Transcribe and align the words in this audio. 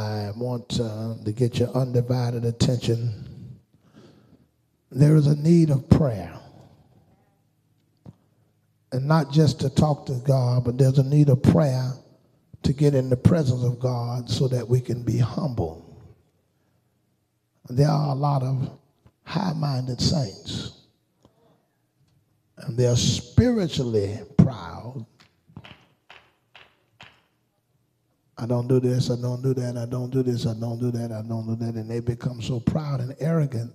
I 0.00 0.32
want 0.34 0.80
uh, 0.80 1.14
to 1.24 1.32
get 1.32 1.58
your 1.58 1.68
undivided 1.68 2.44
attention. 2.44 3.58
There 4.90 5.14
is 5.16 5.26
a 5.26 5.36
need 5.36 5.70
of 5.70 5.88
prayer. 5.90 6.32
And 8.92 9.06
not 9.06 9.30
just 9.30 9.60
to 9.60 9.70
talk 9.70 10.06
to 10.06 10.14
God, 10.24 10.64
but 10.64 10.78
there's 10.78 10.98
a 10.98 11.04
need 11.04 11.28
of 11.28 11.42
prayer 11.42 11.92
to 12.62 12.72
get 12.72 12.94
in 12.94 13.10
the 13.10 13.16
presence 13.16 13.62
of 13.62 13.78
God 13.78 14.28
so 14.28 14.48
that 14.48 14.66
we 14.66 14.80
can 14.80 15.02
be 15.02 15.18
humble. 15.18 15.86
There 17.68 17.88
are 17.88 18.10
a 18.10 18.18
lot 18.18 18.42
of 18.42 18.70
high 19.24 19.52
minded 19.52 20.00
saints, 20.00 20.72
and 22.56 22.76
they're 22.76 22.96
spiritually 22.96 24.18
proud. 24.38 24.79
I 28.40 28.46
don't 28.46 28.68
do 28.68 28.80
this, 28.80 29.10
I 29.10 29.20
don't 29.20 29.42
do 29.42 29.52
that, 29.52 29.76
I 29.76 29.84
don't 29.84 30.08
do 30.08 30.22
this, 30.22 30.46
I 30.46 30.54
don't 30.54 30.78
do 30.78 30.90
that, 30.92 31.12
I 31.12 31.20
don't 31.20 31.46
do 31.46 31.56
that. 31.56 31.74
And 31.74 31.90
they 31.90 32.00
become 32.00 32.40
so 32.40 32.58
proud 32.58 33.00
and 33.00 33.14
arrogant 33.20 33.70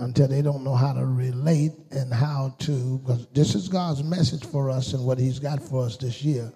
until 0.00 0.26
they 0.26 0.42
don't 0.42 0.64
know 0.64 0.74
how 0.74 0.92
to 0.92 1.06
relate 1.06 1.70
and 1.92 2.12
how 2.12 2.56
to, 2.58 2.98
because 2.98 3.28
this 3.28 3.54
is 3.54 3.68
God's 3.68 4.02
message 4.02 4.44
for 4.44 4.68
us 4.68 4.94
and 4.94 5.06
what 5.06 5.16
He's 5.16 5.38
got 5.38 5.62
for 5.62 5.84
us 5.84 5.96
this 5.96 6.24
year. 6.24 6.52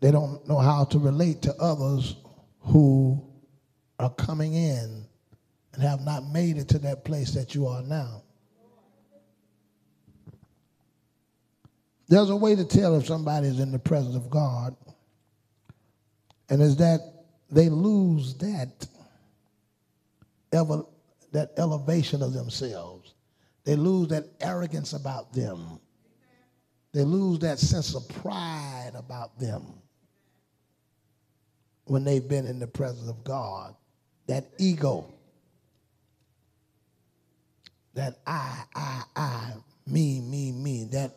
They 0.00 0.10
don't 0.10 0.46
know 0.46 0.58
how 0.58 0.84
to 0.84 0.98
relate 0.98 1.40
to 1.42 1.54
others 1.56 2.16
who 2.60 3.26
are 3.98 4.10
coming 4.10 4.52
in 4.52 5.06
and 5.72 5.82
have 5.82 6.02
not 6.02 6.26
made 6.26 6.58
it 6.58 6.68
to 6.68 6.78
that 6.80 7.02
place 7.02 7.30
that 7.32 7.54
you 7.54 7.66
are 7.66 7.80
now. 7.82 8.24
There's 12.08 12.28
a 12.28 12.36
way 12.36 12.56
to 12.56 12.64
tell 12.66 12.94
if 12.98 13.06
somebody 13.06 13.46
is 13.46 13.58
in 13.58 13.72
the 13.72 13.78
presence 13.78 14.16
of 14.16 14.28
God 14.28 14.76
and 16.50 16.60
is 16.60 16.76
that 16.76 17.00
they 17.50 17.68
lose 17.68 18.34
that 18.38 18.86
ever 20.52 20.82
that 21.32 21.52
elevation 21.56 22.22
of 22.22 22.32
themselves. 22.32 23.14
They 23.64 23.76
lose 23.76 24.08
that 24.08 24.24
arrogance 24.40 24.92
about 24.94 25.32
them. 25.32 25.78
They 26.92 27.04
lose 27.04 27.38
that 27.40 27.60
sense 27.60 27.94
of 27.94 28.08
pride 28.08 28.92
about 28.96 29.38
them 29.38 29.64
when 31.84 32.02
they've 32.02 32.26
been 32.26 32.46
in 32.46 32.58
the 32.58 32.66
presence 32.66 33.08
of 33.08 33.22
God. 33.22 33.76
That 34.26 34.48
ego. 34.58 35.12
That 37.94 38.18
I, 38.26 38.64
I, 38.74 39.02
I, 39.14 39.52
me, 39.86 40.20
me, 40.20 40.50
me. 40.50 40.88
That 40.90 41.16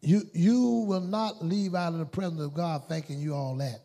you 0.00 0.22
you 0.32 0.84
will 0.86 1.00
not 1.00 1.44
leave 1.44 1.74
out 1.74 1.94
of 1.94 1.98
the 1.98 2.06
presence 2.06 2.40
of 2.40 2.54
God 2.54 2.88
thinking 2.88 3.20
you 3.20 3.34
all 3.34 3.56
that. 3.56 3.80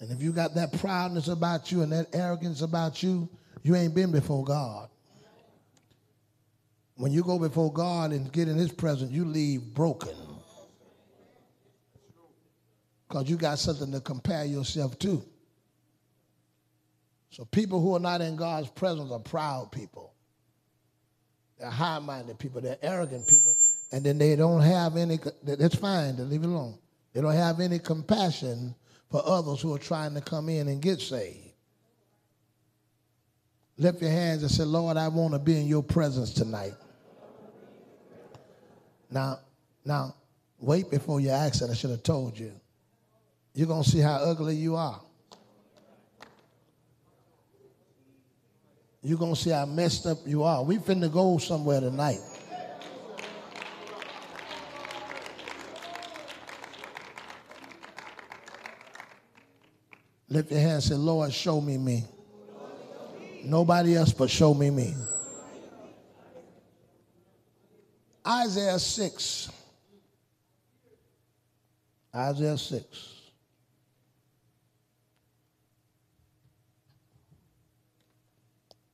And 0.00 0.10
if 0.10 0.22
you 0.22 0.32
got 0.32 0.54
that 0.54 0.78
proudness 0.78 1.28
about 1.28 1.72
you 1.72 1.82
and 1.82 1.92
that 1.92 2.08
arrogance 2.14 2.60
about 2.60 3.02
you, 3.02 3.28
you 3.62 3.74
ain't 3.76 3.94
been 3.94 4.12
before 4.12 4.44
God. 4.44 4.88
When 6.96 7.12
you 7.12 7.22
go 7.22 7.38
before 7.38 7.72
God 7.72 8.12
and 8.12 8.30
get 8.32 8.48
in 8.48 8.56
his 8.56 8.72
presence, 8.72 9.10
you 9.10 9.24
leave 9.24 9.74
broken. 9.74 10.14
Because 13.08 13.28
you 13.28 13.36
got 13.36 13.58
something 13.58 13.92
to 13.92 14.00
compare 14.00 14.44
yourself 14.44 14.98
to. 15.00 15.22
So 17.30 17.44
people 17.44 17.80
who 17.80 17.94
are 17.96 18.00
not 18.00 18.20
in 18.20 18.36
God's 18.36 18.68
presence 18.70 19.12
are 19.12 19.18
proud 19.18 19.72
people. 19.72 20.14
They're 21.58 21.70
high-minded 21.70 22.38
people. 22.38 22.60
They're 22.60 22.78
arrogant 22.82 23.28
people. 23.28 23.56
And 23.92 24.04
then 24.04 24.18
they 24.18 24.36
don't 24.36 24.62
have 24.62 24.96
any, 24.96 25.18
that's 25.42 25.76
fine, 25.76 26.16
to 26.16 26.22
leave 26.22 26.42
it 26.42 26.46
alone. 26.46 26.78
They 27.12 27.20
don't 27.20 27.32
have 27.32 27.60
any 27.60 27.78
compassion 27.78 28.74
for 29.10 29.22
others 29.24 29.60
who 29.60 29.74
are 29.74 29.78
trying 29.78 30.14
to 30.14 30.20
come 30.20 30.48
in 30.48 30.68
and 30.68 30.80
get 30.80 31.00
saved. 31.00 31.38
Lift 33.78 34.00
your 34.00 34.10
hands 34.10 34.42
and 34.42 34.50
say, 34.50 34.64
Lord, 34.64 34.96
I 34.96 35.08
want 35.08 35.34
to 35.34 35.38
be 35.38 35.60
in 35.60 35.66
your 35.66 35.82
presence 35.82 36.32
tonight. 36.32 36.72
Now, 39.10 39.40
now, 39.84 40.14
wait 40.58 40.90
before 40.90 41.20
you 41.20 41.30
ask 41.30 41.62
it. 41.62 41.70
I 41.70 41.74
should 41.74 41.90
have 41.90 42.02
told 42.02 42.38
you. 42.38 42.52
You're 43.54 43.68
going 43.68 43.82
to 43.82 43.88
see 43.88 44.00
how 44.00 44.16
ugly 44.16 44.56
you 44.56 44.76
are. 44.76 45.00
You're 49.02 49.18
going 49.18 49.34
to 49.34 49.40
see 49.40 49.50
how 49.50 49.66
messed 49.66 50.06
up 50.06 50.18
you 50.26 50.42
are. 50.42 50.64
We 50.64 50.78
finna 50.78 51.12
go 51.12 51.38
somewhere 51.38 51.80
tonight. 51.80 52.18
Lift 60.28 60.50
your 60.50 60.60
hand 60.60 60.72
and 60.72 60.82
say, 60.82 60.94
Lord, 60.94 61.32
show 61.32 61.60
me 61.60 61.78
me. 61.78 62.04
Nobody 63.44 63.94
else 63.94 64.12
but 64.12 64.28
show 64.28 64.54
me 64.54 64.70
me. 64.70 64.94
Isaiah 68.26 68.78
6. 68.78 69.50
Isaiah 72.12 72.58
6. 72.58 73.12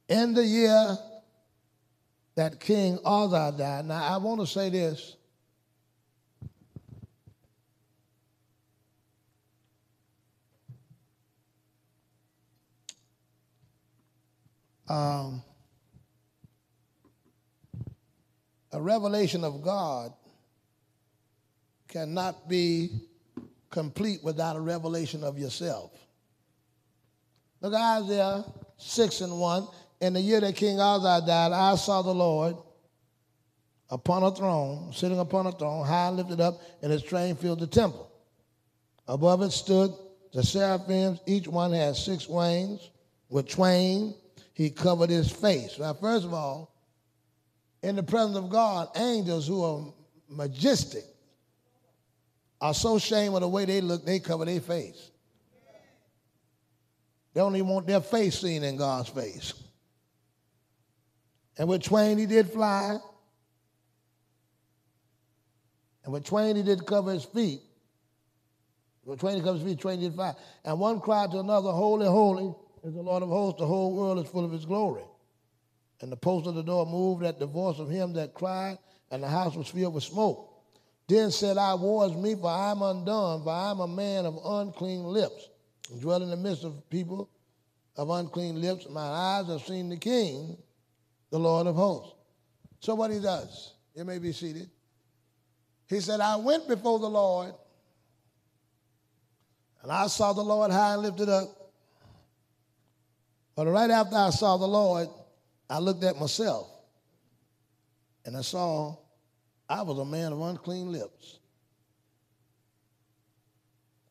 In 0.09 0.34
the 0.34 0.44
year 0.44 0.99
that 2.34 2.60
King 2.60 2.99
Uzziah 3.06 3.54
died, 3.56 3.87
now 3.87 4.04
I 4.04 4.19
want 4.19 4.41
to 4.41 4.47
say 4.47 4.69
this. 4.69 5.16
Um, 14.93 15.43
a 18.73 18.81
revelation 18.81 19.43
of 19.43 19.63
God 19.63 20.13
cannot 21.89 22.47
be 22.47 22.91
complete 23.71 24.23
without 24.23 24.55
a 24.55 24.61
revelation 24.61 25.25
of 25.25 25.39
yourself. 25.39 25.93
Look 27.63 27.73
Isaiah 27.73 28.45
6 28.77 29.21
and 29.23 29.39
1. 29.39 29.69
In 30.03 30.13
the 30.13 30.21
year 30.21 30.41
that 30.41 30.57
King 30.57 30.79
Uzziah 30.79 31.27
died, 31.27 31.53
I 31.53 31.75
saw 31.77 32.03
the 32.03 32.13
Lord 32.13 32.57
upon 33.89 34.25
a 34.25 34.31
throne, 34.31 34.93
sitting 34.93 35.21
upon 35.21 35.47
a 35.47 35.53
throne, 35.53 35.87
high 35.87 36.11
lifted 36.11 36.41
up, 36.41 36.61
and 36.83 36.93
his 36.93 37.03
train 37.03 37.35
filled 37.37 37.61
the 37.61 37.67
temple. 37.67 38.11
Above 39.09 39.41
it 39.41 39.53
stood 39.53 39.95
the 40.35 40.43
seraphims, 40.43 41.21
each 41.27 41.49
one 41.49 41.73
had 41.73 41.97
six 41.97 42.29
wings. 42.29 42.91
With 43.31 43.49
twain 43.49 44.15
he 44.55 44.71
covered 44.71 45.11
his 45.11 45.31
face. 45.31 45.79
Now, 45.79 45.95
first 45.95 46.25
of 46.25 46.35
all, 46.35 46.75
in 47.83 47.97
the 47.97 48.03
presence 48.03 48.37
of 48.37 48.51
God, 48.51 48.89
angels 48.97 49.47
who 49.47 49.63
are 49.65 49.93
majestic 50.29 51.05
are 52.61 52.75
so 52.75 52.97
ashamed 52.97 53.35
of 53.35 53.41
the 53.41 53.49
way 53.49 53.65
they 53.65 53.81
look, 53.81 54.05
they 54.05 54.21
cover 54.21 54.45
their 54.45 54.61
face. 54.61 55.11
They 57.35 57.41
even 57.41 57.67
want 57.67 57.87
their 57.87 58.01
face 58.01 58.41
seen 58.41 58.62
in 58.62 58.77
God's 58.77 59.09
face. 59.09 59.55
And 61.59 61.69
with 61.69 61.83
twain 61.83 62.19
he 62.19 62.27
did 62.27 62.51
fly. 62.51 62.99
And 66.05 66.12
with 66.12 66.25
twain 66.25 66.57
he 66.57 66.62
did 66.62 66.85
cover 66.85 67.12
his 67.12 67.25
feet. 67.25 67.61
With 69.05 69.21
twain 69.21 69.37
he 69.37 69.41
covered 69.41 69.61
his 69.61 69.69
feet, 69.69 69.81
twain 69.81 69.99
did 69.99 70.15
fly. 70.15 70.35
And 70.65 70.79
one 70.79 71.01
cried 71.01 71.31
to 71.33 71.39
another, 71.39 71.71
Holy, 71.73 72.07
holy 72.07 72.55
is 72.82 72.94
the 72.94 73.03
Lord 73.03 73.22
of 73.22 73.28
hosts. 73.28 73.60
The 73.60 73.66
whole 73.66 73.94
world 73.94 74.25
is 74.25 74.31
full 74.31 74.44
of 74.44 74.53
his 74.53 74.65
glory. 74.65 75.04
And 76.00 76.10
the 76.10 76.16
post 76.16 76.47
of 76.47 76.54
the 76.54 76.62
door 76.62 76.84
moved 76.84 77.25
at 77.25 77.38
the 77.38 77.47
voice 77.47 77.78
of 77.78 77.88
him 77.88 78.12
that 78.14 78.34
cried, 78.34 78.79
and 79.11 79.23
the 79.23 79.29
house 79.29 79.55
was 79.55 79.69
filled 79.69 79.94
with 79.94 80.02
smoke. 80.02 80.49
Then 81.08 81.31
said 81.31 81.58
I, 81.58 81.75
Woe 81.75 82.08
me, 82.14 82.34
for 82.34 82.50
I 82.50 82.73
am 82.73 82.82
undone, 82.82 83.44
for 83.44 83.50
I 83.50 83.70
am 83.70 83.81
a 83.81 83.88
man 83.88 84.26
of 84.26 84.38
unclean 84.44 85.05
lips, 85.05 85.49
and 85.90 86.00
dwell 86.00 86.23
in 86.23 86.31
the 86.31 86.37
midst 86.37 86.64
of 86.64 86.88
people 86.90 87.29
of 87.96 88.11
unclean 88.11 88.61
lips. 88.61 88.88
My 88.88 89.00
eyes 89.00 89.46
have 89.49 89.62
seen 89.62 89.88
the 89.88 89.96
King, 89.96 90.56
the 91.31 91.38
Lord 91.38 91.67
of 91.67 91.76
hosts. 91.76 92.14
So 92.81 92.94
what 92.94 93.11
he 93.11 93.20
does, 93.20 93.75
you 93.94 94.05
may 94.05 94.19
be 94.19 94.32
seated. 94.32 94.69
He 95.88 96.00
said, 96.00 96.20
I 96.20 96.37
went 96.37 96.67
before 96.67 96.99
the 96.99 97.11
Lord, 97.11 97.52
and 99.82 99.93
I 99.93 100.06
saw 100.06 100.32
the 100.32 100.43
Lord 100.43 100.70
high 100.70 100.94
and 100.94 101.02
lifted 101.02 101.28
up, 101.28 101.62
but 103.54 103.66
right 103.66 103.90
after 103.90 104.16
I 104.16 104.31
saw 104.31 104.56
the 104.56 104.66
Lord, 104.66 105.08
I 105.69 105.78
looked 105.78 106.04
at 106.04 106.19
myself 106.19 106.69
and 108.25 108.37
I 108.37 108.43
saw 108.43 108.96
I 109.69 109.82
was 109.82 109.99
a 109.99 110.04
man 110.04 110.32
of 110.32 110.40
unclean 110.40 110.93
lips. 110.93 111.38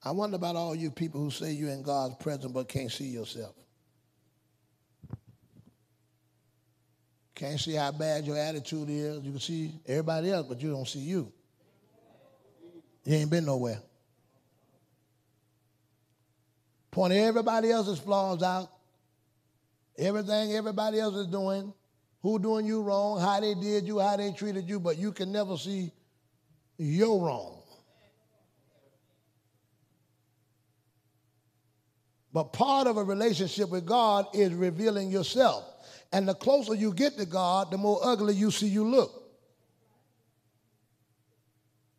I 0.03 0.11
wonder 0.11 0.35
about 0.35 0.55
all 0.55 0.73
you 0.73 0.89
people 0.89 1.21
who 1.21 1.29
say 1.29 1.51
you're 1.51 1.69
in 1.69 1.83
God's 1.83 2.15
presence 2.15 2.51
but 2.51 2.67
can't 2.67 2.91
see 2.91 3.05
yourself. 3.05 3.53
Can't 7.35 7.59
see 7.59 7.73
how 7.73 7.91
bad 7.91 8.25
your 8.25 8.37
attitude 8.37 8.89
is. 8.89 9.23
You 9.23 9.31
can 9.31 9.39
see 9.39 9.73
everybody 9.87 10.31
else, 10.31 10.47
but 10.47 10.61
you 10.61 10.71
don't 10.71 10.87
see 10.87 10.99
you. 10.99 11.31
You 13.03 13.15
ain't 13.15 13.31
been 13.31 13.45
nowhere. 13.45 13.81
Point 16.91 17.13
everybody 17.13 17.71
else's 17.71 17.99
flaws 17.99 18.43
out. 18.43 18.69
Everything 19.97 20.53
everybody 20.53 20.99
else 20.99 21.15
is 21.15 21.27
doing, 21.27 21.73
who 22.21 22.39
doing 22.39 22.65
you 22.65 22.81
wrong, 22.81 23.19
how 23.19 23.39
they 23.39 23.53
did 23.53 23.85
you, 23.85 23.99
how 23.99 24.17
they 24.17 24.31
treated 24.31 24.67
you, 24.67 24.79
but 24.79 24.97
you 24.97 25.11
can 25.11 25.31
never 25.31 25.57
see 25.57 25.91
your 26.77 27.23
wrong. 27.25 27.61
But 32.33 32.53
part 32.53 32.87
of 32.87 32.97
a 32.97 33.03
relationship 33.03 33.69
with 33.69 33.85
God 33.85 34.25
is 34.33 34.53
revealing 34.53 35.11
yourself. 35.11 35.65
And 36.13 36.27
the 36.27 36.33
closer 36.33 36.73
you 36.73 36.93
get 36.93 37.17
to 37.17 37.25
God, 37.25 37.71
the 37.71 37.77
more 37.77 37.99
ugly 38.03 38.33
you 38.33 38.51
see 38.51 38.67
you 38.67 38.87
look. 38.87 39.21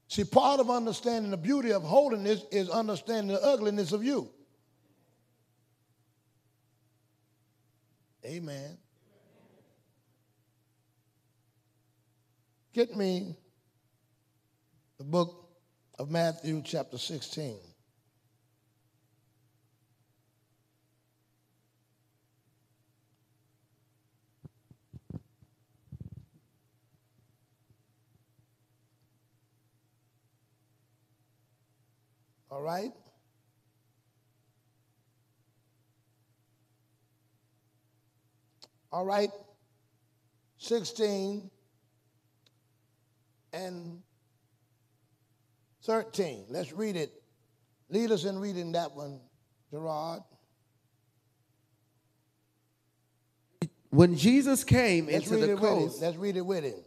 See, 0.08 0.24
part 0.24 0.60
of 0.60 0.70
understanding 0.70 1.30
the 1.30 1.36
beauty 1.38 1.72
of 1.72 1.82
holiness 1.82 2.44
is 2.50 2.68
understanding 2.68 3.28
the 3.34 3.42
ugliness 3.42 3.92
of 3.92 4.04
you. 4.04 4.28
Amen. 8.24 8.78
Get 12.72 12.96
me 12.96 13.36
the 14.98 15.04
book 15.04 15.48
of 15.98 16.10
Matthew, 16.10 16.62
chapter 16.64 16.98
16. 16.98 17.58
All 32.50 32.62
right? 32.62 32.92
All 38.92 39.04
right? 39.04 39.30
16 40.58 41.50
and 43.52 44.02
13. 45.84 46.44
Let's 46.48 46.72
read 46.72 46.96
it. 46.96 47.10
Lead 47.88 48.10
us 48.12 48.24
in 48.24 48.38
reading 48.38 48.72
that 48.72 48.92
one, 48.94 49.20
Gerard. 49.70 50.20
When 53.90 54.16
Jesus 54.16 54.64
came 54.64 55.06
Let's 55.06 55.30
into 55.30 55.36
the 55.46 55.52
it 55.52 55.54
with 55.54 55.62
him. 55.62 55.78
coast, 55.78 56.00
Let's 56.02 56.16
read 56.16 56.36
it 56.36 56.46
with 56.46 56.64
him. 56.64 56.82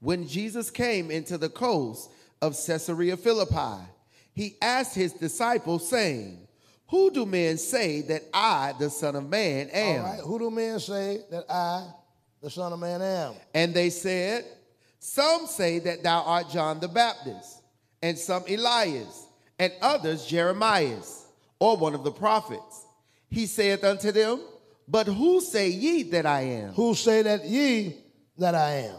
when 0.00 0.26
Jesus 0.26 0.70
came 0.70 1.10
into 1.10 1.36
the 1.36 1.50
coast 1.50 2.10
of 2.40 2.56
Caesarea 2.66 3.16
Philippi, 3.16 3.84
he 4.32 4.56
asked 4.62 4.94
his 4.94 5.12
disciples, 5.12 5.86
saying, 5.88 6.43
Who 6.88 7.10
do 7.10 7.26
men 7.26 7.56
say 7.56 8.02
that 8.02 8.22
I, 8.32 8.74
the 8.78 8.90
Son 8.90 9.16
of 9.16 9.28
Man, 9.28 9.68
am? 9.70 10.00
All 10.00 10.06
right. 10.06 10.20
Who 10.20 10.38
do 10.38 10.50
men 10.50 10.78
say 10.80 11.20
that 11.30 11.44
I, 11.50 11.88
the 12.42 12.50
Son 12.50 12.72
of 12.72 12.78
Man, 12.78 13.00
am? 13.00 13.34
And 13.54 13.74
they 13.74 13.90
said, 13.90 14.44
Some 14.98 15.46
say 15.46 15.78
that 15.80 16.02
thou 16.02 16.22
art 16.22 16.50
John 16.50 16.80
the 16.80 16.88
Baptist, 16.88 17.62
and 18.02 18.18
some 18.18 18.44
Elias, 18.48 19.26
and 19.58 19.72
others 19.80 20.26
Jeremias, 20.26 21.26
or 21.58 21.76
one 21.76 21.94
of 21.94 22.04
the 22.04 22.12
prophets. 22.12 22.84
He 23.30 23.46
saith 23.46 23.82
unto 23.82 24.12
them, 24.12 24.40
But 24.86 25.06
who 25.06 25.40
say 25.40 25.70
ye 25.70 26.02
that 26.04 26.26
I 26.26 26.42
am? 26.42 26.74
Who 26.74 26.94
say 26.94 27.22
that 27.22 27.44
ye 27.44 27.96
that 28.38 28.54
I 28.54 28.70
am? 28.86 28.96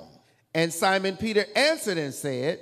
And 0.54 0.74
Simon 0.74 1.18
Peter 1.18 1.46
answered 1.56 1.98
and 1.98 2.14
said, 2.14 2.62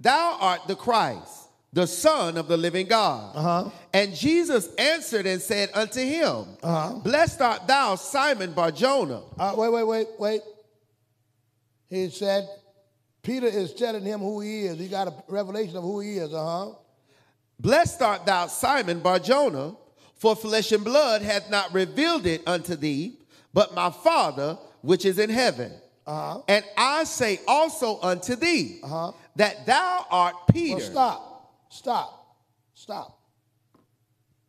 Thou 0.00 0.38
art 0.40 0.66
the 0.66 0.76
Christ, 0.76 1.37
the 1.72 1.86
Son 1.86 2.36
of 2.36 2.48
the 2.48 2.56
living 2.56 2.86
God. 2.86 3.36
Uh-huh. 3.36 3.70
And 3.92 4.14
Jesus 4.14 4.68
answered 4.76 5.26
and 5.26 5.40
said 5.40 5.70
unto 5.74 6.00
him, 6.00 6.46
Uh-huh. 6.62 6.94
Blessed 7.00 7.40
art 7.40 7.66
thou, 7.66 7.94
Simon 7.96 8.52
Barjona. 8.52 9.22
Uh, 9.38 9.54
wait, 9.56 9.72
wait, 9.72 9.84
wait, 9.84 10.06
wait. 10.18 10.40
He 11.90 12.08
said, 12.10 12.48
Peter 13.22 13.46
is 13.46 13.74
telling 13.74 14.04
him 14.04 14.20
who 14.20 14.40
he 14.40 14.62
is. 14.62 14.78
He 14.78 14.88
got 14.88 15.08
a 15.08 15.14
revelation 15.28 15.76
of 15.76 15.82
who 15.82 16.00
he 16.00 16.18
is. 16.18 16.32
Uh 16.32 16.44
huh. 16.44 16.74
Blessed 17.60 18.00
art 18.02 18.24
thou, 18.24 18.46
Simon 18.46 19.00
Barjona, 19.00 19.74
for 20.16 20.36
flesh 20.36 20.72
and 20.72 20.84
blood 20.84 21.22
hath 21.22 21.50
not 21.50 21.72
revealed 21.74 22.26
it 22.26 22.42
unto 22.46 22.76
thee, 22.76 23.18
but 23.52 23.74
my 23.74 23.90
Father 23.90 24.56
which 24.80 25.04
is 25.04 25.18
in 25.18 25.28
heaven. 25.30 25.72
Uh-huh. 26.06 26.40
And 26.48 26.64
I 26.76 27.04
say 27.04 27.40
also 27.46 28.00
unto 28.00 28.36
thee 28.36 28.80
Uh-huh. 28.82 29.12
that 29.36 29.66
thou 29.66 30.06
art 30.10 30.34
Peter. 30.50 30.76
Well, 30.76 30.90
stop, 30.90 31.27
stop, 31.78 32.36
stop. 32.74 33.18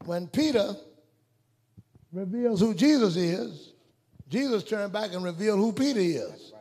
When 0.06 0.28
Peter 0.28 0.76
reveals 2.12 2.60
who 2.60 2.74
Jesus 2.74 3.16
is, 3.16 3.74
Jesus 4.28 4.64
turned 4.64 4.94
back 4.94 5.14
and 5.14 5.24
revealed 5.24 5.60
who 5.60 5.72
Peter 5.72 6.00
is. 6.00 6.54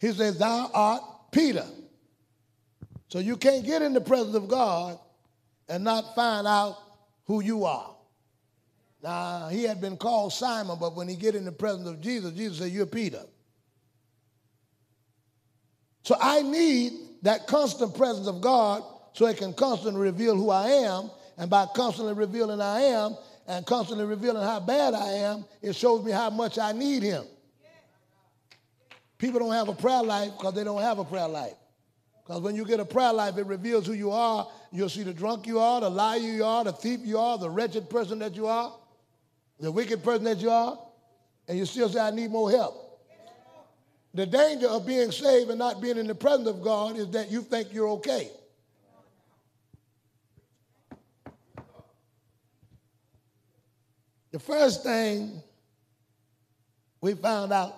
He 0.00 0.12
says, 0.12 0.38
Thou 0.38 0.70
art 0.72 1.02
Peter. 1.32 1.66
So 3.08 3.18
you 3.18 3.36
can't 3.36 3.64
get 3.64 3.82
in 3.82 3.94
the 3.94 4.00
presence 4.00 4.36
of 4.36 4.48
God 4.48 4.98
and 5.68 5.82
not 5.82 6.14
find 6.14 6.46
out 6.46 6.76
who 7.26 7.42
you 7.42 7.64
are. 7.64 7.94
Now, 9.02 9.48
he 9.48 9.62
had 9.62 9.80
been 9.80 9.96
called 9.96 10.32
Simon, 10.32 10.76
but 10.80 10.96
when 10.96 11.08
he 11.08 11.14
get 11.14 11.34
in 11.34 11.44
the 11.44 11.52
presence 11.52 11.88
of 11.88 12.00
Jesus, 12.00 12.32
Jesus 12.32 12.58
said, 12.58 12.72
You're 12.72 12.86
Peter. 12.86 13.22
So 16.02 16.16
I 16.20 16.42
need 16.42 16.92
that 17.22 17.46
constant 17.46 17.94
presence 17.96 18.26
of 18.26 18.40
God 18.40 18.82
so 19.12 19.26
it 19.26 19.36
can 19.36 19.52
constantly 19.52 20.00
reveal 20.00 20.36
who 20.36 20.50
I 20.50 20.68
am. 20.68 21.10
And 21.36 21.48
by 21.48 21.66
constantly 21.74 22.14
revealing 22.14 22.60
I 22.60 22.80
am 22.80 23.16
and 23.46 23.64
constantly 23.64 24.04
revealing 24.04 24.42
how 24.42 24.60
bad 24.60 24.94
I 24.94 25.10
am, 25.12 25.44
it 25.62 25.74
shows 25.74 26.04
me 26.04 26.10
how 26.10 26.30
much 26.30 26.58
I 26.58 26.72
need 26.72 27.02
him. 27.02 27.24
People 29.18 29.40
don't 29.40 29.52
have 29.52 29.68
a 29.68 29.74
prayer 29.74 30.02
life 30.02 30.32
because 30.36 30.54
they 30.54 30.64
don't 30.64 30.82
have 30.82 30.98
a 30.98 31.04
prayer 31.04 31.28
life. 31.28 31.54
Because 32.24 32.42
when 32.42 32.54
you 32.54 32.64
get 32.64 32.78
a 32.78 32.84
prayer 32.84 33.12
life, 33.12 33.38
it 33.38 33.46
reveals 33.46 33.86
who 33.86 33.94
you 33.94 34.10
are. 34.10 34.46
You'll 34.70 34.90
see 34.90 35.02
the 35.02 35.14
drunk 35.14 35.46
you 35.46 35.58
are, 35.58 35.80
the 35.80 35.88
liar 35.88 36.18
you 36.18 36.44
are, 36.44 36.62
the 36.62 36.72
thief 36.72 37.00
you 37.02 37.18
are, 37.18 37.38
the 37.38 37.48
wretched 37.48 37.88
person 37.88 38.18
that 38.18 38.34
you 38.34 38.46
are, 38.46 38.72
the 39.58 39.72
wicked 39.72 40.04
person 40.04 40.24
that 40.24 40.38
you 40.38 40.50
are, 40.50 40.78
and 41.48 41.56
you 41.56 41.64
still 41.64 41.88
say, 41.88 42.00
I 42.00 42.10
need 42.10 42.30
more 42.30 42.50
help. 42.50 43.00
The 44.12 44.26
danger 44.26 44.68
of 44.68 44.86
being 44.86 45.10
saved 45.10 45.50
and 45.50 45.58
not 45.58 45.80
being 45.80 45.96
in 45.96 46.06
the 46.06 46.14
presence 46.14 46.48
of 46.48 46.62
God 46.62 46.96
is 46.96 47.08
that 47.10 47.30
you 47.30 47.42
think 47.42 47.72
you're 47.72 47.88
okay. 47.90 48.30
The 54.38 54.44
first 54.44 54.84
thing 54.84 55.42
we 57.00 57.14
found 57.14 57.52
out 57.52 57.74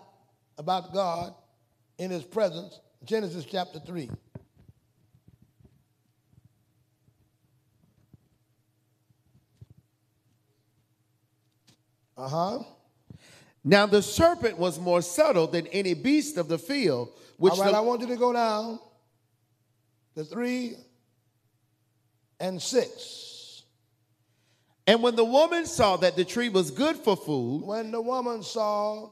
about 0.58 0.92
God 0.92 1.32
in 1.96 2.10
his 2.10 2.22
presence, 2.22 2.80
Genesis 3.02 3.46
chapter 3.46 3.78
3. 3.78 4.10
Uh 12.18 12.28
huh. 12.28 12.58
Now 13.64 13.86
the 13.86 14.02
serpent 14.02 14.58
was 14.58 14.78
more 14.78 15.00
subtle 15.00 15.46
than 15.46 15.66
any 15.68 15.94
beast 15.94 16.36
of 16.36 16.48
the 16.48 16.58
field, 16.58 17.08
which 17.38 17.54
All 17.54 17.60
right, 17.60 17.70
the- 17.70 17.78
I 17.78 17.80
want 17.80 18.02
you 18.02 18.08
to 18.08 18.16
go 18.16 18.34
down 18.34 18.78
to 20.14 20.24
3 20.24 20.76
and 22.38 22.60
6. 22.60 23.29
And 24.90 25.02
when 25.04 25.14
the 25.14 25.24
woman 25.24 25.66
saw 25.66 25.96
that 25.98 26.16
the 26.16 26.24
tree 26.24 26.48
was 26.48 26.72
good 26.72 26.96
for 26.96 27.16
food, 27.16 27.62
When 27.62 27.92
the 27.92 28.00
woman 28.00 28.42
saw 28.42 29.10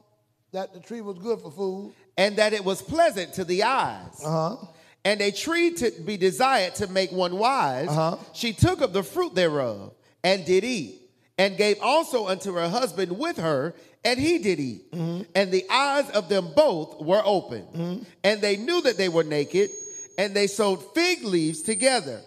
that 0.51 0.73
the 0.73 0.79
tree 0.81 0.99
was 0.99 1.17
good 1.19 1.39
for 1.39 1.51
food, 1.51 1.93
and 2.17 2.35
that 2.35 2.51
it 2.51 2.65
was 2.65 2.81
pleasant 2.81 3.33
to 3.35 3.45
the 3.45 3.63
eyes, 3.63 4.21
uh 4.25 4.29
huh. 4.29 4.65
and 5.05 5.21
a 5.21 5.31
tree 5.31 5.71
to 5.75 5.91
be 6.05 6.17
desired 6.17 6.75
to 6.75 6.87
make 6.87 7.11
one 7.13 7.37
wise, 7.37 7.87
Uh-huh. 7.87 8.17
she 8.33 8.51
took 8.51 8.81
of 8.81 8.91
the 8.91 9.03
fruit 9.03 9.35
thereof 9.35 9.93
and 10.21 10.43
did 10.43 10.65
eat, 10.65 10.99
and 11.37 11.55
gave 11.55 11.77
also 11.81 12.27
unto 12.27 12.51
her 12.55 12.67
husband 12.67 13.17
with 13.17 13.37
her, 13.37 13.73
and 14.03 14.19
he 14.19 14.37
did 14.39 14.59
eat. 14.59 14.91
Mm-hmm. 14.91 15.23
And 15.33 15.49
the 15.51 15.65
eyes 15.69 16.09
of 16.09 16.27
them 16.27 16.49
both 16.55 16.99
were 17.01 17.21
open, 17.23 18.05
and 18.23 18.41
they 18.41 18.57
knew 18.57 18.81
that 18.81 18.97
they 18.97 19.07
were 19.07 19.23
naked, 19.23 19.69
and 20.17 20.35
they 20.35 20.47
sewed 20.47 20.81
fig 20.93 21.23
leaves 21.23 21.61
together, 21.61 22.19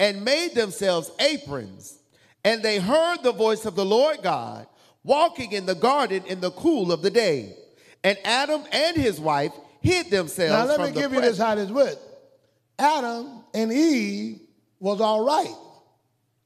and 0.00 0.24
made 0.24 0.56
themselves 0.56 1.12
aprons. 1.20 1.98
And 2.44 2.62
they 2.62 2.78
heard 2.78 3.22
the 3.22 3.32
voice 3.32 3.64
of 3.64 3.74
the 3.74 3.84
Lord 3.84 4.22
God 4.22 4.66
walking 5.02 5.52
in 5.52 5.66
the 5.66 5.74
garden 5.74 6.22
in 6.26 6.40
the 6.40 6.50
cool 6.50 6.92
of 6.92 7.02
the 7.02 7.10
day. 7.10 7.56
And 8.02 8.18
Adam 8.22 8.62
and 8.70 8.96
his 8.96 9.18
wife 9.18 9.52
hid 9.80 10.10
themselves 10.10 10.68
Now 10.68 10.76
let 10.76 10.94
me 10.94 11.00
give 11.00 11.12
you 11.12 11.20
this 11.20 11.38
how 11.38 11.54
this 11.54 11.70
works. 11.70 11.96
Adam 12.78 13.44
and 13.54 13.72
Eve 13.72 14.40
was 14.78 15.00
all 15.00 15.24
right. 15.24 15.54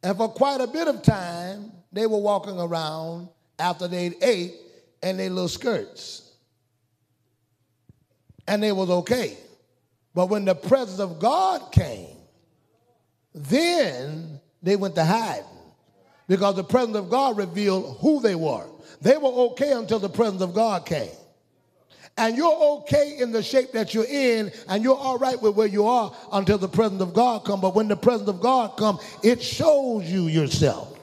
And 0.03 0.17
for 0.17 0.29
quite 0.29 0.61
a 0.61 0.67
bit 0.69 0.87
of 0.87 1.03
time, 1.03 1.73
they 1.93 2.07
were 2.07 2.19
walking 2.19 2.59
around 2.59 3.29
after 3.59 3.89
they'd 3.89 4.15
ate 4.23 4.55
in 5.03 5.17
their 5.17 5.31
little 5.31 5.49
skirts. 5.49 6.33
And 8.47 8.63
they 8.63 8.71
was 8.71 8.89
okay. 8.89 9.37
But 10.15 10.27
when 10.27 10.45
the 10.45 10.55
presence 10.55 11.01
of 11.01 11.19
God 11.19 11.73
came, 11.73 12.17
Then 13.35 14.41
they 14.63 14.77
went 14.77 14.95
to 14.95 15.05
hiding 15.05 15.45
because 16.29 16.55
the 16.57 16.65
presence 16.65 16.97
of 16.97 17.11
God 17.11 17.37
revealed 17.37 17.97
who 18.01 18.21
they 18.21 18.35
were. 18.35 18.67
They 19.01 19.17
were 19.17 19.31
okay 19.51 19.73
until 19.73 19.99
the 19.99 20.09
presence 20.09 20.43
of 20.43 20.55
God 20.55 20.87
came. 20.87 21.11
And 22.17 22.37
you're 22.37 22.79
okay 22.81 23.17
in 23.19 23.33
the 23.33 23.43
shape 23.43 23.73
that 23.73 23.95
you're 23.95 24.05
in, 24.05 24.53
and 24.69 24.83
you're 24.83 24.97
all 24.97 25.19
right 25.19 25.41
with 25.41 25.55
where 25.55 25.69
you 25.69 25.87
are 25.87 26.13
until 26.33 26.59
the 26.59 26.69
presence 26.69 27.01
of 27.01 27.15
God 27.15 27.45
comes. 27.45 27.63
But 27.63 27.75
when 27.75 27.89
the 27.89 27.97
presence 27.97 28.29
of 28.29 28.41
God 28.41 28.77
comes, 28.77 29.01
it 29.23 29.41
shows 29.41 30.05
you 30.11 30.27
yourself. 30.27 30.99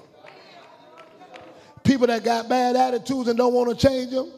People 1.84 2.08
that 2.08 2.24
got 2.24 2.50
bad 2.50 2.76
attitudes 2.76 3.30
and 3.30 3.38
don't 3.38 3.54
want 3.54 3.78
to 3.78 3.88
change 3.88 4.12
them. 4.12 4.32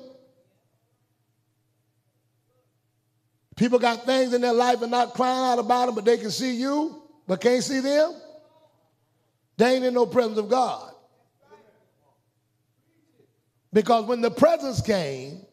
People 3.56 3.80
got 3.80 4.06
things 4.06 4.34
in 4.34 4.42
their 4.42 4.54
life 4.54 4.84
and 4.84 4.92
not 4.92 5.16
crying 5.16 5.52
out 5.52 5.58
about 5.58 5.88
them, 5.88 5.96
but 5.96 6.06
they 6.06 6.18
can 6.18 6.30
see 6.30 6.56
you, 6.56 7.02
but 7.26 7.42
can't 7.42 7.64
see 7.64 7.80
them. 7.80 8.14
They 9.58 9.76
ain't 9.76 9.86
in 9.86 9.94
no 9.94 10.06
presence 10.06 10.38
of 10.38 10.50
God. 10.50 10.94
Because 13.74 14.06
when 14.06 14.22
the 14.22 14.32
presence 14.32 14.82
came, 14.82 15.46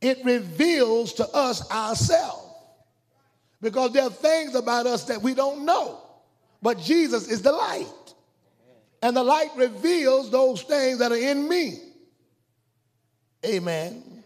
it 0.00 0.24
reveals 0.24 1.14
to 1.14 1.28
us 1.28 1.70
ourselves. 1.70 2.40
Because 3.60 3.92
there 3.92 4.02
are 4.02 4.10
things 4.10 4.56
about 4.56 4.86
us 4.86 5.04
that 5.04 5.22
we 5.22 5.34
don't 5.34 5.64
know. 5.64 6.00
But 6.60 6.78
Jesus 6.78 7.28
is 7.28 7.42
the 7.42 7.52
light. 7.52 7.86
And 9.00 9.16
the 9.16 9.22
light 9.22 9.50
reveals 9.56 10.30
those 10.30 10.62
things 10.62 10.98
that 10.98 11.12
are 11.12 11.16
in 11.16 11.48
me. 11.48 11.78
Amen. 13.44 14.24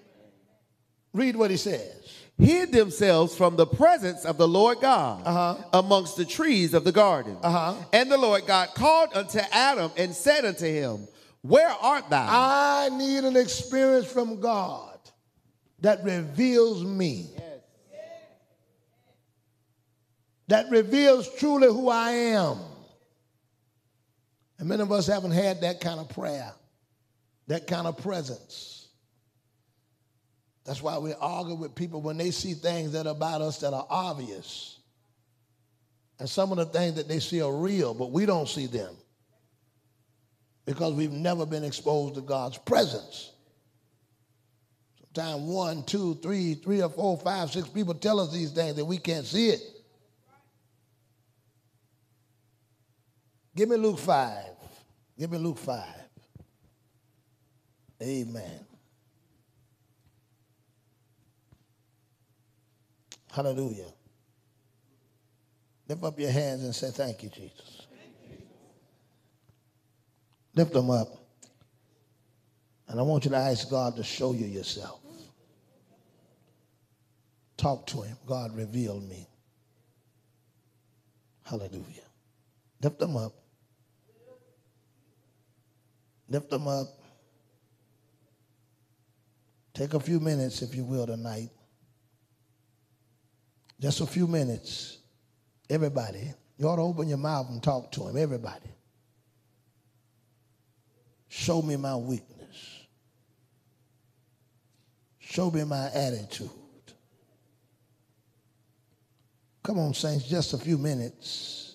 Read 1.12 1.36
what 1.36 1.50
he 1.50 1.56
says. 1.56 2.25
Hid 2.38 2.70
themselves 2.72 3.34
from 3.34 3.56
the 3.56 3.66
presence 3.66 4.26
of 4.26 4.36
the 4.36 4.46
Lord 4.46 4.80
God 4.80 5.22
Uh-huh. 5.26 5.56
amongst 5.72 6.16
the 6.16 6.24
trees 6.26 6.74
of 6.74 6.84
the 6.84 6.92
garden. 6.92 7.38
Uh-huh. 7.42 7.74
And 7.92 8.12
the 8.12 8.18
Lord 8.18 8.46
God 8.46 8.74
called 8.74 9.08
unto 9.14 9.38
Adam 9.50 9.90
and 9.96 10.14
said 10.14 10.44
unto 10.44 10.66
him, 10.66 11.08
Where 11.40 11.68
art 11.70 12.10
thou? 12.10 12.26
I 12.28 12.90
need 12.90 13.24
an 13.24 13.36
experience 13.36 14.06
from 14.06 14.38
God 14.40 14.98
that 15.80 16.04
reveals 16.04 16.84
me. 16.84 17.30
That 20.48 20.70
reveals 20.70 21.28
truly 21.38 21.68
who 21.68 21.88
I 21.88 22.10
am. 22.12 22.58
And 24.58 24.68
many 24.68 24.82
of 24.82 24.92
us 24.92 25.06
haven't 25.06 25.32
had 25.32 25.62
that 25.62 25.80
kind 25.80 25.98
of 26.00 26.08
prayer, 26.10 26.52
that 27.46 27.66
kind 27.66 27.86
of 27.86 27.96
presence. 27.96 28.75
That's 30.66 30.82
why 30.82 30.98
we 30.98 31.14
argue 31.20 31.54
with 31.54 31.74
people 31.74 32.02
when 32.02 32.16
they 32.16 32.32
see 32.32 32.54
things 32.54 32.92
that 32.92 33.06
are 33.06 33.10
about 33.10 33.40
us 33.40 33.58
that 33.58 33.72
are 33.72 33.86
obvious. 33.88 34.80
And 36.18 36.28
some 36.28 36.50
of 36.50 36.58
the 36.58 36.66
things 36.66 36.94
that 36.96 37.08
they 37.08 37.20
see 37.20 37.40
are 37.40 37.54
real, 37.54 37.94
but 37.94 38.10
we 38.10 38.26
don't 38.26 38.48
see 38.48 38.66
them 38.66 38.96
because 40.64 40.94
we've 40.94 41.12
never 41.12 41.46
been 41.46 41.62
exposed 41.62 42.16
to 42.16 42.20
God's 42.20 42.58
presence. 42.58 43.30
Sometimes 45.14 45.42
one, 45.42 45.82
two, 45.84 46.16
three, 46.16 46.54
three 46.54 46.82
or 46.82 46.90
four, 46.90 47.16
five, 47.18 47.50
six 47.50 47.68
people 47.68 47.94
tell 47.94 48.18
us 48.18 48.32
these 48.32 48.50
things 48.50 48.74
that 48.74 48.84
we 48.84 48.98
can't 48.98 49.24
see 49.24 49.50
it. 49.50 49.60
Give 53.54 53.68
me 53.68 53.76
Luke 53.76 53.98
5. 53.98 54.44
Give 55.18 55.30
me 55.30 55.38
Luke 55.38 55.58
5. 55.58 55.84
Amen. 58.02 58.65
Hallelujah. 63.36 63.92
Lift 65.86 66.02
up 66.02 66.18
your 66.18 66.30
hands 66.30 66.64
and 66.64 66.74
say, 66.74 66.90
Thank 66.90 67.22
you, 67.22 67.28
Jesus. 67.28 67.82
Lift 70.54 70.72
them 70.72 70.88
up. 70.88 71.08
And 72.88 72.98
I 72.98 73.02
want 73.02 73.26
you 73.26 73.30
to 73.32 73.36
ask 73.36 73.68
God 73.68 73.94
to 73.96 74.02
show 74.02 74.32
you 74.32 74.46
yourself. 74.46 75.00
Talk 77.58 77.86
to 77.88 78.00
Him. 78.00 78.16
God, 78.24 78.56
reveal 78.56 79.00
me. 79.00 79.28
Hallelujah. 81.44 82.08
Lift 82.82 82.98
them 82.98 83.18
up. 83.18 83.32
Lift 86.30 86.48
them 86.48 86.66
up. 86.68 86.86
Take 89.74 89.92
a 89.92 90.00
few 90.00 90.20
minutes, 90.20 90.62
if 90.62 90.74
you 90.74 90.84
will, 90.84 91.06
tonight. 91.06 91.50
Just 93.80 94.00
a 94.00 94.06
few 94.06 94.26
minutes. 94.26 94.98
Everybody. 95.68 96.32
You 96.58 96.68
ought 96.68 96.76
to 96.76 96.82
open 96.82 97.08
your 97.08 97.18
mouth 97.18 97.50
and 97.50 97.62
talk 97.62 97.92
to 97.92 98.08
Him. 98.08 98.16
Everybody. 98.16 98.70
Show 101.28 101.60
me 101.60 101.76
my 101.76 101.96
weakness. 101.96 102.86
Show 105.18 105.50
me 105.50 105.64
my 105.64 105.90
attitude. 105.92 106.50
Come 109.62 109.80
on, 109.80 109.92
saints, 109.94 110.28
just 110.28 110.54
a 110.54 110.58
few 110.58 110.78
minutes. 110.78 111.74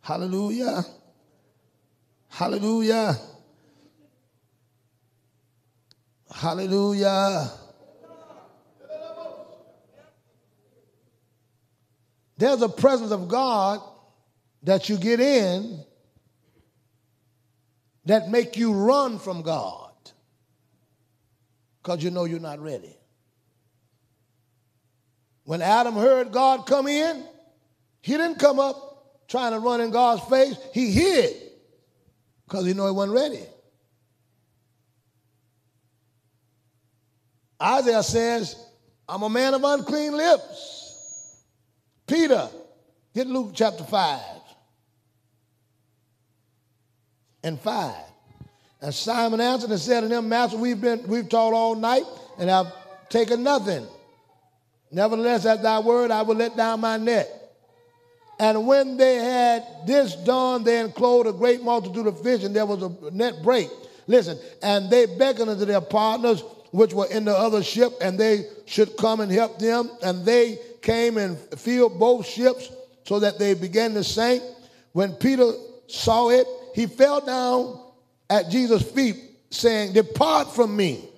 Hallelujah. 0.00 0.82
Hallelujah. 2.28 3.16
Hallelujah. 6.34 7.50
There's 12.40 12.62
a 12.62 12.70
presence 12.70 13.10
of 13.10 13.28
God 13.28 13.82
that 14.62 14.88
you 14.88 14.96
get 14.96 15.20
in 15.20 15.84
that 18.06 18.30
make 18.30 18.56
you 18.56 18.72
run 18.72 19.18
from 19.18 19.42
God 19.42 19.92
because 21.82 22.02
you 22.02 22.10
know 22.10 22.24
you're 22.24 22.40
not 22.40 22.58
ready. 22.58 22.96
When 25.44 25.60
Adam 25.60 25.94
heard 25.94 26.32
God 26.32 26.64
come 26.64 26.88
in, 26.88 27.22
he 28.00 28.12
didn't 28.12 28.38
come 28.38 28.58
up 28.58 29.26
trying 29.28 29.52
to 29.52 29.58
run 29.58 29.82
in 29.82 29.90
God's 29.90 30.22
face. 30.22 30.56
He 30.72 30.92
hid 30.92 31.36
because 32.48 32.64
he 32.64 32.72
knew 32.72 32.86
he 32.86 32.92
wasn't 32.92 33.16
ready. 33.16 33.44
Isaiah 37.62 38.02
says, 38.02 38.56
I'm 39.06 39.24
a 39.24 39.28
man 39.28 39.52
of 39.52 39.62
unclean 39.62 40.16
lips. 40.16 40.79
Peter, 42.10 42.48
get 43.14 43.28
Luke 43.28 43.52
chapter 43.54 43.84
5 43.84 44.20
and 47.44 47.60
5. 47.60 47.94
And 48.82 48.92
Simon 48.92 49.40
answered 49.40 49.70
and 49.70 49.78
said 49.78 50.00
to 50.00 50.08
them, 50.08 50.28
Master, 50.28 50.56
we've 50.56 50.80
been 50.80 51.06
we've 51.06 51.28
taught 51.28 51.52
all 51.52 51.76
night 51.76 52.02
and 52.38 52.50
have 52.50 52.72
taken 53.10 53.44
nothing. 53.44 53.86
Nevertheless, 54.90 55.46
at 55.46 55.62
thy 55.62 55.78
word 55.78 56.10
I 56.10 56.22
will 56.22 56.34
let 56.34 56.56
down 56.56 56.80
my 56.80 56.96
net. 56.96 57.28
And 58.40 58.66
when 58.66 58.96
they 58.96 59.16
had 59.16 59.64
this 59.86 60.16
done, 60.16 60.64
they 60.64 60.80
enclosed 60.80 61.28
a 61.28 61.32
great 61.32 61.62
multitude 61.62 62.08
of 62.08 62.20
fish, 62.22 62.42
and 62.42 62.56
there 62.56 62.66
was 62.66 62.82
a 62.82 63.10
net 63.12 63.34
break. 63.42 63.68
Listen, 64.08 64.36
and 64.62 64.90
they 64.90 65.06
beckoned 65.06 65.50
unto 65.50 65.64
their 65.64 65.82
partners 65.82 66.42
which 66.72 66.92
were 66.92 67.06
in 67.06 67.24
the 67.24 67.36
other 67.36 67.62
ship, 67.62 67.92
and 68.00 68.18
they 68.18 68.46
should 68.66 68.96
come 68.96 69.20
and 69.20 69.30
help 69.30 69.58
them. 69.58 69.90
And 70.02 70.24
they 70.24 70.58
came 70.82 71.18
and 71.18 71.38
filled 71.58 71.98
both 71.98 72.26
ships 72.26 72.70
so 73.04 73.20
that 73.20 73.38
they 73.38 73.54
began 73.54 73.94
to 73.94 74.04
sink. 74.04 74.42
When 74.92 75.12
Peter 75.14 75.50
saw 75.86 76.30
it, 76.30 76.46
he 76.74 76.86
fell 76.86 77.20
down 77.20 77.80
at 78.28 78.50
Jesus' 78.50 78.82
feet, 78.82 79.16
saying, 79.50 79.92
Depart 79.92 80.54
from 80.54 80.76
me, 80.76 81.08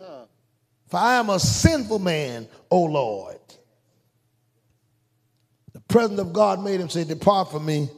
for 0.89 0.97
I 0.97 1.17
am 1.17 1.31
a 1.31 1.39
sinful 1.39 1.99
man, 1.99 2.49
O 2.71 2.85
Lord. 2.85 3.39
The 5.73 5.81
presence 5.81 6.21
of 6.21 6.33
God 6.33 6.63
made 6.63 6.81
him 6.81 6.89
say, 6.89 7.05
Depart 7.05 7.51
from 7.51 7.67
me, 7.67 7.91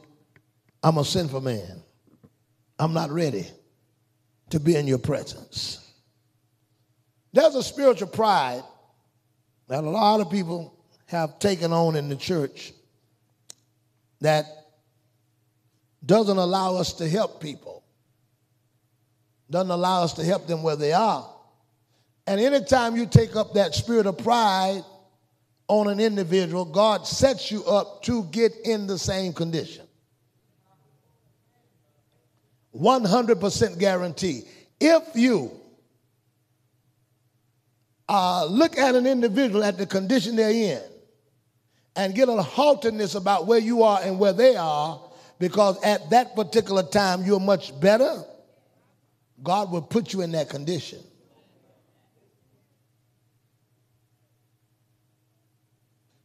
I'm 0.83 0.97
a 0.97 1.05
sinful 1.05 1.41
man. 1.41 1.81
I'm 2.77 2.93
not 2.93 3.09
ready 3.09 3.47
to 4.49 4.59
be 4.59 4.75
in 4.75 4.87
your 4.87 4.97
presence. 4.97 5.81
There's 7.31 7.55
a 7.55 7.63
spiritual 7.63 8.09
pride 8.09 8.63
that 9.67 9.83
a 9.83 9.89
lot 9.89 10.21
of 10.21 10.29
people 10.29 10.74
have 11.07 11.39
taken 11.39 11.71
on 11.71 11.95
in 11.95 12.09
the 12.09 12.15
church 12.15 12.73
that 14.21 14.45
doesn't 16.05 16.37
allow 16.37 16.75
us 16.75 16.93
to 16.93 17.07
help 17.07 17.41
people, 17.41 17.83
doesn't 19.49 19.71
allow 19.71 20.03
us 20.03 20.13
to 20.13 20.23
help 20.23 20.47
them 20.47 20.63
where 20.63 20.75
they 20.75 20.93
are. 20.93 21.29
And 22.27 22.39
anytime 22.39 22.95
you 22.95 23.05
take 23.05 23.35
up 23.35 23.53
that 23.53 23.75
spirit 23.75 24.07
of 24.07 24.17
pride 24.17 24.83
on 25.67 25.87
an 25.87 25.99
individual, 25.99 26.65
God 26.65 27.05
sets 27.05 27.51
you 27.51 27.63
up 27.65 28.03
to 28.03 28.23
get 28.25 28.53
in 28.63 28.87
the 28.87 28.97
same 28.97 29.33
condition. 29.33 29.85
100% 32.75 33.79
guarantee. 33.79 34.43
If 34.79 35.03
you 35.15 35.51
uh, 38.09 38.45
look 38.45 38.77
at 38.77 38.95
an 38.95 39.07
individual 39.07 39.63
at 39.63 39.77
the 39.77 39.85
condition 39.85 40.35
they're 40.35 40.49
in 40.49 40.81
and 41.95 42.13
get 42.13 42.27
a 42.29 42.41
haltedness 42.41 43.15
about 43.15 43.47
where 43.47 43.59
you 43.59 43.83
are 43.83 44.01
and 44.01 44.19
where 44.19 44.33
they 44.33 44.55
are 44.55 45.01
because 45.39 45.81
at 45.83 46.09
that 46.09 46.35
particular 46.35 46.83
time 46.83 47.23
you're 47.23 47.39
much 47.39 47.77
better, 47.79 48.23
God 49.43 49.71
will 49.71 49.81
put 49.81 50.13
you 50.13 50.21
in 50.21 50.31
that 50.31 50.49
condition. 50.49 50.99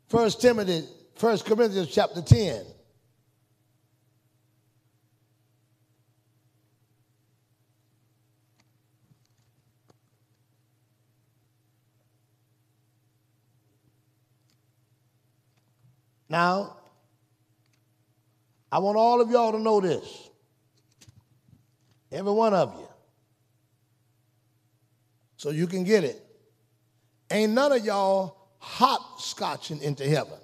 First 0.09 0.41
Timothy, 0.41 0.85
First 1.15 1.45
Corinthians 1.45 1.89
chapter 1.89 2.21
10. 2.21 2.65
Now, 16.31 16.77
I 18.71 18.79
want 18.79 18.97
all 18.97 19.21
of 19.21 19.31
y'all 19.31 19.51
to 19.51 19.59
know 19.59 19.81
this. 19.81 20.31
Every 22.13 22.33
one 22.33 22.55
of 22.55 22.73
you. 22.79 22.89
So 25.37 25.51
you 25.51 25.67
can 25.67 25.83
get 25.83 26.05
it. 26.05 26.25
Ain't 27.31 27.53
none 27.53 27.73
of 27.73 27.85
y'all 27.85 28.37
hopscotching 28.63 29.83
into 29.83 30.05
heaven. 30.05 30.39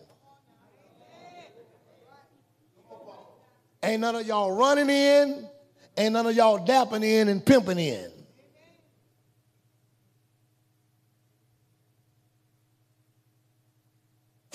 Ain't 3.83 4.01
none 4.01 4.17
of 4.17 4.27
y'all 4.27 4.51
running 4.51 4.91
in. 4.91 5.49
Ain't 5.97 6.13
none 6.13 6.27
of 6.27 6.35
y'all 6.35 6.67
dapping 6.67 7.05
in 7.05 7.29
and 7.29 7.45
pimping 7.45 7.79
in. 7.79 8.11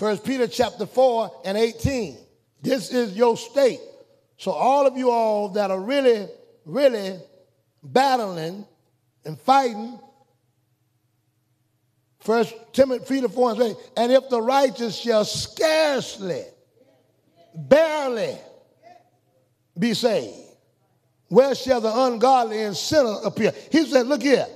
First 0.02 0.24
Peter 0.24 0.48
chapter 0.48 0.88
4 0.88 1.42
and 1.46 1.56
18. 1.56 2.18
This 2.60 2.92
is 2.92 3.16
your 3.16 3.38
state. 3.38 3.80
So 4.38 4.50
all 4.50 4.88
of 4.88 4.98
you 4.98 5.12
all 5.12 5.50
that 5.50 5.70
are 5.70 5.80
really, 5.80 6.28
really 6.66 7.20
battling 7.84 8.66
and 9.26 9.40
fighting, 9.40 10.00
First 12.20 12.56
Timothy 12.74 13.22
4 13.22 13.52
and 13.52 13.62
8, 13.62 13.76
and 13.96 14.12
if 14.12 14.28
the 14.28 14.42
righteous 14.42 14.98
shall 14.98 15.24
scarcely, 15.24 16.46
barely 17.54 18.36
be 19.78 19.94
saved, 19.94 20.34
where 21.28 21.54
shall 21.54 21.80
the 21.80 22.06
ungodly 22.06 22.64
and 22.64 22.76
sinner 22.76 23.18
appear? 23.24 23.54
He 23.72 23.86
said, 23.86 24.08
look 24.08 24.24
here, 24.24 24.48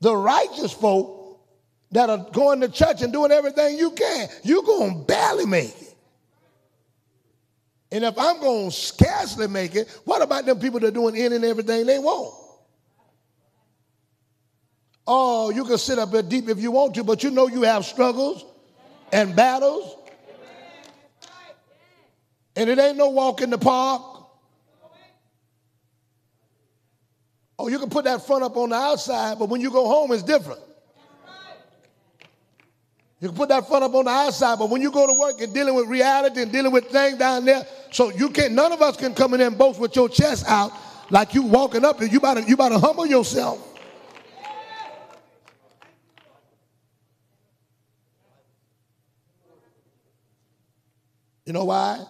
the 0.00 0.16
righteous 0.16 0.72
folk 0.72 1.17
that 1.92 2.10
are 2.10 2.26
going 2.32 2.60
to 2.60 2.68
church 2.68 3.02
and 3.02 3.12
doing 3.12 3.30
everything 3.30 3.78
you 3.78 3.90
can, 3.92 4.28
you're 4.42 4.62
going 4.62 5.00
to 5.00 5.04
barely 5.06 5.46
make 5.46 5.74
it. 5.80 5.94
And 7.90 8.04
if 8.04 8.18
I'm 8.18 8.40
going 8.40 8.70
to 8.70 8.76
scarcely 8.76 9.48
make 9.48 9.74
it, 9.74 9.88
what 10.04 10.20
about 10.20 10.44
them 10.44 10.60
people 10.60 10.80
that 10.80 10.88
are 10.88 10.90
doing 10.90 11.16
any 11.16 11.36
and 11.36 11.44
everything 11.44 11.86
they 11.86 11.98
want? 11.98 12.34
Oh, 15.06 15.48
you 15.48 15.64
can 15.64 15.78
sit 15.78 15.98
up 15.98 16.10
there 16.10 16.22
deep 16.22 16.50
if 16.50 16.58
you 16.60 16.70
want 16.70 16.94
to, 16.96 17.04
but 17.04 17.22
you 17.22 17.30
know 17.30 17.48
you 17.48 17.62
have 17.62 17.86
struggles 17.86 18.44
and 19.10 19.34
battles. 19.34 19.96
And 22.54 22.68
it 22.68 22.78
ain't 22.78 22.98
no 22.98 23.08
walk 23.08 23.40
in 23.40 23.48
the 23.48 23.56
park. 23.56 24.02
Oh, 27.58 27.68
you 27.68 27.78
can 27.78 27.88
put 27.88 28.04
that 28.04 28.26
front 28.26 28.44
up 28.44 28.56
on 28.56 28.68
the 28.68 28.76
outside, 28.76 29.38
but 29.38 29.48
when 29.48 29.62
you 29.62 29.70
go 29.70 29.86
home, 29.86 30.12
it's 30.12 30.22
different. 30.22 30.60
You 33.20 33.28
can 33.28 33.36
put 33.36 33.48
that 33.48 33.66
front 33.66 33.82
up 33.82 33.94
on 33.94 34.04
the 34.04 34.10
outside, 34.10 34.58
but 34.58 34.70
when 34.70 34.80
you 34.80 34.92
go 34.92 35.06
to 35.06 35.12
work 35.12 35.40
and 35.40 35.52
dealing 35.52 35.74
with 35.74 35.86
reality 35.88 36.40
and 36.40 36.52
dealing 36.52 36.70
with 36.70 36.86
things 36.86 37.18
down 37.18 37.44
there, 37.44 37.66
so 37.90 38.10
you 38.10 38.30
can't. 38.30 38.52
None 38.52 38.70
of 38.70 38.80
us 38.80 38.96
can 38.96 39.12
come 39.12 39.34
in 39.34 39.38
there 39.38 39.48
and 39.48 39.58
boast 39.58 39.80
with 39.80 39.96
your 39.96 40.08
chest 40.08 40.44
out 40.46 40.70
like 41.10 41.34
you 41.34 41.42
walking 41.42 41.84
up 41.84 42.00
and 42.00 42.12
you 42.12 42.20
better 42.20 42.40
you 42.42 42.56
better 42.56 42.78
humble 42.78 43.06
yourself. 43.06 43.64
You 51.44 51.54
know 51.54 51.64
why? 51.64 52.04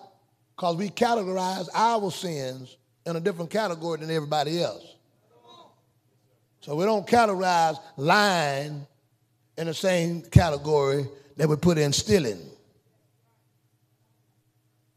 Because 0.56 0.76
we 0.76 0.90
categorize 0.90 1.68
our 1.72 2.10
sins 2.10 2.76
in 3.06 3.14
a 3.14 3.20
different 3.20 3.50
category 3.50 4.00
than 4.00 4.10
everybody 4.10 4.60
else. 4.60 4.96
So 6.60 6.74
we 6.74 6.84
don't 6.84 7.06
categorize 7.06 7.78
lying 7.96 8.84
in 9.58 9.66
the 9.66 9.74
same 9.74 10.22
category 10.22 11.04
that 11.36 11.48
we 11.48 11.56
put 11.56 11.78
in 11.78 11.92
stealing. 11.92 12.38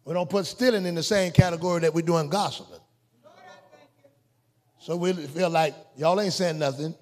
We 0.05 0.13
don't 0.13 0.29
put 0.29 0.45
stealing 0.45 0.85
in 0.85 0.93
the 0.93 1.03
same 1.03 1.31
category 1.31 1.81
that 1.81 1.93
we're 1.93 2.03
doing 2.03 2.29
gossiping. 2.29 2.79
So 4.79 4.95
we 4.95 5.13
feel 5.13 5.49
like 5.49 5.73
y'all 5.97 6.19
ain't 6.21 6.33
saying 6.33 6.59
nothing. 6.59 6.93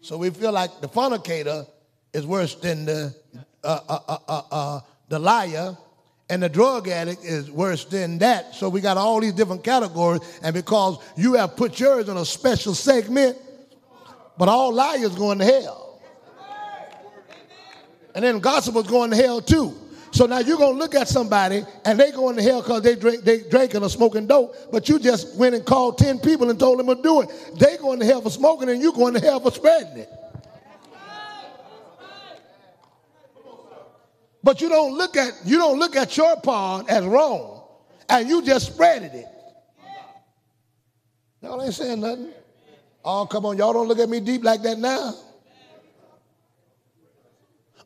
So 0.00 0.16
we 0.16 0.30
feel 0.30 0.52
like 0.52 0.80
the 0.80 0.88
fornicator 0.88 1.66
is 2.14 2.26
worse 2.26 2.54
than 2.54 2.86
the 2.86 3.14
uh, 3.62 3.80
uh, 3.88 3.98
uh, 4.08 4.18
uh, 4.28 4.42
uh 4.50 4.80
the 5.08 5.18
liar, 5.18 5.76
and 6.30 6.42
the 6.42 6.48
drug 6.48 6.88
addict 6.88 7.24
is 7.24 7.50
worse 7.50 7.84
than 7.86 8.18
that. 8.18 8.54
So 8.54 8.68
we 8.68 8.80
got 8.80 8.96
all 8.96 9.20
these 9.20 9.32
different 9.32 9.64
categories, 9.64 10.20
and 10.42 10.54
because 10.54 10.98
you 11.16 11.34
have 11.34 11.56
put 11.56 11.80
yours 11.80 12.08
in 12.08 12.16
a 12.16 12.24
special 12.24 12.74
segment, 12.74 13.36
but 14.38 14.48
all 14.48 14.72
liars 14.72 15.14
going 15.16 15.38
to 15.38 15.44
hell. 15.44 16.00
And 18.14 18.24
then 18.24 18.38
gossipers 18.40 18.86
going 18.86 19.10
to 19.10 19.16
hell 19.16 19.40
too. 19.40 19.76
So 20.10 20.26
now 20.26 20.38
you're 20.38 20.56
gonna 20.56 20.78
look 20.78 20.94
at 20.94 21.06
somebody 21.06 21.62
and 21.84 22.00
they 22.00 22.10
going 22.10 22.36
to 22.36 22.42
hell 22.42 22.62
because 22.62 22.82
they 22.82 22.96
drink 22.96 23.24
they 23.24 23.40
drinking 23.42 23.82
or 23.82 23.90
smoking 23.90 24.26
dope, 24.26 24.54
but 24.72 24.88
you 24.88 24.98
just 24.98 25.36
went 25.36 25.54
and 25.54 25.64
called 25.64 25.98
10 25.98 26.20
people 26.20 26.48
and 26.50 26.58
told 26.58 26.78
them 26.78 26.86
to 26.86 27.00
do 27.00 27.20
it. 27.20 27.30
They 27.56 27.76
going 27.76 28.00
to 28.00 28.06
hell 28.06 28.22
for 28.22 28.30
smoking 28.30 28.70
and 28.70 28.80
you 28.80 28.92
going 28.92 29.14
to 29.14 29.20
hell 29.20 29.38
for 29.38 29.50
spreading 29.50 29.98
it. 29.98 30.08
But 34.42 34.60
you 34.60 34.68
don't 34.68 34.96
look 34.96 35.16
at 35.16 35.34
you 35.44 35.58
don't 35.58 35.78
look 35.78 35.94
at 35.94 36.16
your 36.16 36.40
part 36.40 36.88
as 36.88 37.04
wrong, 37.04 37.62
and 38.08 38.28
you 38.28 38.42
just 38.42 38.76
spreaded 38.76 39.14
it. 39.14 39.26
Y'all 41.42 41.62
ain't 41.62 41.74
saying 41.74 42.00
nothing. 42.00 42.32
Oh, 43.04 43.26
come 43.26 43.46
on, 43.46 43.56
y'all 43.56 43.72
don't 43.72 43.88
look 43.88 43.98
at 43.98 44.08
me 44.08 44.20
deep 44.20 44.44
like 44.44 44.62
that 44.62 44.78
now. 44.78 45.14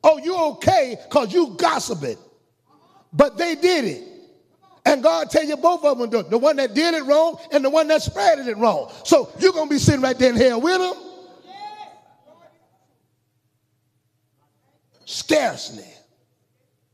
Oh, 0.05 0.19
you 0.19 0.37
okay 0.37 0.97
because 1.05 1.33
you 1.33 1.55
gossiping. 1.57 2.19
But 3.13 3.37
they 3.37 3.55
did 3.55 3.85
it. 3.85 4.09
And 4.85 5.03
God 5.03 5.31
tell 5.31 5.45
you 5.45 5.57
both 5.57 5.85
of 5.85 5.99
them 5.99 6.11
do 6.11 6.21
it. 6.21 6.31
The 6.31 6.39
one 6.39 6.57
that 6.57 6.75
did 6.75 6.95
it 6.95 7.05
wrong 7.05 7.39
and 7.53 7.65
the 7.65 7.71
one 7.71 7.87
that 7.89 8.01
spreaded 8.01 8.49
it 8.49 8.57
wrong. 8.57 8.91
So 9.05 9.31
you're 9.39 9.53
going 9.53 9.69
to 9.69 9.75
be 9.75 9.79
sitting 9.79 10.01
right 10.01 10.19
there 10.19 10.31
in 10.31 10.37
hell 10.37 10.61
with 10.61 10.79
them? 10.79 10.95
Scarcely. 15.05 15.85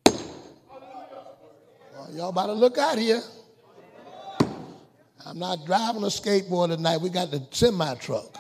Well, 0.07 2.11
y'all 2.13 2.29
about 2.29 2.47
to 2.47 2.53
look 2.53 2.77
out 2.77 2.99
here. 2.99 3.23
I'm 5.29 5.39
not 5.39 5.67
driving 5.67 6.03
a 6.05 6.07
skateboard 6.07 6.75
tonight. 6.75 7.03
We 7.03 7.11
got 7.11 7.31
the 7.31 7.47
semi 7.51 7.95
truck. 7.97 8.39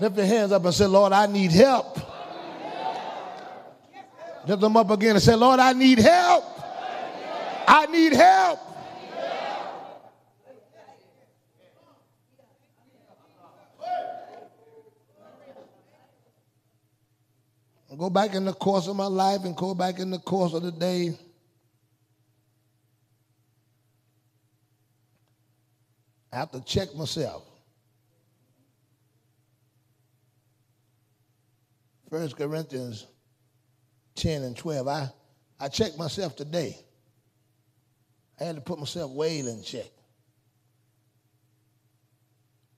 Lift 0.00 0.16
your 0.16 0.24
hands 0.24 0.52
up 0.52 0.64
and 0.64 0.72
say, 0.72 0.86
Lord, 0.86 1.12
I 1.12 1.26
need 1.26 1.52
help. 1.52 1.98
Lift 4.48 4.60
them 4.60 4.76
up 4.78 4.90
again 4.90 5.16
and 5.16 5.22
say, 5.22 5.34
Lord, 5.34 5.60
I 5.60 5.74
need 5.74 5.98
help. 5.98 6.44
I 7.68 7.86
need 7.86 8.14
help. 8.14 8.60
Go 17.98 18.10
back 18.10 18.34
in 18.34 18.46
the 18.46 18.54
course 18.54 18.88
of 18.88 18.96
my 18.96 19.06
life 19.06 19.44
and 19.44 19.54
go 19.54 19.74
back 19.74 19.98
in 19.98 20.10
the 20.10 20.18
course 20.18 20.54
of 20.54 20.62
the 20.62 20.72
day. 20.72 21.16
I 26.34 26.38
have 26.38 26.50
to 26.50 26.60
check 26.62 26.92
myself. 26.96 27.44
First 32.10 32.36
Corinthians 32.36 33.06
10 34.16 34.42
and 34.42 34.56
12. 34.56 34.88
I, 34.88 35.10
I 35.60 35.68
checked 35.68 35.96
myself 35.96 36.34
today. 36.34 36.76
I 38.40 38.44
had 38.44 38.56
to 38.56 38.62
put 38.62 38.80
myself 38.80 39.12
way 39.12 39.38
in 39.38 39.62
check. 39.62 39.86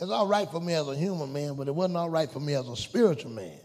It's 0.01 0.11
all 0.11 0.27
right 0.27 0.51
for 0.51 0.61
me 0.61 0.75
as 0.75 0.87
a 0.87 0.95
human 0.95 1.33
man, 1.33 1.55
but 1.55 1.67
it 1.67 1.75
wasn't 1.75 1.97
all 1.97 2.11
right 2.11 2.31
for 2.31 2.41
me 2.41 2.53
as 2.53 2.69
a 2.69 2.77
spiritual 2.77 3.31
man. 3.31 3.59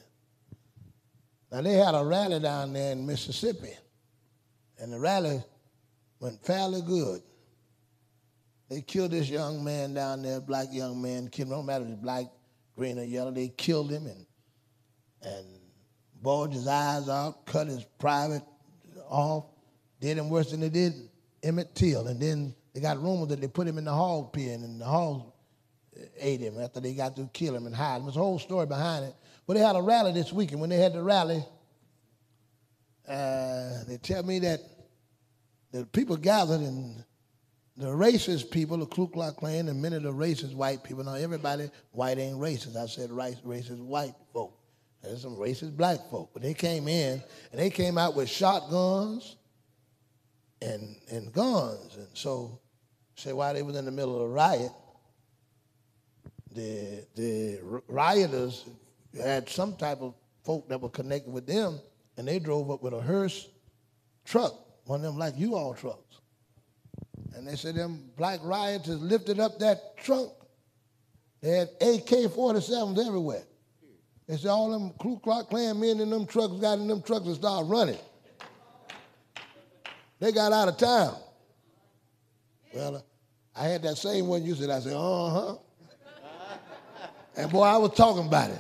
Now, 1.52 1.62
they 1.62 1.74
had 1.74 1.96
a 1.96 2.06
rally 2.06 2.40
down 2.40 2.72
there 2.72 2.94
in 2.94 3.06
Mississippi, 3.06 3.74
and 4.80 4.94
the 4.94 5.00
rally 5.00 5.44
went 6.22 6.42
fairly 6.46 6.82
good. 6.82 7.22
They 8.72 8.80
killed 8.80 9.12
this 9.12 9.30
young 9.30 9.66
man 9.66 9.94
down 9.94 10.22
there, 10.22 10.40
black 10.40 10.70
young 10.72 11.02
man, 11.02 11.28
killed, 11.28 11.50
no 11.50 11.62
matter 11.62 11.86
if 11.86 12.02
black, 12.02 12.28
green, 12.74 12.98
or 12.98 13.04
yellow, 13.04 13.30
they 13.30 13.50
killed 13.50 13.92
him 13.92 14.08
and 14.08 14.26
and 15.22 15.46
bulged 16.22 16.54
his 16.54 16.68
eyes 16.68 17.10
out, 17.10 17.46
cut 17.46 17.68
his 17.68 17.84
private 18.00 18.44
off, 19.10 19.44
did 20.00 20.18
him 20.18 20.30
worse 20.30 20.52
than 20.52 20.62
they 20.62 20.70
did 20.70 20.94
Emmett 21.44 21.76
Till. 21.76 22.08
And 22.08 22.22
then 22.22 22.56
they 22.74 22.80
got 22.80 23.04
rumors 23.04 23.28
that 23.28 23.42
they 23.42 23.50
put 23.50 23.68
him 23.68 23.78
in 23.78 23.84
the 23.84 23.94
hog 23.94 24.32
pen 24.32 24.64
and 24.64 24.80
the 24.80 24.86
hogs 24.86 25.26
ate 26.18 26.40
him 26.40 26.58
after 26.58 26.80
they 26.80 26.94
got 26.94 27.18
to 27.18 27.30
kill 27.34 27.54
him 27.54 27.66
and 27.66 27.76
hide 27.76 27.98
him. 27.98 28.04
There's 28.04 28.16
a 28.16 28.20
whole 28.20 28.40
story 28.40 28.68
behind 28.68 29.04
it. 29.04 29.16
But 29.46 29.56
they 29.56 29.60
had 29.60 29.76
a 29.76 29.82
rally 29.82 30.14
this 30.14 30.32
weekend. 30.32 30.62
When 30.62 30.70
they 30.70 30.78
had 30.78 30.94
the 30.94 31.04
rally, 31.04 31.44
uh, 33.06 33.84
they 33.86 33.98
tell 34.02 34.24
me 34.24 34.40
that 34.40 34.62
the 35.74 35.86
people 35.88 36.16
gathered 36.16 36.62
and 36.62 37.04
the 37.82 37.88
racist 37.88 38.52
people, 38.52 38.78
the 38.78 38.86
Ku 38.86 39.08
Klux 39.08 39.36
Klan, 39.38 39.68
and 39.68 39.82
many 39.82 39.96
of 39.96 40.04
the 40.04 40.14
racist 40.14 40.54
white 40.54 40.84
people. 40.84 41.04
Now, 41.04 41.16
everybody 41.16 41.70
white 41.92 42.20
ain't 42.20 42.38
racist. 42.38 42.76
I 42.76 42.86
said 42.86 43.10
racist 43.10 43.80
white 43.80 44.14
folk. 44.32 44.58
There's 45.02 45.22
some 45.22 45.36
racist 45.36 45.76
black 45.76 45.98
folk. 46.12 46.30
But 46.32 46.44
they 46.44 46.54
came 46.54 46.88
in 46.88 47.24
and 47.52 47.60
they 47.60 47.72
came 47.72 47.98
out 47.98 48.16
with 48.16 48.30
shotguns 48.30 49.36
and 50.62 50.96
and 51.10 51.34
guns. 51.34 51.98
And 51.98 52.08
so, 52.14 52.60
say 53.16 53.34
while 53.34 53.54
they 53.54 53.64
was 53.64 53.76
in 53.76 53.86
the 53.86 53.92
middle 53.92 54.16
of 54.16 54.22
a 54.22 54.30
riot, 54.30 54.72
the 56.54 57.06
the 57.16 57.82
rioters 57.88 58.66
had 59.18 59.50
some 59.50 59.76
type 59.76 60.02
of 60.02 60.14
folk 60.44 60.70
that 60.70 60.80
were 60.80 60.90
connected 60.90 61.34
with 61.34 61.48
them, 61.48 61.80
and 62.18 62.28
they 62.28 62.38
drove 62.38 62.70
up 62.70 62.84
with 62.84 62.94
a 62.94 63.02
hearse 63.02 63.48
truck, 64.24 64.54
one 64.86 65.00
of 65.00 65.04
them 65.04 65.18
like 65.18 65.34
you 65.36 65.56
all 65.56 65.74
trucks. 65.74 66.21
And 67.42 67.50
they 67.50 67.56
said 67.56 67.74
them 67.74 68.04
black 68.18 68.40
rioters 68.44 69.02
lifted 69.02 69.40
up 69.40 69.58
that 69.58 69.98
trunk. 69.98 70.32
They 71.42 71.50
had 71.50 71.70
AK-47s 71.82 73.04
everywhere. 73.04 73.42
They 74.28 74.38
said 74.38 74.50
all 74.50 74.70
them 74.70 74.92
Ku 75.00 75.18
Klux 75.18 75.50
Klan 75.50 75.80
men 75.80 76.00
in 76.02 76.12
them 76.12 76.28
trucks 76.28 76.54
got 76.62 76.78
in 76.78 76.88
them 76.88 77.02
trucks 77.02 77.26
and 77.26 77.34
started 77.34 77.68
running. 77.68 77.98
They 80.20 80.32
got 80.32 80.54
out 80.54 80.68
of 80.68 80.78
town. 80.78 81.18
Well, 82.76 83.04
I 83.56 83.64
had 83.70 83.82
that 83.82 83.98
same 83.98 84.28
one 84.28 84.46
you 84.46 84.54
said. 84.54 84.70
I 84.70 84.80
said, 84.80 84.94
uh-huh. 84.94 85.56
And 87.38 87.52
boy, 87.52 87.64
I 87.64 87.78
was 87.78 87.96
talking 87.96 88.28
about 88.28 88.52
it. 88.52 88.60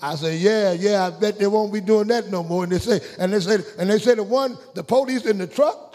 I 0.00 0.14
said, 0.14 0.40
yeah, 0.40 0.72
yeah, 0.72 1.06
I 1.06 1.10
bet 1.10 1.38
they 1.38 1.46
won't 1.46 1.70
be 1.70 1.82
doing 1.82 2.08
that 2.08 2.30
no 2.30 2.42
more. 2.42 2.64
And 2.64 2.72
they 2.72 2.78
say, 2.78 2.98
and 3.18 3.30
they 3.30 3.40
said, 3.40 3.62
and 3.78 3.90
they 3.90 3.98
said 3.98 4.16
the 4.16 4.22
one, 4.22 4.56
the 4.74 4.82
police 4.82 5.26
in 5.26 5.36
the 5.36 5.46
truck, 5.46 5.91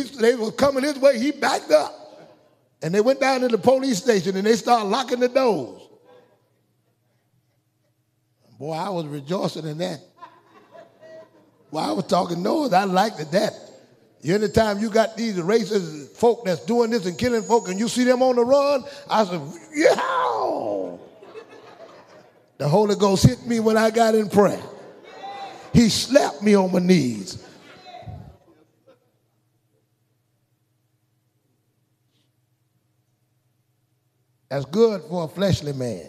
they 0.00 0.34
were 0.34 0.52
coming 0.52 0.84
his 0.84 0.98
way, 0.98 1.18
he 1.18 1.30
backed 1.32 1.70
up. 1.70 1.98
And 2.82 2.94
they 2.94 3.00
went 3.00 3.20
down 3.20 3.42
to 3.42 3.48
the 3.48 3.58
police 3.58 3.98
station 3.98 4.36
and 4.36 4.46
they 4.46 4.56
started 4.56 4.86
locking 4.86 5.20
the 5.20 5.28
doors. 5.28 5.82
Boy, 8.58 8.72
I 8.72 8.88
was 8.90 9.06
rejoicing 9.06 9.66
in 9.66 9.78
that. 9.78 10.00
Well, 11.70 11.88
I 11.88 11.92
was 11.92 12.06
talking 12.06 12.42
noise. 12.42 12.72
I 12.72 12.84
liked 12.84 13.20
it 13.20 13.30
that. 13.32 13.54
Anytime 14.24 14.78
you 14.78 14.88
got 14.88 15.16
these 15.16 15.36
racist 15.36 16.10
folk 16.10 16.44
that's 16.44 16.64
doing 16.64 16.90
this 16.90 17.06
and 17.06 17.18
killing 17.18 17.42
folk 17.42 17.68
and 17.68 17.78
you 17.78 17.88
see 17.88 18.04
them 18.04 18.22
on 18.22 18.36
the 18.36 18.44
run, 18.44 18.84
I 19.10 19.24
said, 19.24 19.40
yeah. 19.74 19.94
The 22.58 22.68
Holy 22.68 22.94
Ghost 22.94 23.26
hit 23.26 23.44
me 23.46 23.58
when 23.58 23.76
I 23.76 23.90
got 23.90 24.14
in 24.14 24.28
prayer. 24.28 24.62
He 25.72 25.88
slapped 25.88 26.42
me 26.42 26.54
on 26.54 26.70
my 26.70 26.78
knees. 26.78 27.44
That's 34.52 34.66
good 34.66 35.00
for 35.08 35.24
a 35.24 35.28
fleshly 35.28 35.72
man. 35.72 36.04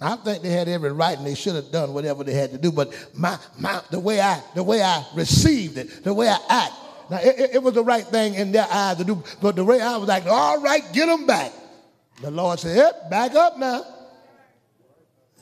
I 0.00 0.16
think 0.16 0.42
they 0.42 0.50
had 0.50 0.66
every 0.66 0.90
right 0.90 1.16
and 1.16 1.24
they 1.24 1.36
should 1.36 1.54
have 1.54 1.70
done 1.70 1.94
whatever 1.94 2.24
they 2.24 2.34
had 2.34 2.50
to 2.50 2.58
do, 2.58 2.72
but 2.72 2.92
my, 3.14 3.38
my, 3.60 3.80
the, 3.92 4.00
way 4.00 4.20
I, 4.20 4.42
the 4.56 4.64
way 4.64 4.82
I 4.82 5.04
received 5.14 5.78
it, 5.78 6.02
the 6.02 6.12
way 6.12 6.26
I 6.26 6.38
act, 6.48 6.72
now 7.08 7.18
it, 7.20 7.54
it 7.54 7.62
was 7.62 7.74
the 7.74 7.84
right 7.84 8.04
thing 8.04 8.34
in 8.34 8.50
their 8.50 8.66
eyes 8.68 8.96
to 8.96 9.04
do, 9.04 9.22
but 9.40 9.54
the 9.54 9.64
way 9.64 9.80
I 9.80 9.96
was 9.98 10.08
like, 10.08 10.26
all 10.26 10.60
right, 10.60 10.82
get 10.92 11.06
them 11.06 11.24
back. 11.24 11.52
The 12.20 12.32
Lord 12.32 12.58
said, 12.58 12.76
yep, 12.76 13.08
back 13.08 13.36
up 13.36 13.56
now. 13.56 13.84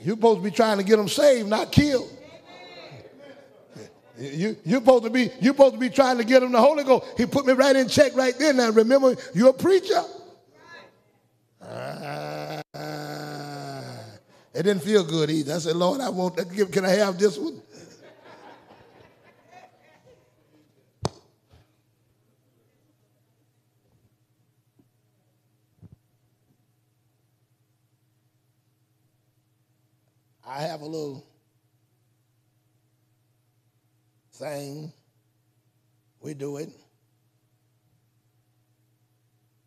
You're 0.01 0.17
supposed 0.17 0.41
to 0.41 0.45
be 0.45 0.51
trying 0.51 0.77
to 0.77 0.85
get 0.85 0.99
them 0.99 1.09
saved, 1.09 1.49
not 1.49 1.73
killed. 1.73 2.13
You, 4.19 4.57
you're 4.65 4.81
supposed 4.81 5.05
to 5.05 5.11
be 5.11 5.31
you're 5.41 5.53
supposed 5.53 5.75
to 5.75 5.81
be 5.81 5.91
trying 5.91 6.17
to 6.19 6.25
get 6.25 6.43
him 6.43 6.53
the 6.53 6.61
Holy 6.61 6.85
Ghost. 6.85 7.07
He 7.19 7.27
put 7.27 7.45
me 7.47 7.53
right 7.53 7.77
in 7.77 7.89
check 7.89 8.17
right 8.17 8.35
there. 8.39 8.53
Now 8.53 8.71
remember, 8.71 9.15
you're 9.35 9.51
a 9.51 9.53
preacher. 9.53 10.03
Uh, 11.61 12.63
it 14.55 14.63
didn't 14.63 14.83
feel 14.83 15.05
good 15.05 15.31
either. 15.31 15.55
I 15.55 15.59
said, 15.59 15.77
Lord, 15.77 16.01
I 16.01 16.09
want. 16.09 16.37
Can 16.73 16.85
I 16.87 16.91
have 16.91 17.19
this 17.19 17.37
one? 17.37 17.61
I 30.49 30.63
have 30.63 30.81
a 30.81 30.87
little 30.87 31.27
thing. 34.39 34.93
We 36.21 36.35
do 36.35 36.57
it. 36.59 36.71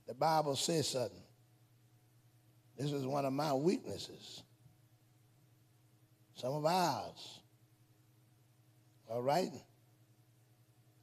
The 0.07 0.13
Bible 0.13 0.55
says 0.55 0.87
something. 0.87 1.23
This 2.77 2.91
is 2.91 3.05
one 3.05 3.25
of 3.25 3.33
my 3.33 3.53
weaknesses 3.53 4.43
some 6.39 6.53
of 6.53 6.65
ours. 6.65 7.41
All 9.09 9.21
right? 9.21 9.51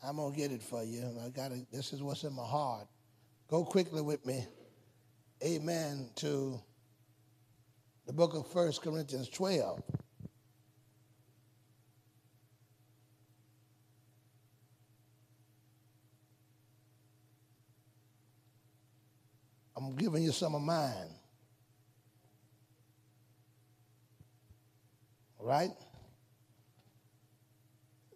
I'm 0.03 0.17
to 0.17 0.35
get 0.35 0.51
it 0.51 0.63
for 0.63 0.83
you. 0.83 1.03
I 1.25 1.29
got 1.29 1.53
it. 1.53 1.67
This 1.71 1.93
is 1.93 2.03
what's 2.03 2.25
in 2.25 2.33
my 2.33 2.45
heart. 2.45 2.87
Go 3.49 3.65
quickly 3.65 4.01
with 4.01 4.25
me. 4.25 4.47
Amen 5.45 6.09
to 6.17 6.59
the 8.07 8.13
book 8.15 8.35
of 8.35 8.51
First 8.51 8.81
Corinthians 8.81 9.29
12. 9.29 9.83
I'm 19.77 19.96
giving 20.07 20.23
you 20.23 20.31
some 20.31 20.55
of 20.55 20.63
mine. 20.63 21.17
right? 25.47 25.71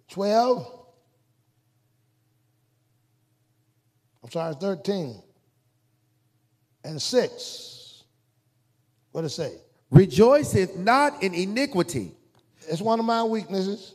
12. 0.08 0.66
I'm 4.24 4.30
sorry, 4.30 4.54
13. 4.60 5.22
And 6.84 7.00
6. 7.00 8.04
What 9.12 9.22
does 9.22 9.32
it 9.32 9.36
say? 9.36 9.56
Rejoiceth 9.90 10.76
not 10.76 11.22
in 11.22 11.34
iniquity. 11.34 12.12
It's 12.68 12.80
one 12.80 12.98
of 12.98 13.04
my 13.04 13.22
weaknesses. 13.22 13.94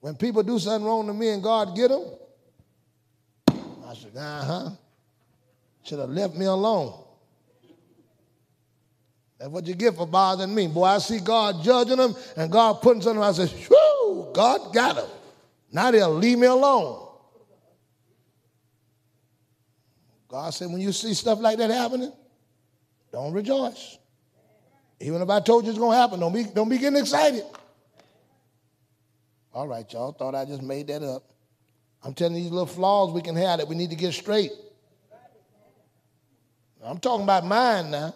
When 0.00 0.14
people 0.14 0.42
do 0.42 0.58
something 0.58 0.86
wrong 0.86 1.06
to 1.06 1.12
me 1.12 1.30
and 1.30 1.42
God 1.42 1.76
get 1.76 1.88
them, 1.88 2.04
I 3.86 3.94
said, 3.94 4.16
uh 4.16 4.44
huh. 4.44 4.70
Should 5.82 5.98
have 5.98 6.10
left 6.10 6.34
me 6.34 6.46
alone. 6.46 7.04
That's 9.38 9.50
what 9.50 9.66
you 9.66 9.74
get 9.74 9.96
for 9.96 10.06
bothering 10.06 10.54
me. 10.54 10.66
Boy, 10.66 10.84
I 10.84 10.98
see 10.98 11.18
God 11.18 11.64
judging 11.64 11.96
them 11.96 12.14
and 12.36 12.52
God 12.52 12.82
putting 12.82 13.00
something. 13.00 13.22
I 13.22 13.32
say, 13.32 13.50
whoo, 13.70 14.30
God 14.34 14.74
got 14.74 14.96
them. 14.96 15.08
Now 15.72 15.90
they'll 15.90 16.14
leave 16.14 16.38
me 16.38 16.46
alone. 16.46 17.08
God 20.28 20.50
said, 20.52 20.68
when 20.70 20.80
you 20.80 20.92
see 20.92 21.14
stuff 21.14 21.40
like 21.40 21.58
that 21.58 21.70
happening, 21.70 22.12
don't 23.10 23.32
rejoice. 23.32 23.98
Even 25.00 25.22
if 25.22 25.30
I 25.30 25.40
told 25.40 25.64
you 25.64 25.70
it's 25.70 25.78
going 25.78 25.92
to 25.92 25.96
happen, 25.96 26.20
don't 26.20 26.34
be, 26.34 26.44
don't 26.44 26.68
be 26.68 26.78
getting 26.78 26.98
excited. 26.98 27.42
All 29.52 29.66
right, 29.66 29.90
y'all 29.92 30.12
thought 30.12 30.34
I 30.34 30.44
just 30.44 30.62
made 30.62 30.88
that 30.88 31.02
up. 31.02 31.24
I'm 32.04 32.14
telling 32.14 32.36
you 32.36 32.42
these 32.42 32.52
little 32.52 32.66
flaws 32.66 33.12
we 33.12 33.22
can 33.22 33.34
have 33.36 33.58
that 33.58 33.68
we 33.68 33.74
need 33.74 33.90
to 33.90 33.96
get 33.96 34.12
straight. 34.12 34.52
I'm 36.84 36.98
talking 36.98 37.24
about 37.24 37.44
mine 37.44 37.90
now. 37.90 38.14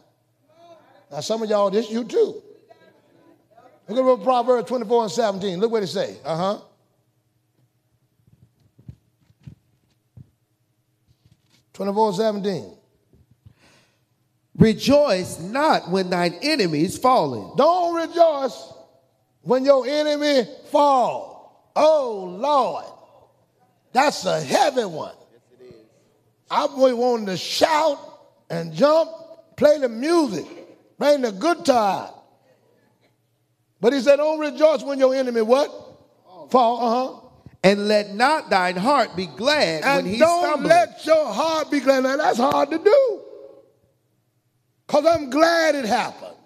Now, 1.10 1.20
some 1.20 1.42
of 1.42 1.50
y'all, 1.50 1.70
this 1.70 1.90
you 1.90 2.04
too. 2.04 2.42
Look 3.88 4.18
at 4.18 4.24
Proverbs 4.24 4.68
24 4.68 5.02
and 5.02 5.12
17. 5.12 5.60
Look 5.60 5.70
what 5.70 5.82
it 5.82 5.88
say. 5.88 6.16
Uh 6.24 6.36
huh. 6.36 6.58
Twenty-four 11.74 12.12
seventeen. 12.12 12.72
Rejoice 14.56 15.40
not 15.40 15.90
when 15.90 16.08
thine 16.08 16.38
enemies 16.40 16.96
fallen. 16.96 17.56
Don't 17.56 17.96
rejoice 17.96 18.72
when 19.42 19.64
your 19.64 19.84
enemy 19.84 20.48
fall. 20.70 21.72
Oh 21.74 22.36
Lord, 22.38 22.84
that's 23.92 24.24
a 24.24 24.40
heavy 24.40 24.84
one. 24.84 25.16
I'm 26.48 26.78
wanting 26.78 27.26
to 27.26 27.36
shout 27.36 27.98
and 28.50 28.72
jump, 28.72 29.10
play 29.56 29.78
the 29.78 29.88
music. 29.88 30.46
Bring 30.98 31.22
the 31.22 31.32
good 31.32 31.64
time. 31.64 32.10
But 33.80 33.92
he 33.92 34.00
said, 34.00 34.16
don't 34.16 34.38
rejoice 34.38 34.82
when 34.82 34.98
your 34.98 35.14
enemy 35.14 35.42
what? 35.42 35.70
Fall, 36.50 36.80
uh-huh. 36.80 37.20
And 37.62 37.88
let 37.88 38.14
not 38.14 38.50
thine 38.50 38.76
heart 38.76 39.16
be 39.16 39.26
glad 39.26 39.84
And 39.84 40.04
when 40.04 40.14
he 40.14 40.18
don't 40.18 40.62
let 40.64 41.04
your 41.06 41.32
heart 41.32 41.70
be 41.70 41.80
glad. 41.80 42.02
Now 42.02 42.16
that's 42.16 42.38
hard 42.38 42.70
to 42.70 42.78
do. 42.78 43.22
Because 44.86 45.06
I'm 45.06 45.30
glad 45.30 45.74
it 45.74 45.86
happened. 45.86 46.36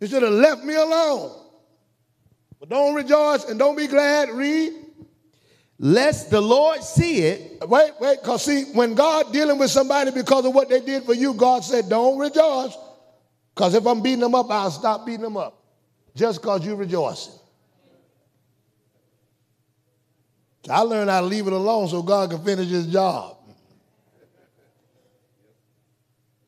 You 0.00 0.08
should 0.08 0.22
have 0.22 0.32
left 0.32 0.64
me 0.64 0.74
alone. 0.74 1.36
But 2.58 2.68
don't 2.68 2.94
rejoice 2.94 3.44
and 3.44 3.58
don't 3.58 3.76
be 3.76 3.86
glad. 3.86 4.30
Read. 4.30 4.79
Lest 5.82 6.30
the 6.30 6.42
Lord 6.42 6.82
see 6.84 7.20
it 7.20 7.50
Wait, 7.66 7.92
wait, 8.00 8.20
because 8.22 8.44
see, 8.44 8.64
when 8.72 8.94
God 8.94 9.32
dealing 9.32 9.58
with 9.58 9.70
somebody 9.70 10.10
because 10.10 10.46
of 10.46 10.54
what 10.54 10.68
they 10.68 10.80
did 10.80 11.04
for 11.04 11.12
you, 11.12 11.34
God 11.34 11.62
said, 11.62 11.88
don't 11.88 12.18
rejoice. 12.18 12.76
Because 13.54 13.74
if 13.74 13.86
I'm 13.86 14.00
beating 14.02 14.20
them 14.20 14.34
up, 14.34 14.50
I'll 14.50 14.70
stop 14.70 15.04
beating 15.04 15.22
them 15.22 15.36
up. 15.36 15.62
Just 16.14 16.40
because 16.40 16.64
you're 16.64 16.76
rejoicing. 16.76 17.34
I 20.70 20.80
learned 20.80 21.10
how 21.10 21.20
to 21.20 21.26
leave 21.26 21.46
it 21.46 21.52
alone 21.52 21.88
so 21.88 22.02
God 22.02 22.30
can 22.30 22.42
finish 22.42 22.68
his 22.68 22.86
job. 22.86 23.36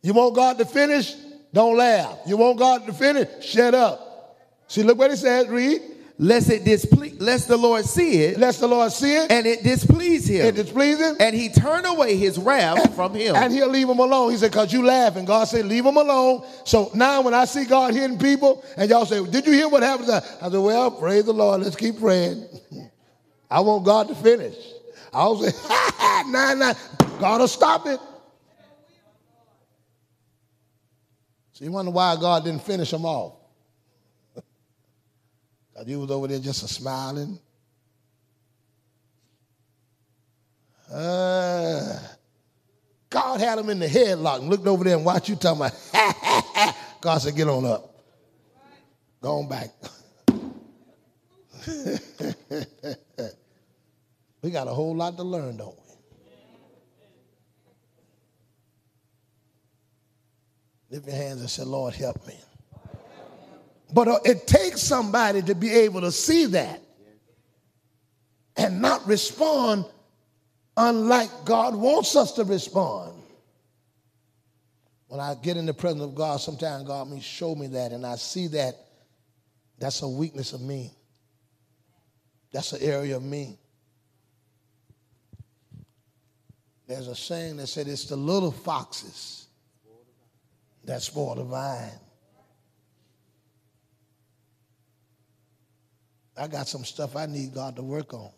You 0.03 0.15
want 0.15 0.35
God 0.35 0.59
to 0.59 0.65
finish? 0.65 1.15
Don't 1.53 1.77
laugh. 1.77 2.19
You 2.27 2.37
want 2.37 2.59
God 2.59 2.87
to 2.87 2.93
finish? 2.93 3.29
Shut 3.45 3.75
up. 3.75 4.39
See, 4.67 4.83
look 4.83 4.99
what 4.99 5.11
it 5.11 5.19
says. 5.19 5.47
Read. 5.49 5.81
Lest 6.19 6.51
it 6.51 6.65
displease 6.65 7.21
lest 7.21 7.49
the 7.49 7.57
Lord 7.57 7.85
see 7.85 8.23
it 8.23 8.39
Lest 8.39 8.61
the 8.61 8.69
Lord 8.69 8.93
see 8.93 9.15
it. 9.17 9.31
and 9.31 9.47
it 9.47 9.63
displease 9.63 10.29
him. 10.29 10.47
It 10.47 10.55
displease 10.55 10.99
him. 10.99 11.17
and 11.19 11.35
he 11.35 11.49
turn 11.49 11.85
away 11.87 12.17
his 12.17 12.39
wrath 12.39 12.95
from 12.95 13.15
him. 13.15 13.35
And 13.35 13.53
he'll 13.53 13.69
leave 13.69 13.89
them 13.89 13.99
alone. 13.99 14.31
He 14.31 14.37
said, 14.37 14.51
because 14.53 14.73
you 14.73 14.85
laughing. 14.85 15.25
God 15.25 15.45
said, 15.45 15.65
leave 15.67 15.85
them 15.85 15.97
alone. 15.97 16.45
So 16.65 16.91
now 16.95 17.23
when 17.23 17.35
I 17.35 17.45
see 17.47 17.65
God 17.65 17.95
hitting 17.95 18.19
people, 18.19 18.65
and 18.77 18.89
y'all 18.91 19.07
say, 19.07 19.25
did 19.25 19.47
you 19.47 19.53
hear 19.53 19.69
what 19.69 19.83
happened? 19.83 20.11
I 20.11 20.21
said, 20.51 20.59
well, 20.59 20.91
praise 20.91 21.25
the 21.25 21.33
Lord. 21.33 21.61
Let's 21.63 21.77
keep 21.77 21.99
praying. 21.99 22.47
I 23.51 23.61
want 23.61 23.85
God 23.85 24.09
to 24.09 24.15
finish. 24.15 24.55
I 25.13 25.27
will 25.27 25.43
say, 25.43 25.57
ha 25.67 25.95
ha, 25.97 26.25
nah, 26.29 26.55
nah. 26.55 26.75
God 27.21 27.41
will 27.41 27.49
stop 27.49 27.87
it. 27.87 28.01
So 31.53 31.65
you 31.65 31.73
wonder 31.73 31.91
why 31.91 32.17
God 32.17 32.45
didn't 32.45 32.63
finish 32.63 32.91
them 32.91 33.05
off. 33.05 33.35
Because 35.73 35.89
you 35.89 36.01
was 36.01 36.11
over 36.11 36.29
there 36.29 36.39
just 36.39 36.63
a 36.63 36.69
smiling. 36.69 37.39
Uh, 40.93 41.99
God 43.09 43.41
had 43.41 43.59
him 43.59 43.71
in 43.71 43.79
the 43.79 43.87
headlock 43.87 44.41
and 44.41 44.49
looked 44.49 44.67
over 44.67 44.85
there 44.85 44.97
and 44.97 45.05
watched 45.05 45.29
you 45.29 45.37
talking 45.37 45.63
about. 45.63 46.75
God 47.01 47.19
said, 47.19 47.35
get 47.35 47.49
on 47.49 47.65
up. 47.65 47.95
Go 49.23 49.39
on 49.39 49.49
back. 49.49 49.71
we 54.43 54.51
got 54.51 54.67
a 54.69 54.75
whole 54.75 54.97
lot 54.97 55.17
to 55.17 55.23
learn, 55.23 55.57
don't 55.57 55.77
we? 55.77 55.83
Lift 60.91 61.07
your 61.07 61.17
hands 61.17 61.41
and 61.41 61.49
say, 61.49 61.63
Lord, 61.63 61.95
help 61.95 62.27
me. 62.27 62.35
But 63.93 64.09
uh, 64.09 64.19
it 64.25 64.47
takes 64.47 64.81
somebody 64.81 65.43
to 65.43 65.55
be 65.55 65.71
able 65.71 66.01
to 66.03 66.13
see 66.13 66.47
that 66.47 66.81
and 68.57 68.81
not 68.81 69.07
respond 69.07 69.85
unlike 70.77 71.31
God 71.45 71.75
wants 71.75 72.17
us 72.17 72.33
to 72.33 72.45
respond. 72.45 73.13
When 75.09 75.21
I 75.21 75.35
get 75.35 75.59
in 75.59 75.67
the 75.67 75.75
presence 75.75 76.03
of 76.03 76.15
God, 76.15 76.39
sometimes 76.39 76.87
God 76.87 77.11
may 77.11 77.21
show 77.21 77.55
me 77.55 77.67
that, 77.69 77.93
and 77.93 78.07
I 78.07 78.17
see 78.17 78.47
that 78.49 78.75
that's 79.79 80.01
a 80.01 80.09
weakness 80.09 80.55
of 80.55 80.63
me. 80.63 80.91
That's 82.51 82.73
an 82.73 82.83
area 82.83 83.17
of 83.17 83.23
me. 83.23 83.59
There's 86.87 87.09
a 87.09 87.15
saying 87.15 87.59
that 87.59 87.67
said 87.67 87.89
it's 87.89 88.07
the 88.07 88.17
little 88.17 88.53
foxes 88.53 89.47
that 90.85 91.03
spoil 91.03 91.35
the 91.35 91.45
vine. 91.45 91.91
I 96.43 96.49
got 96.49 96.67
some 96.67 96.85
stuff 96.85 97.15
I 97.15 97.27
need 97.27 97.55
God 97.55 97.77
to 97.77 97.85
work 97.85 98.13
on. 98.13 98.33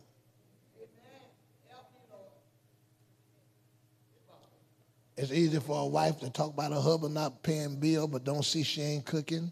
It's 5.16 5.32
easy 5.32 5.58
for 5.58 5.80
a 5.80 5.86
wife 5.86 6.20
to 6.20 6.28
talk 6.28 6.52
about 6.52 6.70
her 6.72 6.82
husband 6.82 7.14
not 7.14 7.42
paying 7.42 7.80
bill, 7.80 8.06
but 8.06 8.22
don't 8.22 8.44
see 8.44 8.62
she 8.62 8.82
ain't 8.82 9.06
cooking. 9.06 9.50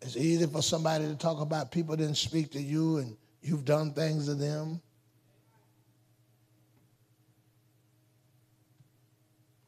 It's 0.00 0.16
easy 0.16 0.46
for 0.46 0.62
somebody 0.62 1.06
to 1.08 1.14
talk 1.14 1.42
about 1.42 1.72
people 1.72 1.94
didn't 1.94 2.16
speak 2.16 2.52
to 2.52 2.60
you 2.62 2.96
and 2.96 3.18
you've 3.42 3.66
done 3.66 3.92
things 3.92 4.24
to 4.28 4.34
them. 4.34 4.80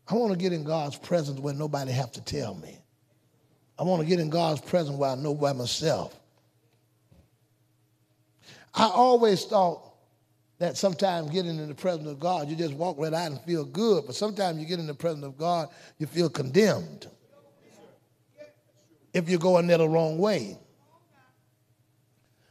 I 0.09 0.15
want 0.15 0.33
to 0.33 0.39
get 0.39 0.55
in 0.55 0.65
God's 0.65 0.97
presence 0.97 1.39
where 1.39 1.53
nobody 1.53 1.93
have 1.93 2.11
to 2.13 2.23
tell 2.23 2.55
me. 2.55 2.79
I 3.79 3.83
want 3.83 4.03
to 4.03 4.09
get 4.09 4.21
in 4.21 4.31
God's 4.31 4.61
presence 4.61 4.97
where 4.97 5.11
I 5.11 5.15
know 5.17 5.35
by 5.35 5.53
myself. 5.53 6.19
I 8.75 8.87
always 8.87 9.45
thought 9.45 9.83
that 10.59 10.77
sometimes 10.77 11.31
getting 11.31 11.59
in 11.59 11.69
the 11.69 11.75
presence 11.75 12.09
of 12.09 12.21
God, 12.21 12.49
you 12.49 12.57
just 12.57 12.75
walk 12.75 12.97
right 12.99 13.13
out 13.13 13.31
and 13.31 13.41
feel 13.43 13.65
good. 13.65 14.05
But 14.07 14.15
sometimes 14.15 14.61
you 14.61 14.67
get 14.67 14.79
in 14.79 14.87
the 14.87 14.95
presence 14.95 15.25
of 15.25 15.37
God, 15.37 15.69
you 15.99 16.07
feel 16.07 16.29
condemned 16.29 17.09
if 19.13 19.29
you're 19.29 19.39
going 19.39 19.67
there 19.67 19.79
the 19.79 19.89
wrong 19.89 20.19
way. 20.19 20.59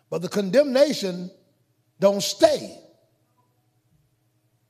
But 0.10 0.22
the 0.22 0.30
condemnation 0.30 1.32
don't 2.00 2.22
stay. 2.22 2.78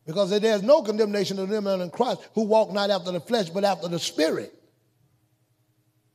Because 0.05 0.29
there's 0.39 0.63
no 0.63 0.81
condemnation 0.81 1.39
of 1.39 1.49
them 1.49 1.67
in 1.67 1.89
Christ 1.89 2.21
who 2.33 2.43
walk 2.43 2.71
not 2.71 2.89
after 2.89 3.11
the 3.11 3.19
flesh, 3.19 3.49
but 3.49 3.63
after 3.63 3.87
the 3.87 3.99
spirit. 3.99 4.53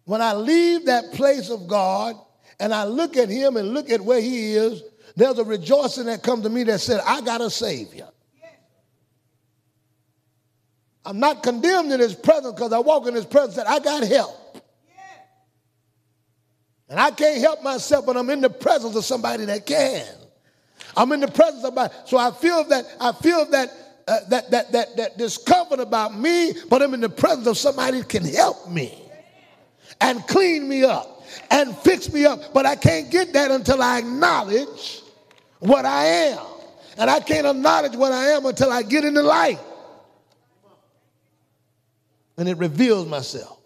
When 0.09 0.23
I 0.23 0.33
leave 0.33 0.87
that 0.87 1.13
place 1.13 1.51
of 1.51 1.69
God 1.69 2.17
and 2.59 2.73
I 2.73 2.85
look 2.85 3.19
at 3.19 3.29
him 3.29 3.59
and 3.59 3.75
look 3.75 3.91
at 3.91 4.01
where 4.01 4.23
he 4.23 4.55
is, 4.55 4.83
there's 5.17 5.39
a 5.39 5.45
rejoicing 5.45 6.07
that 6.07 6.23
comes 6.23 6.45
to 6.45 6.49
me 6.49 6.63
that 6.63 6.81
said, 6.81 7.03
I 7.05 7.21
got 7.21 7.43
a 7.43 7.51
Savior. 7.51 8.09
I'm 11.05 11.21
not 11.21 11.43
condemned 11.43 11.93
in 11.93 12.01
his 12.01 12.15
presence 12.15 12.55
because 12.55 12.73
I 12.73 12.79
walk 12.79 13.07
in 13.07 13.15
his 13.15 13.27
presence 13.27 13.57
that 13.57 13.69
I 13.69 13.81
got 13.81 14.03
help. 14.03 14.65
And 16.89 16.99
I 16.99 17.11
can't 17.11 17.43
help 17.43 17.63
myself, 17.63 18.07
but 18.07 18.17
I'm 18.17 18.31
in 18.31 18.41
the 18.41 18.49
presence 18.49 18.97
of 18.97 19.05
somebody 19.05 19.45
that 19.45 19.67
can. 19.67 20.07
I'm 20.97 21.13
in 21.13 21.21
the 21.21 21.29
presence 21.29 21.65
of 21.65 21.75
somebody. 21.75 21.95
So 22.07 22.17
I 22.17 22.31
feel 22.31 22.65
that 22.65 22.87
I 22.99 23.13
feel 23.13 23.45
that 23.51 23.71
uh, 24.09 24.21
that, 24.31 24.51
that 24.53 24.73
that 24.73 24.97
that 24.97 25.19
discomfort 25.19 25.81
about 25.81 26.19
me, 26.19 26.55
but 26.71 26.81
I'm 26.81 26.95
in 26.95 27.03
the 27.03 27.11
presence 27.11 27.47
of 27.47 27.59
somebody 27.59 27.99
that 27.99 28.09
can 28.09 28.25
help 28.25 28.71
me 28.71 29.05
and 30.01 30.27
clean 30.27 30.69
me 30.69 30.85
up 30.85 31.23
and 31.51 31.77
fix 31.79 32.13
me 32.13 32.25
up. 32.25 32.53
But 32.53 32.67
I 32.67 32.77
can't 32.77 33.11
get 33.11 33.33
that 33.33 33.51
until 33.51 33.83
I 33.83 33.99
acknowledge 33.99 35.03
what 35.61 35.85
I 35.85 36.05
am. 36.05 36.47
And 36.97 37.09
I 37.09 37.21
can't 37.21 37.47
acknowledge 37.47 37.95
what 37.95 38.13
I 38.13 38.29
am 38.29 38.47
until 38.47 38.73
I 38.73 38.83
get 38.83 39.05
in 39.05 39.15
the 39.15 39.23
light. 39.23 39.61
And 42.37 42.49
it 42.49 42.59
reveals 42.59 43.07
myself. 43.07 43.59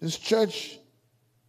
This 0.00 0.18
church, 0.18 0.78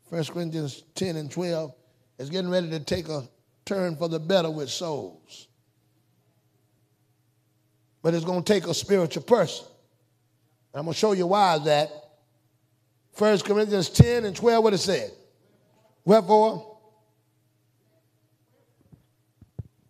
1 0.10 0.26
Corinthians 0.26 0.84
10 0.96 1.16
and 1.16 1.32
12, 1.32 1.74
is 2.20 2.30
getting 2.30 2.52
ready 2.52 2.70
to 2.70 2.80
take 2.80 3.10
a 3.10 3.28
turn 3.66 3.96
for 3.96 4.08
the 4.08 4.20
better 4.20 4.52
with 4.52 4.70
souls. 4.70 5.48
But 8.02 8.14
it's 8.14 8.26
going 8.26 8.44
to 8.44 8.54
take 8.54 8.68
a 8.68 8.74
spiritual 8.74 9.24
person. 9.24 9.66
I'm 10.74 10.86
going 10.86 10.94
to 10.94 11.00
show 11.00 11.12
you 11.12 11.28
why 11.28 11.58
that. 11.60 11.92
1 13.18 13.40
Corinthians 13.42 13.90
10 13.90 14.26
and 14.26 14.36
12, 14.36 14.64
what 14.64 14.74
it 14.74 14.80
said. 14.80 15.12
Wherefore, 16.04 16.74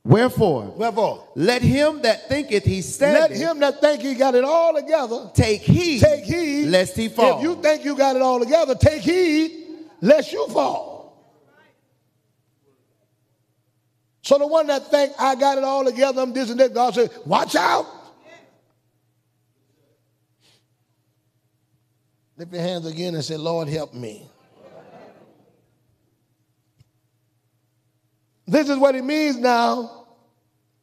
Wherefore, 0.06 0.66
wherefore, 0.76 1.30
let 1.36 1.62
him 1.62 2.02
that 2.02 2.28
thinketh 2.28 2.66
he 2.66 2.84
let 3.00 3.32
him 3.32 3.60
that 3.60 3.80
think 3.80 4.02
he 4.02 4.16
got 4.16 4.36
it 4.36 4.44
all 4.44 4.74
together 4.74 5.32
take 5.34 5.62
heed, 5.62 6.02
take 6.02 6.26
heed 6.26 6.66
lest 6.66 6.98
he 6.98 7.08
fall. 7.08 7.38
If 7.38 7.44
you 7.44 7.56
think 7.62 7.86
you 7.86 7.96
got 7.96 8.18
it 8.18 8.22
all 8.22 8.38
together, 8.40 8.76
take 8.76 9.02
heed 9.02 9.66
lest 10.02 10.34
you 10.34 10.46
fall. 10.50 11.04
So 14.24 14.38
the 14.38 14.48
one 14.48 14.68
that 14.68 14.92
think 14.92 15.14
I 15.18 15.36
got 15.36 15.58
it 15.58 15.64
all 15.64 15.86
together, 15.86 16.22
I'm 16.22 16.34
this 16.34 16.50
and 16.50 16.60
that, 16.60 16.74
God 16.74 16.96
said, 16.96 17.10
watch 17.26 17.56
out. 17.56 17.86
Lift 22.44 22.56
your 22.56 22.62
hands 22.62 22.86
again 22.86 23.16
and 23.16 23.24
say, 23.24 23.38
Lord, 23.38 23.70
help 23.70 23.94
me. 23.94 24.28
This 28.46 28.68
is 28.68 28.78
what 28.78 28.96
it 28.96 29.06
means 29.06 29.38
now 29.38 30.08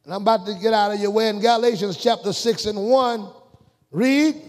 And 0.03 0.11
I'm 0.11 0.23
about 0.23 0.47
to 0.47 0.55
get 0.55 0.73
out 0.73 0.91
of 0.91 0.99
your 0.99 1.11
way 1.11 1.29
in 1.29 1.39
Galatians 1.39 1.97
chapter 1.97 2.33
6 2.33 2.65
and 2.65 2.79
1. 2.79 3.29
Read, 3.91 4.41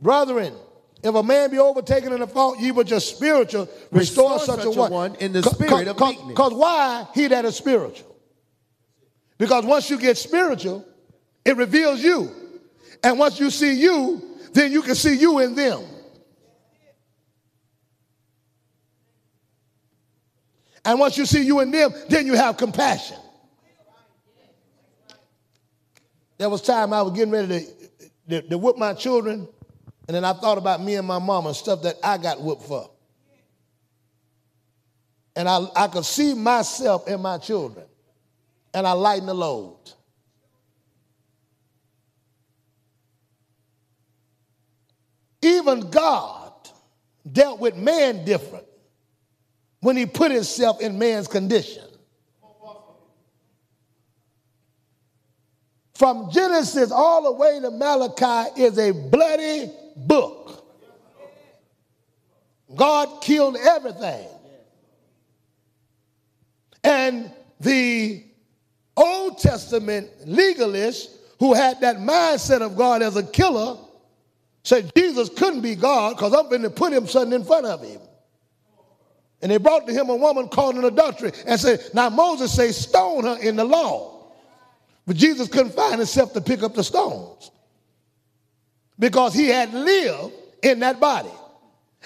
brethren, 0.00 0.54
if 1.02 1.12
a 1.12 1.22
man 1.24 1.50
be 1.50 1.58
overtaken 1.58 2.12
in 2.12 2.22
a 2.22 2.28
fault, 2.28 2.60
ye 2.60 2.70
but 2.70 2.86
just 2.86 3.16
spiritual, 3.16 3.68
restore, 3.90 4.36
Restore 4.36 4.38
such, 4.38 4.56
such 4.58 4.66
a 4.66 4.70
one. 4.78 4.92
one 4.92 5.14
in 5.16 5.32
the 5.32 5.42
spirit 5.42 5.88
of 5.88 5.98
meekness. 5.98 6.28
Because 6.28 6.54
why? 6.54 7.08
He 7.12 7.26
that 7.26 7.44
is 7.44 7.56
spiritual. 7.56 8.16
Because 9.36 9.64
once 9.64 9.90
you 9.90 9.98
get 9.98 10.16
spiritual, 10.16 10.86
it 11.44 11.56
reveals 11.56 12.00
you. 12.04 12.30
And 13.02 13.18
once 13.18 13.40
you 13.40 13.50
see 13.50 13.80
you, 13.80 14.27
then 14.58 14.72
you 14.72 14.82
can 14.82 14.94
see 14.94 15.16
you 15.16 15.38
in 15.38 15.54
them. 15.54 15.84
And 20.84 20.98
once 20.98 21.16
you 21.16 21.26
see 21.26 21.42
you 21.42 21.60
in 21.60 21.70
them, 21.70 21.92
then 22.08 22.26
you 22.26 22.34
have 22.34 22.56
compassion. 22.56 23.18
There 26.38 26.48
was 26.48 26.62
time 26.62 26.92
I 26.92 27.02
was 27.02 27.12
getting 27.12 27.32
ready 27.32 27.66
to, 28.28 28.40
to, 28.42 28.48
to 28.48 28.58
whip 28.58 28.76
my 28.76 28.94
children, 28.94 29.48
and 30.06 30.14
then 30.14 30.24
I 30.24 30.32
thought 30.32 30.56
about 30.56 30.82
me 30.82 30.94
and 30.94 31.06
my 31.06 31.18
mom 31.18 31.46
and 31.46 31.54
stuff 31.54 31.82
that 31.82 31.96
I 32.02 32.16
got 32.16 32.40
whipped 32.40 32.62
for. 32.62 32.90
And 35.36 35.48
I, 35.48 35.66
I 35.76 35.88
could 35.88 36.04
see 36.04 36.34
myself 36.34 37.06
and 37.06 37.22
my 37.22 37.38
children, 37.38 37.86
and 38.72 38.86
I 38.86 38.92
lightened 38.92 39.28
the 39.28 39.34
load. 39.34 39.92
Even 45.42 45.90
God 45.90 46.52
dealt 47.30 47.60
with 47.60 47.76
man 47.76 48.24
different 48.24 48.66
when 49.80 49.96
he 49.96 50.06
put 50.06 50.32
himself 50.32 50.80
in 50.80 50.98
man's 50.98 51.28
condition. 51.28 51.84
From 55.94 56.30
Genesis 56.30 56.92
all 56.92 57.24
the 57.24 57.32
way 57.32 57.58
to 57.60 57.70
Malachi 57.70 58.62
is 58.62 58.78
a 58.78 58.92
bloody 58.92 59.70
book. 59.96 60.64
God 62.74 63.20
killed 63.20 63.56
everything. 63.56 64.28
And 66.84 67.32
the 67.60 68.24
Old 68.96 69.38
Testament 69.38 70.08
legalists 70.24 71.16
who 71.40 71.54
had 71.54 71.80
that 71.80 71.96
mindset 71.96 72.60
of 72.60 72.76
God 72.76 73.02
as 73.02 73.16
a 73.16 73.22
killer 73.22 73.76
said 74.68 74.92
Jesus 74.94 75.30
couldn't 75.30 75.62
be 75.62 75.74
God 75.74 76.14
because 76.14 76.34
I'm 76.34 76.50
going 76.50 76.60
to 76.60 76.68
put 76.68 76.92
him 76.92 77.06
something 77.06 77.32
in 77.32 77.42
front 77.42 77.64
of 77.64 77.82
him. 77.82 78.02
And 79.40 79.50
they 79.50 79.56
brought 79.56 79.86
to 79.86 79.94
him 79.94 80.10
a 80.10 80.16
woman 80.16 80.48
caught 80.48 80.74
in 80.74 80.84
adultery 80.84 81.32
and 81.46 81.58
said, 81.58 81.80
Now 81.94 82.10
Moses 82.10 82.54
say 82.54 82.72
stone 82.72 83.24
her 83.24 83.38
in 83.40 83.56
the 83.56 83.64
law. 83.64 84.30
But 85.06 85.16
Jesus 85.16 85.48
couldn't 85.48 85.72
find 85.72 85.94
himself 85.94 86.34
to 86.34 86.42
pick 86.42 86.62
up 86.62 86.74
the 86.74 86.84
stones 86.84 87.50
because 88.98 89.32
he 89.32 89.46
had 89.46 89.72
lived 89.72 90.34
in 90.62 90.80
that 90.80 91.00
body. 91.00 91.30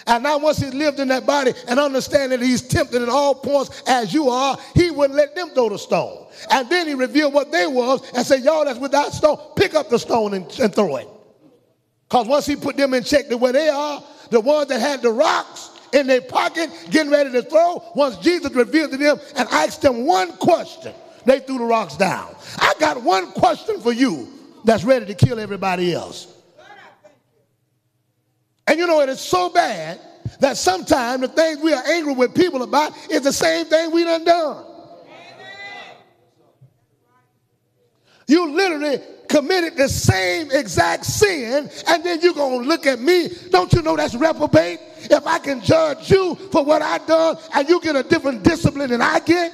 And 0.06 0.22
now, 0.22 0.38
once 0.38 0.58
he 0.58 0.70
lived 0.70 1.00
in 1.00 1.08
that 1.08 1.26
body 1.26 1.52
and 1.66 1.78
understanding 1.80 2.38
that 2.38 2.46
he's 2.46 2.62
tempted 2.62 3.02
at 3.02 3.08
all 3.08 3.34
points 3.34 3.82
as 3.88 4.14
you 4.14 4.30
are, 4.30 4.56
he 4.74 4.90
wouldn't 4.90 5.16
let 5.16 5.34
them 5.34 5.50
throw 5.50 5.68
the 5.68 5.78
stone. 5.78 6.28
And 6.50 6.70
then 6.70 6.86
he 6.86 6.94
revealed 6.94 7.34
what 7.34 7.52
they 7.52 7.66
was 7.66 8.08
and 8.14 8.24
said, 8.24 8.42
Y'all 8.42 8.64
that's 8.64 8.78
without 8.78 9.12
stone, 9.12 9.38
pick 9.56 9.74
up 9.74 9.90
the 9.90 9.98
stone 9.98 10.34
and, 10.34 10.46
and 10.60 10.72
throw 10.72 10.96
it. 10.96 11.08
Because 12.12 12.26
once 12.26 12.44
he 12.44 12.56
put 12.56 12.76
them 12.76 12.92
in 12.92 13.04
check 13.04 13.28
to 13.28 13.38
where 13.38 13.54
they 13.54 13.70
are, 13.70 14.04
the 14.28 14.38
ones 14.38 14.68
that 14.68 14.80
had 14.80 15.00
the 15.00 15.10
rocks 15.10 15.70
in 15.94 16.06
their 16.06 16.20
pocket, 16.20 16.68
getting 16.90 17.10
ready 17.10 17.32
to 17.32 17.40
throw, 17.40 17.82
once 17.94 18.18
Jesus 18.18 18.52
revealed 18.52 18.90
to 18.90 18.98
them 18.98 19.18
and 19.34 19.48
asked 19.48 19.80
them 19.80 20.04
one 20.04 20.30
question, 20.32 20.92
they 21.24 21.40
threw 21.40 21.56
the 21.56 21.64
rocks 21.64 21.96
down. 21.96 22.36
I 22.58 22.74
got 22.78 23.02
one 23.02 23.32
question 23.32 23.80
for 23.80 23.92
you 23.92 24.28
that's 24.62 24.84
ready 24.84 25.06
to 25.06 25.14
kill 25.14 25.40
everybody 25.40 25.94
else. 25.94 26.30
And 28.66 28.78
you 28.78 28.86
know, 28.86 29.00
it 29.00 29.08
is 29.08 29.18
so 29.18 29.48
bad 29.48 29.98
that 30.40 30.58
sometimes 30.58 31.22
the 31.22 31.28
things 31.28 31.60
we 31.62 31.72
are 31.72 31.82
angry 31.82 32.12
with 32.12 32.34
people 32.34 32.62
about 32.62 32.92
is 33.10 33.22
the 33.22 33.32
same 33.32 33.64
thing 33.64 33.90
we 33.90 34.04
done 34.04 34.24
done. 34.24 34.66
You 38.28 38.50
literally 38.50 39.00
committed 39.32 39.78
the 39.78 39.88
same 39.88 40.50
exact 40.50 41.06
sin, 41.06 41.70
and 41.88 42.04
then 42.04 42.20
you're 42.20 42.34
going 42.34 42.62
to 42.62 42.68
look 42.68 42.86
at 42.86 43.00
me. 43.00 43.28
Don't 43.50 43.72
you 43.72 43.80
know 43.80 43.96
that's 43.96 44.14
reprobate? 44.14 44.78
If 44.98 45.26
I 45.26 45.38
can 45.38 45.62
judge 45.62 46.10
you 46.10 46.34
for 46.34 46.62
what 46.62 46.82
I 46.82 46.98
done 46.98 47.36
and 47.54 47.68
you 47.68 47.80
get 47.80 47.96
a 47.96 48.02
different 48.02 48.42
discipline 48.42 48.90
than 48.90 49.00
I 49.00 49.18
get? 49.20 49.52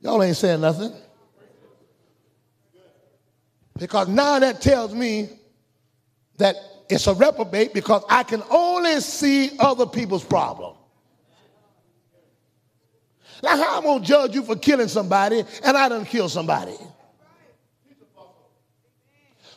Y'all 0.00 0.22
ain't 0.22 0.36
saying 0.36 0.60
nothing. 0.60 0.92
Because 3.76 4.06
now 4.08 4.38
that 4.38 4.60
tells 4.60 4.94
me 4.94 5.28
that 6.38 6.54
it's 6.88 7.08
a 7.08 7.14
reprobate 7.14 7.74
because 7.74 8.04
I 8.08 8.22
can 8.22 8.42
only 8.50 9.00
see 9.00 9.50
other 9.58 9.84
people's 9.84 10.24
problem. 10.24 10.75
Now, 13.42 13.56
how 13.56 13.76
am 13.78 13.82
I 13.82 13.86
going 13.86 14.02
to 14.02 14.08
judge 14.08 14.34
you 14.34 14.42
for 14.42 14.56
killing 14.56 14.88
somebody 14.88 15.44
and 15.64 15.76
I 15.76 15.88
don't 15.88 16.06
kill 16.06 16.28
somebody? 16.28 16.76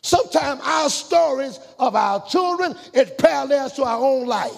Sometimes 0.02 0.62
our 0.64 0.90
stories 0.90 1.60
of 1.78 1.96
our 1.96 2.26
children 2.28 2.76
is 2.94 3.12
parallel 3.18 3.70
to 3.72 3.84
our 3.84 4.00
own 4.00 4.28
life. 4.28 4.54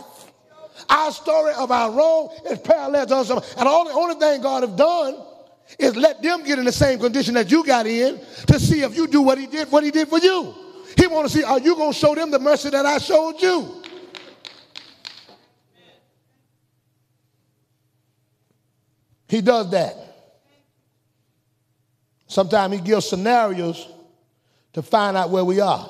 Our 0.90 1.12
story 1.12 1.54
of 1.54 1.72
our 1.72 1.92
wrong 1.92 2.36
is 2.50 2.60
parallel 2.60 3.06
to 3.08 3.16
us. 3.16 3.30
And 3.30 3.68
all 3.68 3.86
the 3.86 3.94
only 3.94 4.16
thing 4.16 4.42
God 4.42 4.64
have 4.64 4.76
done 4.76 5.16
is 5.80 5.96
let 5.96 6.22
them 6.22 6.44
get 6.44 6.60
in 6.60 6.66
the 6.66 6.72
same 6.72 7.00
condition 7.00 7.34
that 7.36 7.50
you 7.50 7.66
got 7.66 7.88
in 7.88 8.20
to 8.48 8.60
see 8.60 8.82
if 8.82 8.96
you 8.96 9.08
do 9.08 9.22
what 9.22 9.38
he 9.38 9.48
did, 9.48 9.72
what 9.72 9.84
he 9.84 9.92
did 9.92 10.08
for 10.08 10.20
you. 10.20 10.54
He 10.98 11.08
want 11.08 11.30
to 11.30 11.34
see, 11.34 11.44
are 11.44 11.60
you 11.60 11.76
going 11.76 11.94
to 11.94 11.98
show 11.98 12.14
them 12.14 12.32
the 12.32 12.40
mercy 12.40 12.70
that 12.70 12.86
I 12.86 12.98
showed 12.98 13.42
you? 13.42 13.81
He 19.32 19.40
does 19.40 19.72
that. 19.72 19.96
Sometimes 22.28 22.76
he 22.76 22.82
gives 22.82 23.08
scenarios 23.08 23.88
to 24.74 24.82
find 24.82 25.16
out 25.16 25.30
where 25.30 25.46
we 25.46 25.62
are. 25.62 25.90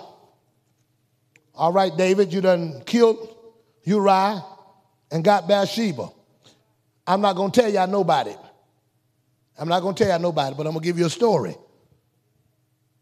All 1.55 1.73
right, 1.73 1.91
David, 1.97 2.31
you 2.31 2.39
done 2.39 2.83
killed 2.85 3.35
Uriah 3.83 4.43
and 5.09 5.23
got 5.23 5.47
Bathsheba. 5.47 6.09
I'm 7.07 7.21
not 7.21 7.35
going 7.35 7.49
to 7.49 7.61
tell 7.61 7.71
y'all 7.71 7.87
nobody. 7.87 8.35
I'm 9.57 9.67
not 9.67 9.79
going 9.79 9.95
to 9.95 10.03
tell 10.03 10.11
y'all 10.11 10.21
nobody, 10.21 10.55
but 10.55 10.67
I'm 10.67 10.73
going 10.73 10.83
to 10.83 10.85
give 10.85 10.99
you 10.99 11.07
a 11.07 11.09
story. 11.09 11.55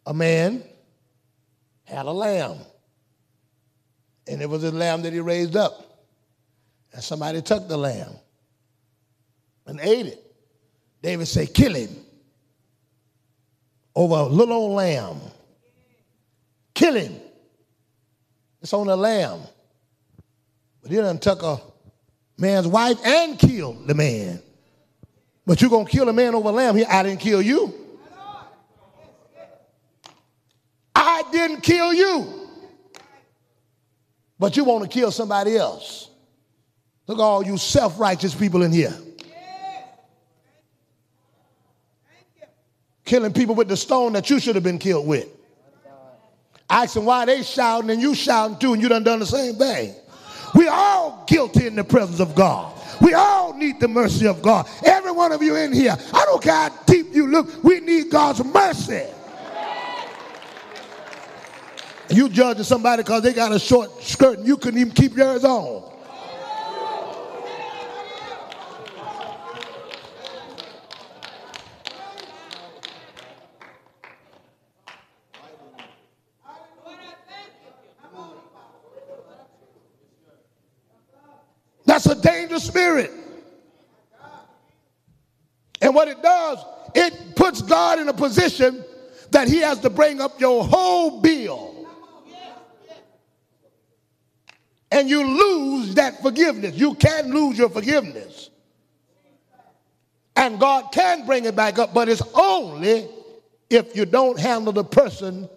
A 0.06 0.14
man 0.14 0.64
had 1.84 2.06
a 2.06 2.12
lamb, 2.12 2.60
and 4.26 4.42
it 4.42 4.50
was 4.50 4.64
a 4.64 4.72
lamb 4.72 5.02
that 5.02 5.12
he 5.12 5.20
raised 5.20 5.58
up. 5.58 6.06
And 6.94 7.04
somebody 7.04 7.42
took 7.42 7.68
the 7.68 7.76
lamb 7.76 8.14
and 9.66 9.82
ate 9.82 10.06
it. 10.06 10.26
David 11.02 11.28
said, 11.28 11.54
Kill 11.54 11.76
him 11.76 11.96
over 13.96 14.16
a 14.16 14.24
little 14.24 14.56
old 14.56 14.76
lamb. 14.76 15.20
Kill 16.74 16.96
him. 16.96 17.16
It's 18.62 18.74
on 18.74 18.88
a 18.88 18.96
lamb. 18.96 19.42
But 20.82 20.92
he 20.92 20.98
done 20.98 21.20
took 21.20 21.44
a 21.44 21.60
man's 22.38 22.68
wife 22.68 22.98
and 23.06 23.38
killed 23.38 23.88
the 23.88 23.94
man. 23.94 24.42
But 25.46 25.62
you're 25.62 25.70
going 25.70 25.86
to 25.86 25.92
kill 25.92 26.08
a 26.10 26.14
man 26.14 26.36
over 26.36 26.50
a 26.50 26.52
lamb. 26.52 26.76
He, 26.76 26.86
I 26.86 27.04
didn't 27.04 27.20
kill 27.20 27.42
you. 27.42 27.74
I 30.94 31.24
didn't 31.32 31.62
kill 31.62 31.94
you. 31.94 32.50
But 34.38 34.56
you 34.56 34.64
want 34.64 34.84
to 34.84 34.90
kill 34.90 35.12
somebody 35.12 35.58
else. 35.58 36.10
Look 37.08 37.18
at 37.18 37.22
all 37.22 37.44
you 37.44 37.58
self 37.58 38.00
righteous 38.00 38.36
people 38.36 38.64
in 38.64 38.72
here. 38.72 38.94
Killing 43.10 43.34
people 43.34 43.56
with 43.56 43.68
the 43.68 43.76
stone 43.76 44.14
that 44.14 44.30
you 44.30 44.40
should 44.40 44.54
have 44.54 44.64
been 44.64 44.78
killed 44.78 45.08
with. 45.08 45.28
Asking 46.70 47.06
why 47.06 47.26
they 47.26 47.42
shouting 47.42 47.90
and 47.90 48.00
you 48.00 48.14
shouting 48.14 48.56
too, 48.60 48.74
and 48.74 48.82
you 48.84 48.88
done 48.88 49.04
done 49.04 49.18
the 49.18 49.26
same 49.26 49.56
thing. 49.56 49.96
We 50.54 50.68
all 50.68 51.24
guilty 51.28 51.66
in 51.66 51.76
the 51.76 51.84
presence 51.84 52.20
of 52.20 52.36
God. 52.36 52.72
We 53.02 53.16
all 53.16 53.54
need 53.54 53.80
the 53.80 53.88
mercy 53.88 54.28
of 54.28 54.44
God. 54.44 54.70
Every 54.86 55.12
one 55.12 55.32
of 55.32 55.42
you 55.42 55.56
in 55.56 55.74
here, 55.74 55.98
I 56.14 56.26
don't 56.26 56.44
care 56.44 56.54
how 56.54 56.70
deep 56.86 57.08
you 57.12 57.26
look, 57.26 57.64
we 57.64 57.80
need 57.80 58.12
God's 58.12 58.44
mercy. 58.44 59.08
You 62.12 62.30
judging 62.30 62.64
somebody 62.64 63.02
because 63.02 63.24
they 63.24 63.34
got 63.34 63.52
a 63.52 63.58
short 63.58 64.04
skirt 64.04 64.38
and 64.38 64.48
you 64.48 64.56
couldn't 64.56 64.80
even 64.80 64.94
keep 64.94 65.18
yours 65.18 65.44
on. 65.44 65.89
That's 82.00 82.18
a 82.18 82.22
dangerous 82.22 82.64
spirit. 82.64 83.12
And 85.82 85.94
what 85.94 86.08
it 86.08 86.22
does, 86.24 86.60
it 86.96 87.36
puts 87.36 87.62
God 87.62 88.00
in 88.00 88.08
a 88.08 88.14
position 88.14 88.86
that 89.32 89.50
he 89.50 89.58
has 89.58 89.80
to 89.82 89.90
bring 89.90 90.22
up 90.22 90.40
your 90.40 90.64
whole 90.64 91.20
bill. 91.20 91.88
And 94.90 95.10
you 95.10 95.26
lose 95.26 95.96
that 95.96 96.22
forgiveness. 96.22 96.76
You 96.76 96.96
can 96.96 97.34
lose 97.34 97.58
your 97.58 97.70
forgiveness. 97.70 98.50
And 100.38 100.58
God 100.58 100.94
can 100.94 101.26
bring 101.26 101.44
it 101.44 101.56
back 101.56 101.80
up, 101.80 101.94
but 101.94 102.08
it's 102.08 102.24
only 102.34 103.10
if 103.70 103.94
you 103.94 104.06
don't 104.06 104.40
handle 104.40 104.72
the 104.72 104.86
person 104.86 105.50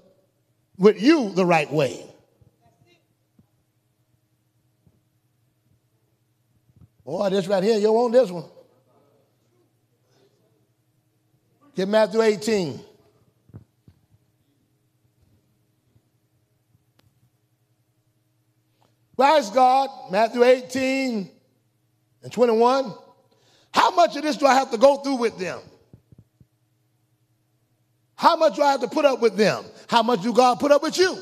with 0.76 1.01
you 1.01 1.30
the 1.30 1.47
right 1.47 1.72
way. 1.72 2.11
Boy, 7.05 7.30
this 7.30 7.46
right 7.48 7.62
here, 7.62 7.78
you 7.78 7.92
want 7.92 8.12
this 8.12 8.30
one. 8.30 8.44
Get 11.74 11.88
Matthew 11.88 12.22
18. 12.22 12.80
Praise 19.16 19.50
God, 19.50 19.90
Matthew 20.11 20.42
18 20.42 21.30
and 22.22 22.32
21. 22.32 22.94
How 23.72 23.90
much 23.90 24.16
of 24.16 24.22
this 24.22 24.36
do 24.36 24.46
I 24.46 24.55
have 24.55 24.70
to 24.70 24.78
go 24.78 24.96
through 24.96 25.16
with 25.16 25.38
them? 25.38 25.61
How 28.14 28.36
much 28.36 28.57
do 28.57 28.62
I 28.62 28.72
have 28.72 28.80
to 28.80 28.88
put 28.88 29.05
up 29.05 29.20
with 29.20 29.36
them? 29.36 29.64
How 29.88 30.03
much 30.03 30.22
do 30.22 30.32
God 30.32 30.61
put 30.61 30.70
up 30.70 30.82
with 30.82 30.96
you? 30.98 31.18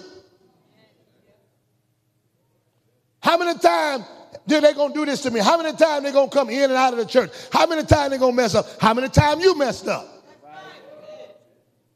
How 3.23 3.39
many 3.39 3.59
times 3.59 4.05
did 4.47 4.65
they 4.65 4.73
gonna 4.73 4.95
do 4.95 5.05
this 5.05 5.23
to 5.23 5.31
me? 5.31 5.41
How 5.41 5.57
many 5.57 5.77
times 5.77 6.05
they 6.05 6.13
gonna 6.13 6.31
come 6.31 6.51
in 6.51 6.65
and 6.65 6.73
out 6.73 6.93
of 6.93 6.99
the 6.99 7.07
church? 7.07 7.31
How 7.53 7.67
many 7.67 7.85
times 7.85 8.11
they 8.11 8.19
gonna 8.19 8.37
mess 8.37 8.55
up? 8.55 8.67
How 8.81 8.95
many 8.95 9.09
times 9.09 9.43
you 9.43 9.57
messed 9.57 9.89
up? 9.89 10.07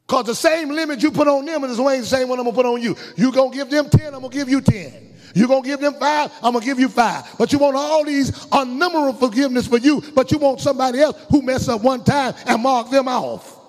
Because 0.07 0.25
the 0.25 0.35
same 0.35 0.69
limit 0.69 1.01
you 1.01 1.11
put 1.11 1.27
on 1.27 1.45
them 1.45 1.63
is 1.63 1.77
the 1.77 2.03
same 2.03 2.29
one 2.29 2.39
I'm 2.39 2.45
gonna 2.45 2.55
put 2.55 2.65
on 2.65 2.81
you. 2.81 2.95
You 3.15 3.31
gonna 3.31 3.53
give 3.53 3.69
them 3.69 3.89
10, 3.89 4.13
I'm 4.13 4.21
gonna 4.21 4.29
give 4.29 4.49
you 4.49 4.61
10. 4.61 5.05
You're 5.35 5.49
going 5.49 5.63
to 5.63 5.67
give 5.67 5.81
them 5.81 5.95
five, 5.95 6.31
I'm 6.41 6.53
to 6.53 6.61
give 6.61 6.79
you 6.79 6.87
five. 6.87 7.25
But 7.37 7.51
you 7.51 7.59
want 7.59 7.75
all 7.75 8.05
these 8.05 8.31
unnumberable 8.31 9.19
forgiveness 9.19 9.67
for 9.67 9.77
you, 9.77 10.01
but 10.15 10.31
you 10.31 10.37
want 10.37 10.61
somebody 10.61 11.01
else 11.01 11.17
who 11.29 11.41
messed 11.41 11.67
up 11.67 11.81
one 11.81 12.05
time 12.05 12.33
and 12.47 12.63
mark 12.63 12.89
them 12.89 13.09
off. 13.09 13.59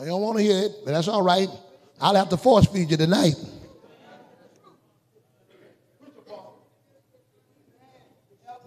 I 0.00 0.04
don't 0.06 0.20
want 0.20 0.38
to 0.38 0.42
hear 0.42 0.64
it, 0.64 0.72
but 0.84 0.92
that's 0.92 1.08
all 1.08 1.22
right. 1.22 1.48
I'll 2.00 2.14
have 2.14 2.30
to 2.30 2.36
force 2.38 2.66
feed 2.66 2.90
you 2.90 2.96
tonight. 2.96 3.34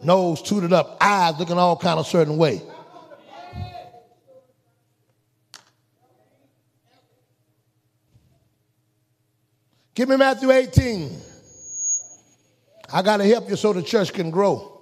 Nose 0.02 0.42
tooted 0.42 0.74
up, 0.74 0.98
eyes 1.02 1.38
looking 1.38 1.58
all 1.58 1.76
kind 1.76 2.00
of 2.00 2.08
certain 2.08 2.38
way. 2.38 2.62
Give 9.94 10.08
me 10.08 10.16
Matthew 10.16 10.50
18. 10.50 11.12
I 12.94 13.02
got 13.02 13.18
to 13.18 13.26
help 13.26 13.50
you 13.50 13.58
so 13.58 13.74
the 13.74 13.84
church 13.84 14.14
can 14.14 14.32
grow. 14.32 14.82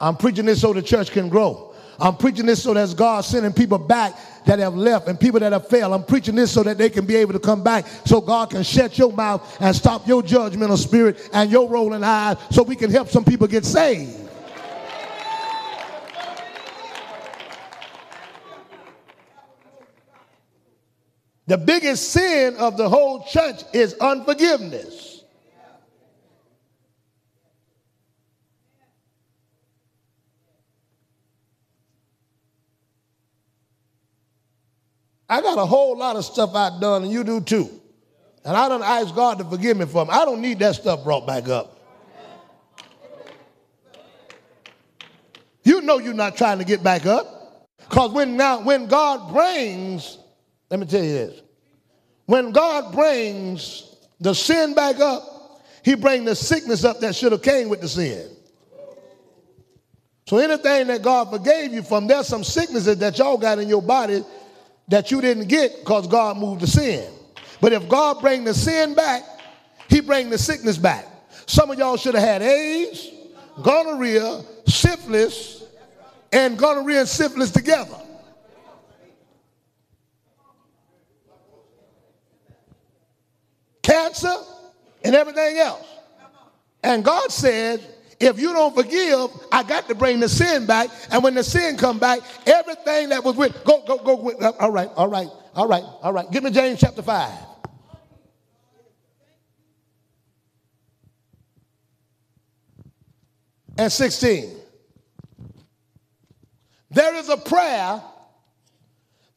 I'm 0.00 0.16
preaching 0.16 0.46
this 0.46 0.62
so 0.62 0.72
the 0.72 0.80
church 0.80 1.10
can 1.10 1.28
grow. 1.28 1.69
I'm 2.00 2.16
preaching 2.16 2.46
this 2.46 2.62
so 2.62 2.72
that 2.74 2.96
God 2.96 3.24
sending 3.24 3.52
people 3.52 3.78
back 3.78 4.14
that 4.46 4.58
have 4.58 4.74
left 4.74 5.08
and 5.08 5.20
people 5.20 5.40
that 5.40 5.52
have 5.52 5.68
failed. 5.68 5.92
I'm 5.92 6.04
preaching 6.04 6.34
this 6.34 6.50
so 6.50 6.62
that 6.62 6.78
they 6.78 6.88
can 6.88 7.04
be 7.04 7.16
able 7.16 7.34
to 7.34 7.38
come 7.38 7.62
back 7.62 7.86
so 8.06 8.20
God 8.20 8.50
can 8.50 8.62
shut 8.62 8.96
your 8.96 9.12
mouth 9.12 9.56
and 9.60 9.76
stop 9.76 10.08
your 10.08 10.22
judgmental 10.22 10.78
spirit 10.78 11.28
and 11.32 11.50
your 11.50 11.68
rolling 11.68 12.02
eyes 12.02 12.38
so 12.50 12.62
we 12.62 12.76
can 12.76 12.90
help 12.90 13.08
some 13.08 13.24
people 13.24 13.46
get 13.46 13.64
saved. 13.64 14.16
The 21.46 21.58
biggest 21.58 22.12
sin 22.12 22.54
of 22.56 22.76
the 22.76 22.88
whole 22.88 23.24
church 23.24 23.62
is 23.72 23.94
unforgiveness. 23.94 25.09
I 35.30 35.40
got 35.40 35.56
a 35.56 35.64
whole 35.64 35.96
lot 35.96 36.16
of 36.16 36.24
stuff 36.24 36.54
I've 36.54 36.80
done, 36.80 37.04
and 37.04 37.12
you 37.12 37.24
do 37.24 37.40
too. 37.40 37.70
And 38.44 38.56
I 38.56 38.68
don't 38.68 38.82
ask 38.82 39.14
God 39.14 39.38
to 39.38 39.44
forgive 39.44 39.76
me 39.76 39.86
for 39.86 40.04
them. 40.04 40.14
I 40.14 40.24
don't 40.26 40.42
need 40.42 40.58
that 40.58 40.74
stuff 40.74 41.04
brought 41.04 41.26
back 41.26 41.48
up. 41.48 41.78
You 45.62 45.80
know 45.80 45.98
you're 45.98 46.14
not 46.14 46.36
trying 46.36 46.58
to 46.58 46.64
get 46.64 46.82
back 46.82 47.06
up. 47.06 47.68
Because 47.78 48.12
when 48.12 48.36
now 48.36 48.60
when 48.60 48.86
God 48.86 49.32
brings 49.32 50.18
let 50.70 50.78
me 50.78 50.86
tell 50.86 51.02
you 51.02 51.12
this. 51.12 51.42
When 52.26 52.52
God 52.52 52.92
brings 52.94 53.96
the 54.20 54.34
sin 54.34 54.72
back 54.74 55.00
up, 55.00 55.64
he 55.84 55.96
brings 55.96 56.24
the 56.24 56.36
sickness 56.36 56.84
up 56.84 57.00
that 57.00 57.16
should 57.16 57.32
have 57.32 57.42
came 57.42 57.68
with 57.68 57.80
the 57.80 57.88
sin. 57.88 58.30
So 60.26 60.38
anything 60.38 60.86
that 60.86 61.02
God 61.02 61.30
forgave 61.30 61.72
you 61.72 61.82
from, 61.82 62.06
there's 62.06 62.28
some 62.28 62.44
sicknesses 62.44 62.98
that 62.98 63.18
y'all 63.18 63.36
got 63.36 63.58
in 63.58 63.68
your 63.68 63.82
body 63.82 64.24
that 64.90 65.10
you 65.10 65.20
didn't 65.20 65.48
get 65.48 65.78
because 65.80 66.06
God 66.06 66.36
moved 66.36 66.60
the 66.60 66.66
sin. 66.66 67.10
But 67.60 67.72
if 67.72 67.88
God 67.88 68.20
bring 68.20 68.44
the 68.44 68.54
sin 68.54 68.94
back, 68.94 69.22
he 69.88 70.00
bring 70.00 70.30
the 70.30 70.38
sickness 70.38 70.78
back. 70.78 71.06
Some 71.46 71.70
of 71.70 71.78
y'all 71.78 71.96
should 71.96 72.14
have 72.14 72.22
had 72.22 72.42
AIDS, 72.42 73.10
gonorrhea, 73.62 74.42
syphilis, 74.66 75.64
and 76.32 76.58
gonorrhea 76.58 77.00
and 77.00 77.08
syphilis 77.08 77.50
together. 77.50 77.96
cancer, 83.90 84.36
and 85.04 85.14
everything 85.14 85.58
else. 85.58 85.86
And 86.82 87.04
God 87.04 87.30
said, 87.30 87.80
if 88.20 88.38
you 88.38 88.52
don't 88.52 88.74
forgive, 88.74 89.30
I 89.50 89.62
got 89.62 89.88
to 89.88 89.94
bring 89.94 90.20
the 90.20 90.28
sin 90.28 90.66
back. 90.66 90.90
And 91.10 91.24
when 91.24 91.34
the 91.34 91.42
sin 91.42 91.78
come 91.78 91.98
back, 91.98 92.20
everything 92.46 93.08
that 93.08 93.24
was 93.24 93.34
with, 93.34 93.64
go, 93.64 93.82
go, 93.86 93.96
go. 93.96 94.16
With, 94.16 94.42
uh, 94.42 94.52
all 94.60 94.70
right, 94.70 94.90
all 94.94 95.08
right, 95.08 95.28
all 95.54 95.66
right, 95.66 95.82
all 96.02 96.12
right. 96.12 96.30
Give 96.30 96.44
me 96.44 96.50
James 96.50 96.78
chapter 96.78 97.00
5. 97.00 97.32
And 103.78 103.90
16. 103.90 104.56
There 106.90 107.14
is 107.14 107.30
a 107.30 107.38
prayer 107.38 108.02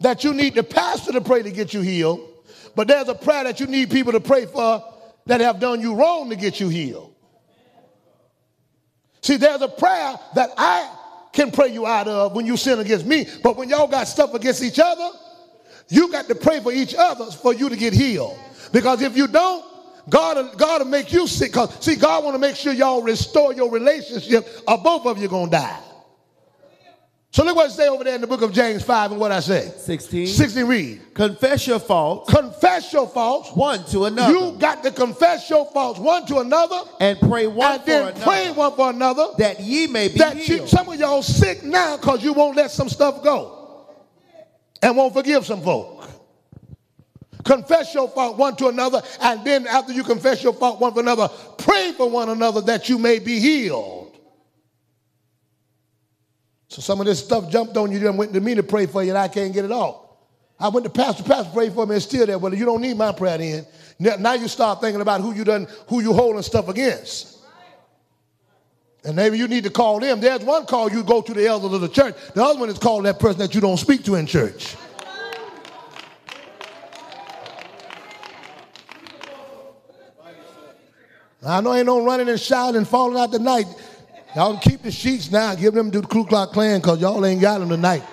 that 0.02 0.26
you 0.26 0.34
need 0.34 0.56
the 0.56 0.64
pastor 0.64 1.14
to 1.14 1.22
pray 1.22 1.42
to 1.42 1.52
get 1.52 1.74
you 1.74 1.80
healed. 1.80 2.20
But 2.76 2.90
there's 2.90 3.08
a 3.08 3.16
prayer 3.16 3.46
that 3.46 3.62
you 3.62 3.68
need 3.68 3.92
people 3.92 4.12
to 4.12 4.20
pray 4.20 4.46
for 4.46 4.84
that 5.28 5.40
have 5.40 5.62
done 5.62 5.80
you 5.80 5.96
wrong 5.96 6.30
to 6.32 6.36
get 6.36 6.60
you 6.60 6.68
healed. 6.68 7.12
See, 9.24 9.38
there's 9.38 9.62
a 9.62 9.70
prayer 9.70 10.20
that 10.36 10.52
I 10.58 10.90
can 11.32 11.50
pray 11.50 11.70
you 11.70 11.88
out 11.88 12.08
of 12.10 12.36
when 12.36 12.46
you 12.46 12.58
sin 12.58 12.80
against 12.80 13.06
me, 13.06 13.26
but 13.42 13.56
when 13.56 13.70
y'all 13.70 13.88
got 13.88 14.08
stuff 14.08 14.34
against 14.34 14.62
each 14.62 14.80
other, 14.80 15.10
you 15.88 16.12
got 16.12 16.28
to 16.28 16.36
pray 16.36 16.60
for 16.60 16.72
each 16.72 16.94
other 16.94 17.32
for 17.32 17.54
you 17.54 17.70
to 17.70 17.78
get 17.78 17.94
healed. 17.94 18.38
Because 18.74 19.02
if 19.02 19.16
you 19.16 19.28
don't, 19.28 19.64
God, 20.10 20.58
God 20.58 20.82
will 20.82 20.90
make 20.90 21.14
you 21.14 21.26
sick. 21.26 21.54
Because 21.54 21.84
see, 21.84 21.96
God 21.96 22.26
want 22.26 22.36
to 22.36 22.40
make 22.40 22.58
sure 22.58 22.74
y'all 22.74 23.02
restore 23.02 23.54
your 23.54 23.72
relationship, 23.72 24.46
or 24.68 24.78
both 24.78 25.06
of 25.06 25.18
you 25.18 25.30
gonna 25.30 25.50
die. 25.50 25.80
So 27.34 27.44
look 27.44 27.56
what 27.56 27.72
it 27.72 27.74
say 27.74 27.88
over 27.88 28.04
there 28.04 28.14
in 28.14 28.22
the 28.22 28.28
book 28.28 28.44
of 28.44 28.54
James 28.54 28.84
5 28.84 29.14
and 29.14 29.20
what 29.20 29.32
I 29.32 29.40
say. 29.40 29.74
16. 29.76 30.28
16 30.28 30.66
read. 30.68 31.16
Confess 31.16 31.66
your 31.66 31.80
faults. 31.80 32.32
Confess 32.32 32.94
your 32.94 33.08
faults. 33.08 33.52
One 33.54 33.84
to 33.86 34.06
another. 34.06 34.32
You 34.32 34.56
got 34.60 34.84
to 34.84 34.92
confess 34.92 35.50
your 35.50 35.66
faults 35.72 36.00
one 36.00 36.28
to 36.28 36.38
another. 36.38 36.80
And 37.00 37.18
pray 37.18 37.48
one 37.48 37.72
and 37.72 37.82
for 37.82 37.88
then 37.88 38.02
another. 38.10 38.22
pray 38.22 38.52
one 38.52 38.76
for 38.76 38.92
another. 38.92 39.30
That 39.40 39.60
ye 39.62 39.88
may 39.88 40.10
be 40.10 40.20
that 40.20 40.38
healed. 40.38 40.62
You, 40.62 40.68
some 40.68 40.88
of 40.88 41.00
y'all 41.00 41.24
sick 41.24 41.64
now 41.64 41.98
because 41.98 42.24
you 42.24 42.34
won't 42.34 42.56
let 42.56 42.70
some 42.70 42.88
stuff 42.88 43.24
go. 43.24 43.88
And 44.84 44.96
won't 44.96 45.16
forgive 45.16 45.44
some 45.44 45.64
folk. 45.64 46.08
Confess 47.44 47.96
your 47.96 48.10
fault 48.10 48.38
one 48.38 48.56
to 48.58 48.68
another. 48.68 49.02
And 49.22 49.44
then 49.44 49.66
after 49.66 49.92
you 49.92 50.04
confess 50.04 50.44
your 50.44 50.54
fault 50.54 50.80
one 50.80 50.94
for 50.94 51.00
another, 51.00 51.30
pray 51.58 51.94
for 51.98 52.08
one 52.08 52.30
another 52.30 52.62
that 52.62 52.90
you 52.90 53.00
may 53.00 53.18
be 53.18 53.40
healed. 53.40 54.03
So 56.74 56.82
some 56.82 57.00
of 57.00 57.06
this 57.06 57.24
stuff 57.24 57.52
jumped 57.52 57.78
on 57.78 57.92
you, 57.92 58.00
then 58.00 58.18
went 58.18 58.34
to 58.34 58.42
me 58.42 58.56
to 58.56 58.64
pray 58.64 58.88
for 58.88 59.04
you, 59.04 59.10
and 59.10 59.18
I 59.20 59.28
can't 59.28 59.54
get 59.54 59.64
it 59.64 59.72
off. 59.72 60.08
I 60.60 60.70
went 60.70 60.86
to 60.86 60.90
Pastor, 60.90 61.22
Pastor 61.22 61.52
pray 61.54 61.70
for 61.70 61.86
me, 61.86 61.94
and 61.94 62.02
still 62.02 62.26
there. 62.26 62.40
Well, 62.40 62.52
you 62.52 62.66
don't 62.66 62.82
need 62.82 62.98
my 62.98 63.12
prayer 63.12 63.38
then. 63.38 63.68
Now 64.00 64.34
you 64.34 64.48
start 64.48 64.82
thinking 64.82 65.00
about 65.00 65.22
who 65.22 65.36
you 65.36 65.44
done, 65.44 65.68
who 65.88 66.02
you 66.02 66.14
holding 66.14 66.42
stuff 66.42 66.70
against. 66.70 67.38
And 69.06 69.16
maybe 69.16 69.38
you 69.38 69.48
need 69.48 69.66
to 69.66 69.70
call 69.70 70.00
them. 70.00 70.20
There's 70.20 70.42
one 70.42 70.66
call 70.66 70.92
you 70.92 71.04
go 71.04 71.22
to 71.22 71.32
the 71.32 71.46
elders 71.46 71.74
of 71.74 71.82
the 71.82 71.90
church. 71.90 72.16
The 72.34 72.44
other 72.44 72.60
one 72.60 72.70
is 72.70 72.80
called 72.80 73.06
that 73.06 73.20
person 73.20 73.38
that 73.38 73.54
you 73.54 73.62
don't 73.62 73.78
speak 73.78 74.04
to 74.06 74.16
in 74.16 74.26
church. 74.26 74.76
I 81.46 81.62
know 81.62 81.76
ain't 81.76 81.86
no 81.86 82.04
running 82.04 82.30
and 82.30 82.40
shouting 82.40 82.78
and 82.78 82.88
falling 82.88 83.20
out 83.20 83.32
the 83.32 83.38
night 83.38 83.68
Y'all 84.36 84.58
keep 84.58 84.82
the 84.82 84.92
sheets 84.92 85.30
now. 85.30 85.54
Give 85.54 85.74
them 85.74 85.92
to 85.92 86.02
the 86.02 86.08
Ku 86.08 86.26
Klux 86.26 86.52
Klan 86.54 86.80
because 86.80 87.00
y'all 87.00 87.24
ain't 87.24 87.40
got 87.40 87.60
them 87.60 87.70
tonight. 87.70 88.04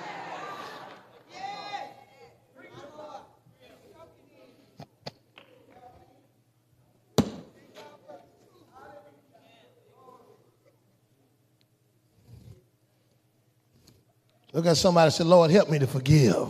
Look 14.53 14.67
at 14.67 14.77
somebody 14.77 15.07
and 15.07 15.15
say, 15.15 15.25
Lord, 15.25 15.51
help 15.51 15.71
me 15.71 15.79
to 15.79 15.87
forgive. 15.87 16.49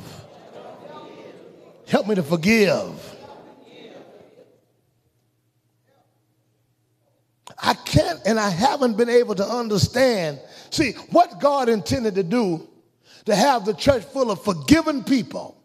Help 1.87 2.09
me 2.09 2.15
to 2.15 2.23
forgive. 2.23 3.10
I 7.63 7.75
can't 7.75 8.21
and 8.25 8.41
I 8.41 8.49
haven't 8.49 8.97
been 8.97 9.09
able 9.09 9.35
to 9.35 9.45
understand. 9.45 10.41
See, 10.71 10.93
what 11.11 11.41
God 11.41 11.69
intended 11.69 12.15
to 12.15 12.23
do 12.23 12.69
to 13.27 13.35
have 13.35 13.65
the 13.65 13.75
church 13.75 14.05
full 14.05 14.31
of 14.31 14.43
forgiven 14.43 15.05
people, 15.05 15.63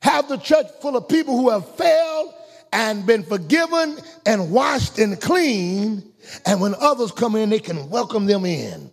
have 0.00 0.28
the 0.28 0.36
church 0.36 0.66
full 0.80 0.96
of 0.96 1.08
people 1.08 1.36
who 1.36 1.50
have 1.50 1.68
failed 1.76 2.34
and 2.72 3.04
been 3.04 3.22
forgiven 3.22 3.98
and 4.24 4.50
washed 4.50 4.98
and 4.98 5.20
clean, 5.20 6.12
and 6.46 6.60
when 6.60 6.74
others 6.76 7.12
come 7.12 7.36
in, 7.36 7.50
they 7.50 7.58
can 7.58 7.90
welcome 7.90 8.26
them 8.26 8.46
in. 8.46 8.90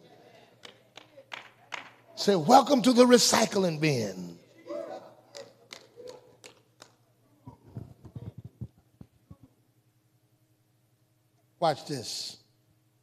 Say, 2.15 2.35
welcome 2.35 2.81
to 2.81 2.91
the 2.91 3.05
recycling 3.05 3.79
bin. 3.79 4.38
Watch 11.59 11.85
this. 11.85 12.37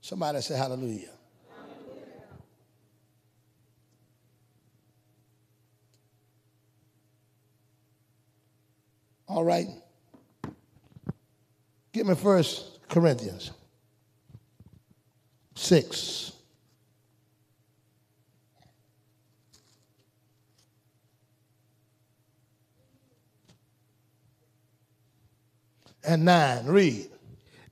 Somebody 0.00 0.40
say 0.40 0.56
hallelujah. 0.56 1.10
All 9.28 9.44
right. 9.44 9.66
Give 11.92 12.06
me 12.06 12.14
first 12.14 12.78
Corinthians 12.88 13.50
6. 15.54 16.32
And 26.04 26.24
9. 26.24 26.66
Read. 26.66 27.15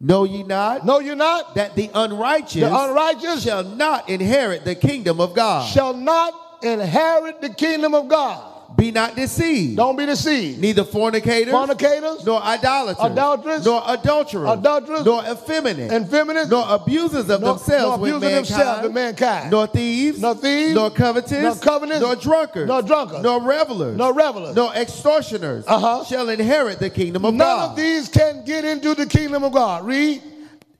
Know 0.07 0.25
ye 0.25 0.43
not 0.43 0.85
Know 0.85 0.99
you 1.01 1.15
not? 1.15 1.55
that 1.55 1.75
the 1.77 1.91
unrighteous, 1.95 2.61
The 2.61 2.67
unrighteous 2.79 3.43
shall 3.43 3.65
not 3.65 4.11
inherit 4.11 4.65
the 4.67 4.75
kingdom 4.75 5.19
of 5.19 5.35
God? 5.35 5.67
shall 5.73 5.95
not 5.95 6.35
inherit 6.63 7.41
the 7.41 7.49
kingdom 7.49 7.95
of 7.95 8.09
God. 8.09 8.54
Be 8.77 8.91
not 8.91 9.15
deceived. 9.15 9.77
Don't 9.77 9.97
be 9.97 10.05
deceived. 10.05 10.59
Neither 10.61 10.83
fornicators, 10.85 11.53
Fornicators, 11.53 12.25
nor 12.27 12.43
idolaters, 12.43 12.97
Adulterers, 13.05 13.65
nor 13.65 13.83
adulterers, 13.87 14.49
adulterers, 14.51 15.05
nor 15.05 15.23
effeminate, 15.25 15.93
effeminate, 15.93 16.49
nor 16.49 16.65
abusers 16.69 17.31
of 17.31 17.41
nor- 17.41 17.55
themselves 17.55 17.91
nor 17.91 17.99
with 17.99 18.11
abusing 18.17 18.31
mankind, 18.31 18.47
themselves 18.47 18.83
with 18.83 18.93
mankind, 18.93 19.51
nor 19.51 19.67
thieves, 19.69 20.21
nor 20.21 20.35
thieves, 20.35 20.75
nor 20.75 20.91
covetous, 20.91 21.43
nor 21.43 21.55
covetous, 21.57 22.01
nor 22.01 22.17
drunkards, 22.17 22.67
nor 22.69 22.83
drunkards, 22.83 23.23
nor 23.23 23.41
revelers, 23.43 23.97
nor 23.97 24.13
revelers. 24.13 24.57
nor 24.57 24.73
extortioners 24.75 25.65
Uh-huh. 25.69 26.03
shall 26.05 26.29
inherit 26.29 26.79
the 26.81 26.91
kingdom 26.91 27.25
of 27.25 27.33
None 27.35 27.47
God. 27.47 27.61
None 27.61 27.71
of 27.71 27.77
these 27.77 28.09
can 28.09 28.45
get 28.45 28.65
into 28.65 28.95
the 28.95 29.07
kingdom 29.07 29.45
of 29.45 29.53
God. 29.53 29.85
Read. 29.85 30.21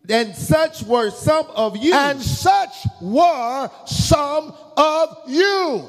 and 0.09 0.35
such 0.37 0.83
were 0.83 1.11
some 1.11 1.47
of 1.55 1.77
you. 1.77 1.95
And 1.95 2.21
such 2.21 2.87
were 3.01 3.71
some 3.87 4.53
of 4.77 5.17
you. 5.29 5.85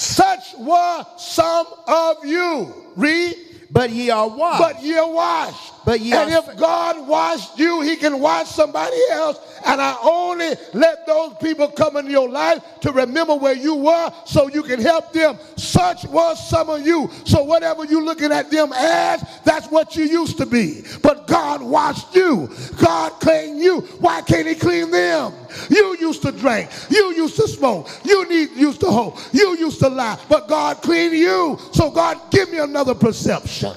Such 0.00 0.54
were 0.56 1.04
some 1.18 1.66
of 1.86 2.24
you. 2.24 2.72
Read. 2.96 3.36
but 3.70 3.90
ye 3.90 4.08
are 4.08 4.28
washed. 4.28 4.62
But 4.62 4.82
ye 4.82 4.96
are 4.96 5.10
washed. 5.10 5.79
But 5.90 6.00
and 6.02 6.32
if 6.32 6.56
God 6.56 7.08
washed 7.08 7.58
you, 7.58 7.80
he 7.80 7.96
can 7.96 8.20
wash 8.20 8.46
somebody 8.46 8.96
else. 9.10 9.38
And 9.66 9.82
I 9.82 9.96
only 10.00 10.50
let 10.72 11.04
those 11.04 11.34
people 11.42 11.66
come 11.66 11.96
into 11.96 12.12
your 12.12 12.28
life 12.28 12.62
to 12.82 12.92
remember 12.92 13.34
where 13.34 13.56
you 13.56 13.74
were 13.74 14.12
so 14.24 14.48
you 14.48 14.62
can 14.62 14.80
help 14.80 15.12
them. 15.12 15.36
Such 15.56 16.04
was 16.04 16.48
some 16.48 16.70
of 16.70 16.86
you. 16.86 17.10
So 17.24 17.42
whatever 17.42 17.84
you're 17.86 18.04
looking 18.04 18.30
at 18.30 18.52
them 18.52 18.72
as, 18.72 19.24
that's 19.42 19.66
what 19.66 19.96
you 19.96 20.04
used 20.04 20.38
to 20.38 20.46
be. 20.46 20.84
But 21.02 21.26
God 21.26 21.60
washed 21.60 22.14
you. 22.14 22.48
God 22.80 23.10
cleaned 23.14 23.60
you. 23.60 23.80
Why 23.98 24.22
can't 24.22 24.46
he 24.46 24.54
clean 24.54 24.92
them? 24.92 25.32
You 25.70 25.96
used 25.98 26.22
to 26.22 26.30
drink. 26.30 26.70
You 26.88 27.14
used 27.16 27.34
to 27.34 27.48
smoke. 27.48 27.90
You 28.04 28.28
need, 28.28 28.50
used 28.52 28.78
to 28.82 28.90
hope. 28.92 29.18
You 29.32 29.58
used 29.58 29.80
to 29.80 29.88
lie. 29.88 30.20
But 30.28 30.46
God 30.46 30.82
cleaned 30.82 31.16
you. 31.16 31.58
So 31.72 31.90
God, 31.90 32.30
give 32.30 32.48
me 32.48 32.58
another 32.58 32.94
perception. 32.94 33.74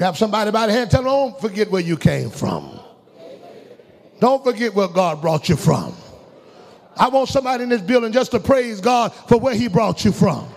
Grab 0.00 0.16
somebody 0.16 0.50
by 0.50 0.66
the 0.66 0.72
hand, 0.72 0.90
tell 0.90 1.02
them, 1.02 1.12
don't 1.12 1.38
forget 1.42 1.70
where 1.70 1.82
you 1.82 1.94
came 1.94 2.30
from. 2.30 2.80
Don't 4.18 4.42
forget 4.42 4.74
where 4.74 4.88
God 4.88 5.20
brought 5.20 5.46
you 5.50 5.56
from. 5.56 5.94
I 6.96 7.10
want 7.10 7.28
somebody 7.28 7.64
in 7.64 7.68
this 7.68 7.82
building 7.82 8.10
just 8.10 8.30
to 8.30 8.40
praise 8.40 8.80
God 8.80 9.12
for 9.28 9.38
where 9.38 9.54
he 9.54 9.68
brought 9.68 10.02
you 10.02 10.10
from. 10.10 10.48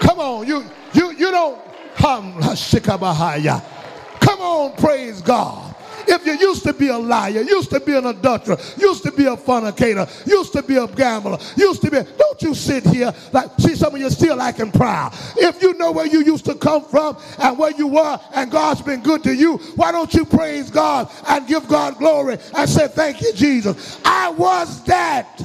Come 0.00 0.18
on, 0.18 0.48
you 0.48 0.64
you 0.94 1.10
you 1.12 1.30
don't 1.30 1.60
come. 1.96 2.40
Come 2.80 4.40
on, 4.40 4.76
praise 4.78 5.20
God. 5.20 5.67
If 6.08 6.24
you 6.24 6.32
used 6.38 6.62
to 6.64 6.72
be 6.72 6.88
a 6.88 6.96
liar, 6.96 7.42
used 7.42 7.70
to 7.70 7.80
be 7.80 7.94
an 7.94 8.06
adulterer, 8.06 8.56
used 8.78 9.02
to 9.02 9.12
be 9.12 9.26
a 9.26 9.36
fornicator, 9.36 10.06
used 10.24 10.52
to 10.54 10.62
be 10.62 10.76
a 10.76 10.86
gambler, 10.86 11.38
used 11.56 11.82
to 11.82 11.90
be, 11.90 11.98
don't 12.16 12.42
you 12.42 12.54
sit 12.54 12.84
here 12.86 13.12
like, 13.32 13.50
see 13.58 13.74
some 13.74 13.94
of 13.94 14.00
you 14.00 14.08
still 14.08 14.40
acting 14.40 14.72
proud. 14.72 15.12
If 15.36 15.62
you 15.62 15.74
know 15.74 15.92
where 15.92 16.06
you 16.06 16.22
used 16.24 16.46
to 16.46 16.54
come 16.54 16.84
from 16.84 17.18
and 17.38 17.58
where 17.58 17.72
you 17.72 17.88
were 17.88 18.18
and 18.34 18.50
God's 18.50 18.80
been 18.80 19.02
good 19.02 19.22
to 19.24 19.34
you, 19.34 19.58
why 19.76 19.92
don't 19.92 20.12
you 20.14 20.24
praise 20.24 20.70
God 20.70 21.10
and 21.28 21.46
give 21.46 21.68
God 21.68 21.98
glory 21.98 22.38
and 22.56 22.68
say, 22.68 22.88
thank 22.88 23.20
you, 23.20 23.32
Jesus. 23.34 24.00
I 24.04 24.30
was 24.30 24.82
that. 24.84 25.42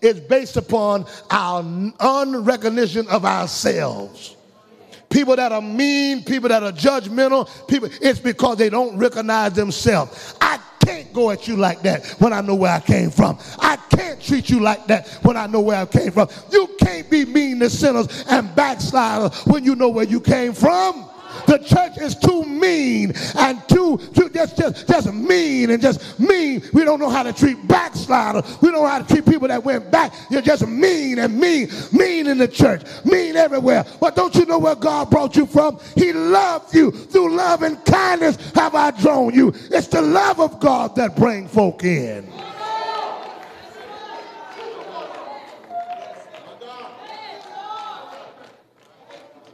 is 0.00 0.20
based 0.20 0.56
upon 0.56 1.06
our 1.30 1.62
unrecognition 1.62 3.06
of 3.08 3.24
ourselves. 3.24 4.36
People 5.08 5.36
that 5.36 5.52
are 5.52 5.62
mean, 5.62 6.24
people 6.24 6.48
that 6.48 6.62
are 6.62 6.72
judgmental, 6.72 7.48
people, 7.68 7.88
it's 8.02 8.18
because 8.18 8.58
they 8.58 8.68
don't 8.68 8.98
recognize 8.98 9.52
themselves. 9.52 10.34
I 10.40 10.58
can't 10.84 11.12
go 11.12 11.30
at 11.30 11.48
you 11.48 11.56
like 11.56 11.82
that 11.82 12.06
when 12.18 12.32
I 12.32 12.40
know 12.40 12.54
where 12.54 12.72
I 12.72 12.80
came 12.80 13.10
from. 13.10 13.38
I 13.58 13.76
can't 13.76 14.20
treat 14.20 14.50
you 14.50 14.60
like 14.60 14.86
that 14.88 15.08
when 15.22 15.36
I 15.36 15.46
know 15.46 15.60
where 15.60 15.80
I 15.80 15.86
came 15.86 16.12
from. 16.12 16.28
You 16.50 16.68
can't 16.78 17.08
be 17.08 17.24
mean 17.24 17.60
to 17.60 17.70
sinners 17.70 18.24
and 18.28 18.54
backsliders 18.54 19.46
when 19.46 19.64
you 19.64 19.74
know 19.74 19.88
where 19.88 20.04
you 20.04 20.20
came 20.20 20.52
from. 20.52 21.08
The 21.46 21.58
church 21.58 21.98
is 21.98 22.16
too 22.16 22.44
mean 22.44 23.12
and 23.36 23.68
too, 23.68 23.98
too 24.14 24.28
just, 24.30 24.56
just, 24.56 24.88
just 24.88 25.12
mean 25.12 25.70
and 25.70 25.80
just 25.80 26.18
mean. 26.18 26.62
We 26.72 26.84
don't 26.84 27.00
know 27.00 27.08
how 27.08 27.22
to 27.22 27.32
treat 27.32 27.66
backsliders. 27.68 28.60
We 28.60 28.70
don't 28.70 28.82
know 28.82 28.88
how 28.88 29.00
to 29.00 29.06
treat 29.06 29.24
people 29.24 29.48
that 29.48 29.64
went 29.64 29.90
back. 29.90 30.12
You're 30.30 30.42
just 30.42 30.66
mean 30.66 31.18
and 31.18 31.38
mean, 31.38 31.70
mean 31.92 32.26
in 32.26 32.38
the 32.38 32.48
church, 32.48 32.82
mean 33.04 33.36
everywhere. 33.36 33.84
But 34.00 34.16
don't 34.16 34.34
you 34.34 34.46
know 34.46 34.58
where 34.58 34.74
God 34.74 35.10
brought 35.10 35.36
you 35.36 35.46
from? 35.46 35.78
He 35.94 36.12
loved 36.12 36.74
you. 36.74 36.90
Through 36.90 37.36
love 37.36 37.62
and 37.62 37.82
kindness 37.84 38.36
have 38.52 38.74
I 38.74 38.90
drawn 38.90 39.32
you. 39.34 39.52
It's 39.70 39.88
the 39.88 40.02
love 40.02 40.40
of 40.40 40.58
God 40.60 40.96
that 40.96 41.16
bring 41.16 41.46
folk 41.48 41.84
in. 41.84 42.30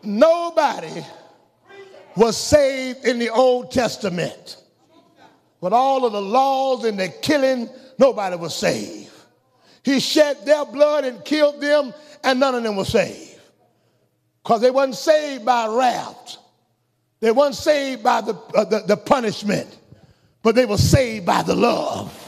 Nobody 0.04 1.04
was 2.16 2.36
saved 2.36 3.04
in 3.04 3.18
the 3.18 3.30
Old 3.30 3.70
Testament. 3.70 4.56
With 5.60 5.72
all 5.72 6.04
of 6.04 6.12
the 6.12 6.20
laws 6.20 6.84
and 6.84 6.98
the 6.98 7.08
killing, 7.08 7.68
nobody 7.98 8.36
was 8.36 8.54
saved. 8.54 9.10
He 9.84 10.00
shed 10.00 10.44
their 10.44 10.64
blood 10.64 11.04
and 11.04 11.24
killed 11.24 11.60
them, 11.60 11.92
and 12.22 12.40
none 12.40 12.54
of 12.54 12.62
them 12.62 12.76
were 12.76 12.84
saved. 12.84 13.40
Because 14.42 14.60
they 14.60 14.70
wasn't 14.70 14.96
saved 14.96 15.44
by 15.44 15.66
wrath. 15.68 16.36
They 17.20 17.30
weren't 17.30 17.54
saved 17.54 18.02
by 18.02 18.20
the, 18.20 18.34
uh, 18.54 18.64
the, 18.64 18.80
the 18.80 18.96
punishment, 18.96 19.78
but 20.42 20.56
they 20.56 20.66
were 20.66 20.76
saved 20.76 21.24
by 21.24 21.42
the 21.42 21.54
love. 21.54 22.18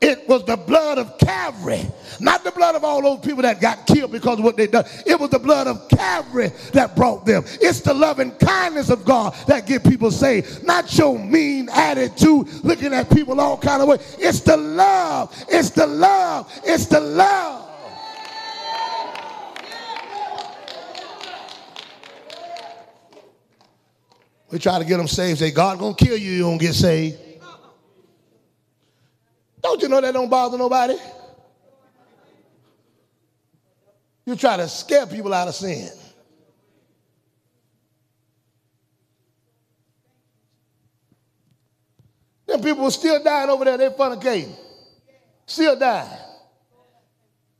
It 0.00 0.28
was 0.28 0.44
the 0.44 0.56
blood 0.56 0.98
of 0.98 1.18
Calvary, 1.18 1.84
not 2.20 2.44
the 2.44 2.52
blood 2.52 2.76
of 2.76 2.84
all 2.84 3.02
those 3.02 3.18
people 3.18 3.42
that 3.42 3.60
got 3.60 3.84
killed 3.84 4.12
because 4.12 4.38
of 4.38 4.44
what 4.44 4.56
they 4.56 4.68
done. 4.68 4.84
It 5.04 5.18
was 5.18 5.30
the 5.30 5.40
blood 5.40 5.66
of 5.66 5.88
Calvary 5.88 6.52
that 6.72 6.94
brought 6.94 7.26
them. 7.26 7.42
It's 7.60 7.80
the 7.80 7.94
love 7.94 8.20
and 8.20 8.38
kindness 8.38 8.90
of 8.90 9.04
God 9.04 9.34
that 9.48 9.66
get 9.66 9.82
people 9.82 10.12
saved, 10.12 10.64
not 10.64 10.96
your 10.96 11.18
mean 11.18 11.68
attitude, 11.70 12.64
looking 12.64 12.94
at 12.94 13.10
people 13.10 13.40
all 13.40 13.58
kind 13.58 13.82
of 13.82 13.88
way. 13.88 13.96
It's 14.18 14.40
the 14.40 14.56
love. 14.56 15.34
It's 15.48 15.70
the 15.70 15.86
love. 15.86 16.52
It's 16.64 16.86
the 16.86 17.00
love. 17.00 17.64
We 24.50 24.58
try 24.58 24.78
to 24.78 24.84
get 24.84 24.96
them 24.96 25.08
saved. 25.08 25.40
Say, 25.40 25.50
God 25.50 25.78
gonna 25.78 25.94
kill 25.94 26.16
you, 26.16 26.30
you 26.30 26.42
don't 26.42 26.58
get 26.58 26.74
saved. 26.74 27.18
Don't 29.68 29.82
you 29.82 29.88
know 29.90 30.00
that 30.00 30.14
don't 30.14 30.30
bother 30.30 30.56
nobody? 30.56 30.96
You 34.24 34.34
try 34.34 34.56
to 34.56 34.66
scare 34.66 35.06
people 35.06 35.34
out 35.34 35.46
of 35.46 35.54
sin. 35.54 35.90
Then 42.46 42.62
people 42.62 42.90
still 42.90 43.22
dying 43.22 43.50
over 43.50 43.66
there. 43.66 43.76
They're 43.76 43.90
fornicating. 43.90 44.56
Still 45.44 45.78
dying. 45.78 46.18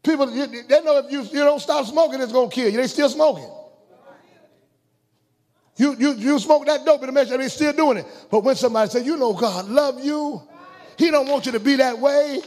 People, 0.02 0.28
they 0.28 0.80
know 0.80 1.02
if 1.04 1.12
you, 1.12 1.24
you 1.24 1.44
don't 1.44 1.60
stop 1.60 1.84
smoking, 1.84 2.22
it's 2.22 2.32
going 2.32 2.48
to 2.48 2.54
kill 2.54 2.70
you. 2.70 2.78
They 2.78 2.86
still 2.86 3.10
smoking. 3.10 3.50
You, 5.76 5.94
you, 5.98 6.14
you 6.14 6.38
smoke 6.38 6.64
that 6.64 6.86
dope 6.86 7.02
in 7.02 7.08
the 7.08 7.12
measure, 7.12 7.36
they're 7.36 7.50
still 7.50 7.74
doing 7.74 7.98
it. 7.98 8.06
But 8.30 8.44
when 8.44 8.56
somebody 8.56 8.88
says, 8.90 9.04
you 9.04 9.18
know 9.18 9.34
God 9.34 9.68
love 9.68 10.02
you, 10.02 10.40
he 10.98 11.10
don't 11.10 11.28
want 11.28 11.46
you 11.46 11.52
to 11.52 11.60
be 11.60 11.76
that 11.76 11.98
way. 11.98 12.40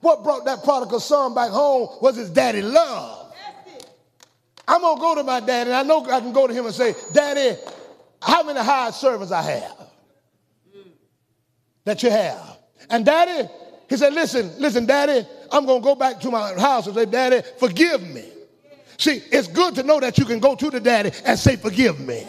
What 0.00 0.22
brought 0.22 0.44
that 0.44 0.62
prodigal 0.62 1.00
son 1.00 1.34
back 1.34 1.50
home 1.50 1.88
was 2.02 2.16
his 2.16 2.28
daddy 2.28 2.60
love. 2.60 3.32
I'm 4.68 4.80
gonna 4.80 5.00
go 5.00 5.14
to 5.14 5.22
my 5.22 5.40
daddy, 5.40 5.70
and 5.70 5.76
I 5.76 5.82
know 5.84 6.04
I 6.04 6.20
can 6.20 6.32
go 6.32 6.46
to 6.46 6.52
him 6.52 6.66
and 6.66 6.74
say, 6.74 6.94
Daddy, 7.12 7.56
how 8.20 8.42
many 8.42 8.58
hired 8.58 8.94
servants 8.94 9.30
I 9.30 9.42
have 9.42 9.90
that 11.84 12.02
you 12.02 12.10
have? 12.10 12.58
And 12.90 13.06
daddy, 13.06 13.48
he 13.88 13.96
said, 13.96 14.12
Listen, 14.12 14.52
listen, 14.58 14.86
daddy, 14.86 15.26
I'm 15.52 15.66
gonna 15.66 15.80
go 15.80 15.94
back 15.94 16.20
to 16.20 16.30
my 16.30 16.52
house 16.54 16.86
and 16.86 16.96
say, 16.96 17.06
Daddy, 17.06 17.42
forgive 17.58 18.02
me. 18.02 18.24
See, 18.98 19.22
it's 19.30 19.46
good 19.46 19.76
to 19.76 19.84
know 19.84 20.00
that 20.00 20.18
you 20.18 20.24
can 20.24 20.40
go 20.40 20.56
to 20.56 20.70
the 20.70 20.80
daddy 20.80 21.12
and 21.24 21.38
say, 21.38 21.54
Forgive 21.54 22.00
me. 22.00 22.26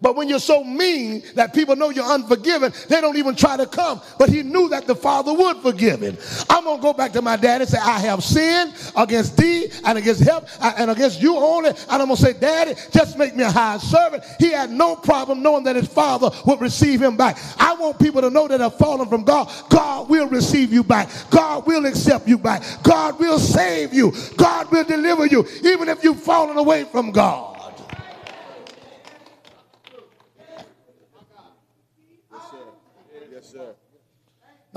But 0.00 0.14
when 0.16 0.28
you're 0.28 0.38
so 0.38 0.62
mean 0.62 1.22
that 1.34 1.52
people 1.52 1.74
know 1.74 1.90
you're 1.90 2.04
unforgiven, 2.04 2.72
they 2.88 3.00
don't 3.00 3.16
even 3.16 3.34
try 3.34 3.56
to 3.56 3.66
come. 3.66 4.00
But 4.18 4.28
he 4.28 4.42
knew 4.42 4.68
that 4.68 4.86
the 4.86 4.94
father 4.94 5.32
would 5.32 5.58
forgive 5.58 6.00
him. 6.00 6.16
I'm 6.48 6.64
going 6.64 6.78
to 6.78 6.82
go 6.82 6.92
back 6.92 7.12
to 7.12 7.22
my 7.22 7.36
dad 7.36 7.60
and 7.60 7.68
say, 7.70 7.78
I 7.78 7.98
have 8.00 8.22
sinned 8.22 8.74
against 8.96 9.36
thee 9.36 9.66
and 9.84 9.98
against 9.98 10.22
him 10.22 10.40
uh, 10.60 10.72
and 10.78 10.90
against 10.90 11.20
you 11.20 11.36
only. 11.36 11.70
And 11.70 11.78
I'm 11.88 12.06
going 12.06 12.16
to 12.16 12.22
say, 12.22 12.32
Daddy, 12.32 12.74
just 12.92 13.18
make 13.18 13.34
me 13.34 13.42
a 13.42 13.50
high 13.50 13.78
servant. 13.78 14.24
He 14.38 14.52
had 14.52 14.70
no 14.70 14.94
problem 14.94 15.42
knowing 15.42 15.64
that 15.64 15.76
his 15.76 15.88
father 15.88 16.30
would 16.46 16.60
receive 16.60 17.02
him 17.02 17.16
back. 17.16 17.38
I 17.58 17.74
want 17.74 17.98
people 17.98 18.20
to 18.20 18.30
know 18.30 18.46
that 18.48 18.60
have 18.60 18.78
fallen 18.78 19.08
from 19.08 19.24
God. 19.24 19.50
God 19.68 20.08
will 20.08 20.28
receive 20.28 20.72
you 20.72 20.84
back. 20.84 21.10
God 21.30 21.66
will 21.66 21.86
accept 21.86 22.28
you 22.28 22.38
back. 22.38 22.62
God 22.82 23.18
will 23.18 23.38
save 23.38 23.92
you. 23.92 24.12
God 24.36 24.70
will 24.70 24.84
deliver 24.84 25.26
you, 25.26 25.46
even 25.64 25.88
if 25.88 26.04
you've 26.04 26.22
fallen 26.22 26.56
away 26.56 26.84
from 26.84 27.10
God. 27.10 27.57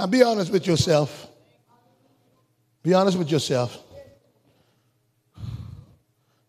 Now 0.02 0.08
be 0.08 0.24
honest 0.24 0.52
with 0.52 0.66
yourself. 0.66 1.28
Be 2.82 2.96
honest 2.96 3.20
with 3.20 3.30
yourself. 3.30 3.78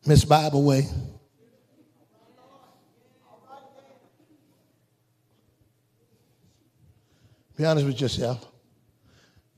Miss 0.07 0.25
Bible 0.25 0.63
Way. 0.63 0.89
Be 7.59 7.67
honest 7.67 7.85
with 7.85 8.01
yourself. 8.01 8.43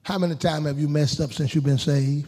How 0.02 0.18
many 0.18 0.34
times 0.34 0.66
have 0.66 0.80
you 0.80 0.88
messed 0.88 1.20
up 1.20 1.32
since 1.32 1.54
you've 1.54 1.62
been 1.62 1.78
saved? 1.78 2.26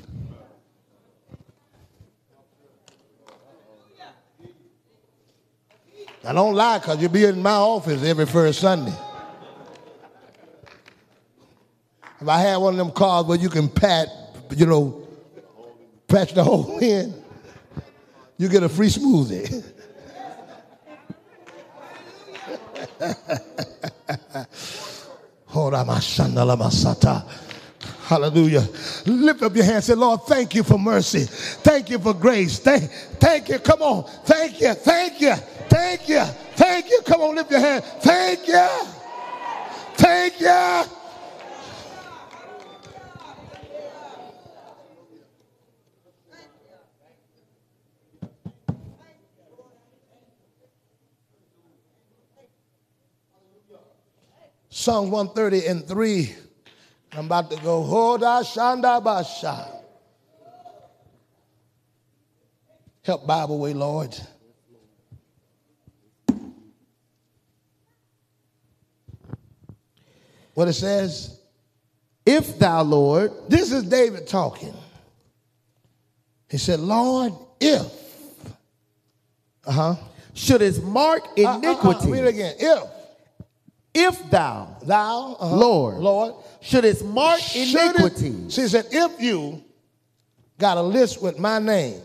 I 6.25 6.33
don't 6.33 6.55
lie 6.55 6.79
because 6.79 7.03
you'll 7.03 7.11
be 7.11 7.25
in 7.25 7.43
my 7.43 7.51
office 7.51 8.05
every 8.05 8.27
first 8.27 8.61
Sunday. 8.61 8.95
If 12.27 12.31
I 12.31 12.41
had 12.41 12.57
one 12.57 12.74
of 12.74 12.79
them 12.79 12.91
cars 12.91 13.24
where 13.24 13.39
you 13.39 13.49
can 13.49 13.68
pat, 13.68 14.09
you 14.51 14.66
know, 14.66 15.07
patch 16.09 16.35
the 16.35 16.43
hole 16.43 16.77
in, 16.81 17.14
you 18.37 18.49
get 18.49 18.64
a 18.64 18.68
free 18.68 18.89
smoothie. 18.89 19.62
Hallelujah. 28.09 28.66
Lift 29.07 29.43
up 29.45 29.55
your 29.55 29.64
hand. 29.64 29.85
Say, 29.85 29.95
Lord, 29.95 30.22
thank 30.22 30.57
you 30.57 30.64
for 30.64 30.81
mercy. 30.81 31.27
Thank 31.29 31.91
you 31.91 32.01
for 32.01 32.12
grace. 32.12 32.59
Thank, 32.59 32.91
thank 33.20 33.51
you. 33.51 33.61
Come 33.61 33.83
on. 33.83 34.03
Thank 34.24 34.61
you. 34.61 34.74
Thank 34.74 35.20
you. 35.20 35.37
Thank 35.37 36.09
you. 36.09 36.24
Thank 36.57 36.91
you. 36.91 37.03
Come 37.07 37.20
on, 37.20 37.37
lift 37.37 37.53
your 37.53 37.61
hand. 37.61 37.85
Thank 37.85 38.49
you. 38.49 38.68
Thank 39.95 40.41
you. 40.41 40.96
Psalms 54.79 55.09
130 55.09 55.66
and 55.68 55.89
3. 55.89 56.35
I'm 57.12 57.24
about 57.24 57.51
to 57.51 57.57
go, 57.62 57.83
Hoda 57.83 58.45
Shanda 58.45 59.03
Basha. 59.03 59.72
Help 63.03 63.27
Bible 63.27 63.59
way, 63.59 63.72
Lord. 63.72 64.14
What 70.53 70.68
it 70.68 70.74
says, 70.74 71.41
if 72.27 72.59
thou, 72.59 72.83
Lord, 72.83 73.33
this 73.49 73.72
is 73.72 73.83
David 73.83 74.27
talking. 74.27 74.74
He 76.51 76.59
said, 76.59 76.81
Lord, 76.81 77.33
if, 77.61 77.91
uh 79.66 79.72
huh, 79.72 79.97
shouldest 80.35 80.83
mark 80.83 81.22
iniquity. 81.35 81.66
Uh, 81.66 81.89
uh, 81.89 81.99
uh, 81.99 82.09
read 82.11 82.24
it 82.24 82.29
again. 82.29 82.55
If 82.59 82.96
if 83.97 84.31
thou, 84.31 84.77
thou, 84.83 85.37
uh-huh, 85.41 85.57
Lord, 85.57 85.97
Lord, 85.97 86.35
shouldest 86.61 87.03
mark 87.03 87.41
iniquity. 87.57 88.51
She 88.51 88.69
said, 88.69 88.87
if 88.91 89.19
you 89.19 89.65
got 90.59 90.77
a 90.77 90.83
list 90.83 91.23
with 91.23 91.39
my 91.39 91.59
name, 91.59 92.03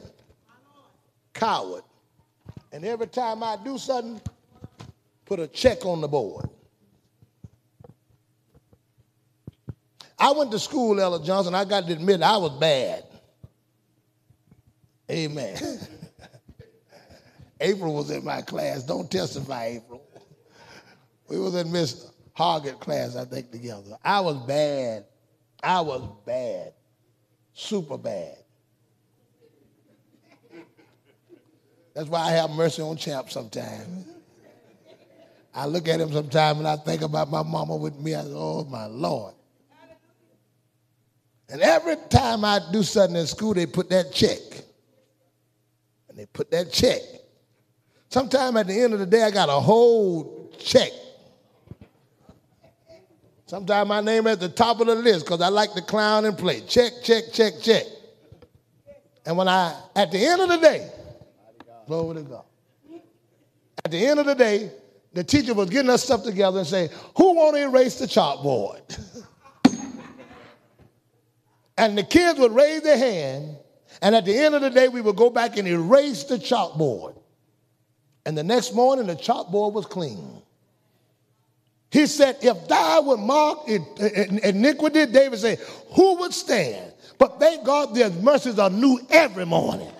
coward, 1.34 1.84
and 2.72 2.86
every 2.86 3.08
time 3.08 3.44
I 3.44 3.58
do 3.62 3.78
something, 3.78 4.22
put 5.26 5.42
a 5.42 5.48
check 5.48 5.86
on 5.86 6.00
the 6.00 6.08
board. 6.08 6.46
I 10.18 10.32
went 10.32 10.52
to 10.52 10.60
school, 10.60 11.02
Ella 11.02 11.22
Johnson. 11.22 11.54
I 11.54 11.66
got 11.66 11.88
to 11.88 11.94
admit, 11.94 12.22
I 12.22 12.38
was 12.38 12.58
bad. 12.58 13.04
Amen. 15.10 15.58
April 17.60 17.96
was 17.96 18.12
in 18.12 18.24
my 18.24 18.42
class. 18.44 18.84
Don't 18.84 19.12
testify, 19.12 19.66
April. 19.66 20.01
We 21.32 21.40
was 21.40 21.56
in 21.56 21.72
Miss 21.72 22.12
Hoggett 22.38 22.82
class, 22.82 23.16
I 23.16 23.24
think, 23.24 23.52
together. 23.52 23.96
I 24.04 24.20
was 24.20 24.36
bad. 24.46 25.06
I 25.64 25.80
was 25.80 26.06
bad. 26.26 26.74
Super 27.54 27.98
bad. 27.98 28.36
That's 31.94 32.10
why 32.10 32.20
I 32.20 32.32
have 32.32 32.50
mercy 32.50 32.82
on 32.82 32.98
Champ 32.98 33.30
sometimes. 33.30 34.08
I 35.56 35.68
look 35.68 35.88
at 35.88 36.02
him 36.02 36.12
sometimes 36.12 36.60
and 36.60 36.68
I 36.68 36.76
think 36.76 37.02
about 37.02 37.32
my 37.32 37.44
mama 37.44 37.78
with 37.78 37.98
me. 37.98 38.14
I 38.14 38.24
say, 38.24 38.34
oh, 38.34 38.66
my 38.66 38.88
Lord. 38.88 39.34
And 41.48 41.62
every 41.62 41.96
time 42.10 42.44
I 42.44 42.60
do 42.74 42.84
something 42.84 43.16
in 43.16 43.28
school, 43.28 43.54
they 43.54 43.68
put 43.68 43.90
that 43.90 44.12
check. 44.12 44.40
And 46.10 46.18
they 46.18 46.26
put 46.26 46.52
that 46.52 46.74
check. 46.74 47.00
Sometime 48.10 48.58
at 48.58 48.68
the 48.68 48.78
end 48.82 48.92
of 48.92 49.00
the 49.00 49.06
day, 49.06 49.24
I 49.24 49.32
got 49.32 49.48
a 49.48 49.54
whole 49.54 50.52
check 50.60 50.92
Sometimes 53.52 53.90
my 53.90 54.00
name 54.00 54.28
at 54.28 54.40
the 54.40 54.48
top 54.48 54.80
of 54.80 54.88
the 54.88 54.96
list 54.96 55.26
because 55.26 55.42
I 55.42 55.50
like 55.50 55.74
to 55.74 55.82
clown 55.82 56.24
and 56.24 56.38
play. 56.38 56.62
Check, 56.62 56.94
check, 57.04 57.34
check, 57.34 57.56
check. 57.62 57.84
And 59.26 59.36
when 59.36 59.50
I, 59.50 59.78
at 59.94 60.10
the 60.10 60.26
end 60.26 60.42
of 60.42 60.48
the 60.48 60.56
day, 60.56 60.90
glory 61.86 62.16
to 62.16 62.22
God. 62.22 62.46
At 63.84 63.92
the 63.92 64.08
end 64.08 64.22
of 64.22 64.26
the 64.26 64.36
day, 64.36 64.72
the 65.12 65.26
teacher 65.26 65.54
was 65.54 65.70
getting 65.70 65.90
us 65.90 66.02
stuff 66.02 66.24
together 66.24 66.60
and 66.60 66.66
say, 66.66 66.88
who 67.18 67.36
want 67.36 67.58
to 67.58 67.64
erase 67.64 68.00
the 68.00 68.06
chalkboard? 68.06 68.98
and 71.78 71.98
the 71.98 72.04
kids 72.04 72.40
would 72.40 72.56
raise 72.56 72.84
their 72.84 72.98
hand, 72.98 73.58
and 74.02 74.16
at 74.16 74.24
the 74.24 74.34
end 74.34 74.56
of 74.56 74.62
the 74.62 74.70
day, 74.70 74.88
we 74.88 75.02
would 75.02 75.18
go 75.18 75.30
back 75.30 75.58
and 75.58 75.68
erase 75.68 76.24
the 76.24 76.38
chalkboard. 76.38 77.22
And 78.26 78.38
the 78.38 78.44
next 78.44 78.74
morning, 78.74 79.08
the 79.08 79.16
chalkboard 79.18 79.74
was 79.74 79.86
clean. 79.88 80.42
He 81.92 82.06
said, 82.08 82.38
if 82.42 82.68
thou 82.70 83.02
would 83.02 83.20
mark 83.20 83.68
iniquity, 83.68 85.06
David 85.08 85.40
said, 85.40 85.60
who 85.94 86.16
would 86.20 86.34
stand? 86.34 86.94
But 87.18 87.40
thank 87.40 87.66
God 87.66 87.94
their 87.94 88.10
mercies 88.10 88.58
are 88.58 88.70
new 88.70 89.00
every 89.10 89.46
morning. 89.46 89.92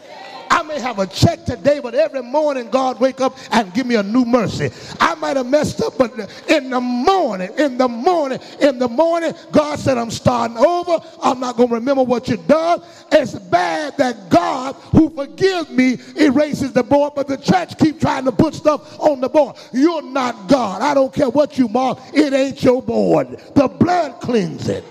I 0.62 0.64
may 0.64 0.80
have 0.80 1.00
a 1.00 1.08
check 1.08 1.44
today, 1.44 1.80
but 1.80 1.96
every 1.96 2.22
morning 2.22 2.70
God 2.70 3.00
wake 3.00 3.20
up 3.20 3.36
and 3.52 3.74
give 3.74 3.88
me 3.88 3.96
a 3.96 4.04
new 4.04 4.26
mercy. 4.26 4.70
I 5.00 5.16
might 5.16 5.36
have 5.36 5.48
messed 5.48 5.82
up, 5.82 5.98
but 5.98 6.12
in 6.48 6.70
the 6.70 6.80
morning, 6.80 7.50
in 7.58 7.80
the 7.80 7.88
morning, 7.88 8.40
in 8.60 8.78
the 8.78 8.88
morning, 8.88 9.34
God 9.52 9.80
said, 9.80 9.98
I'm 9.98 10.12
starting 10.12 10.58
over. 10.58 11.04
I'm 11.24 11.40
not 11.40 11.58
going 11.58 11.70
to 11.70 11.74
remember 11.74 12.04
what 12.04 12.28
you 12.28 12.38
done. 12.38 12.84
It's 13.12 13.34
bad 13.34 13.98
that 13.98 14.30
God, 14.30 14.76
who 14.92 15.10
forgives 15.10 15.72
me, 15.72 15.98
erases 16.16 16.74
the 16.74 16.84
board, 16.84 17.14
but 17.16 17.28
the 17.28 17.38
church 17.38 17.76
keep 17.80 18.00
trying 18.00 18.26
to 18.26 18.32
put 18.32 18.54
stuff 18.54 19.00
on 19.00 19.20
the 19.20 19.30
board. 19.30 19.56
You're 19.74 20.04
not 20.04 20.48
God. 20.48 20.84
I 20.84 20.94
don't 20.94 21.12
care 21.12 21.30
what 21.32 21.58
you 21.58 21.70
mark. 21.70 21.98
It 22.14 22.34
ain't 22.34 22.62
your 22.62 22.84
board. 22.84 23.30
The 23.56 23.68
blood 23.68 24.22
cleans 24.22 24.70
it. 24.70 24.84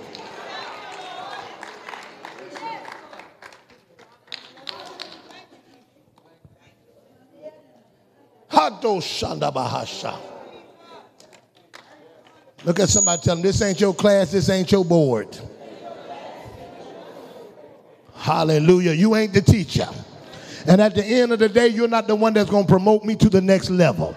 Look 12.64 12.80
at 12.80 12.88
somebody 12.88 13.22
tell 13.22 13.36
them 13.36 13.42
this 13.42 13.62
ain't 13.62 13.80
your 13.80 13.94
class, 13.94 14.32
this 14.32 14.48
ain't 14.50 14.70
your 14.70 14.84
board. 14.84 15.38
Hallelujah. 18.14 18.92
You 18.92 19.16
ain't 19.16 19.32
the 19.32 19.40
teacher. 19.40 19.88
And 20.66 20.80
at 20.80 20.94
the 20.94 21.02
end 21.02 21.32
of 21.32 21.38
the 21.38 21.48
day, 21.48 21.68
you're 21.68 21.88
not 21.88 22.06
the 22.06 22.14
one 22.14 22.34
that's 22.34 22.50
going 22.50 22.66
to 22.66 22.70
promote 22.70 23.02
me 23.02 23.16
to 23.16 23.30
the 23.30 23.40
next 23.40 23.70
level. 23.70 24.14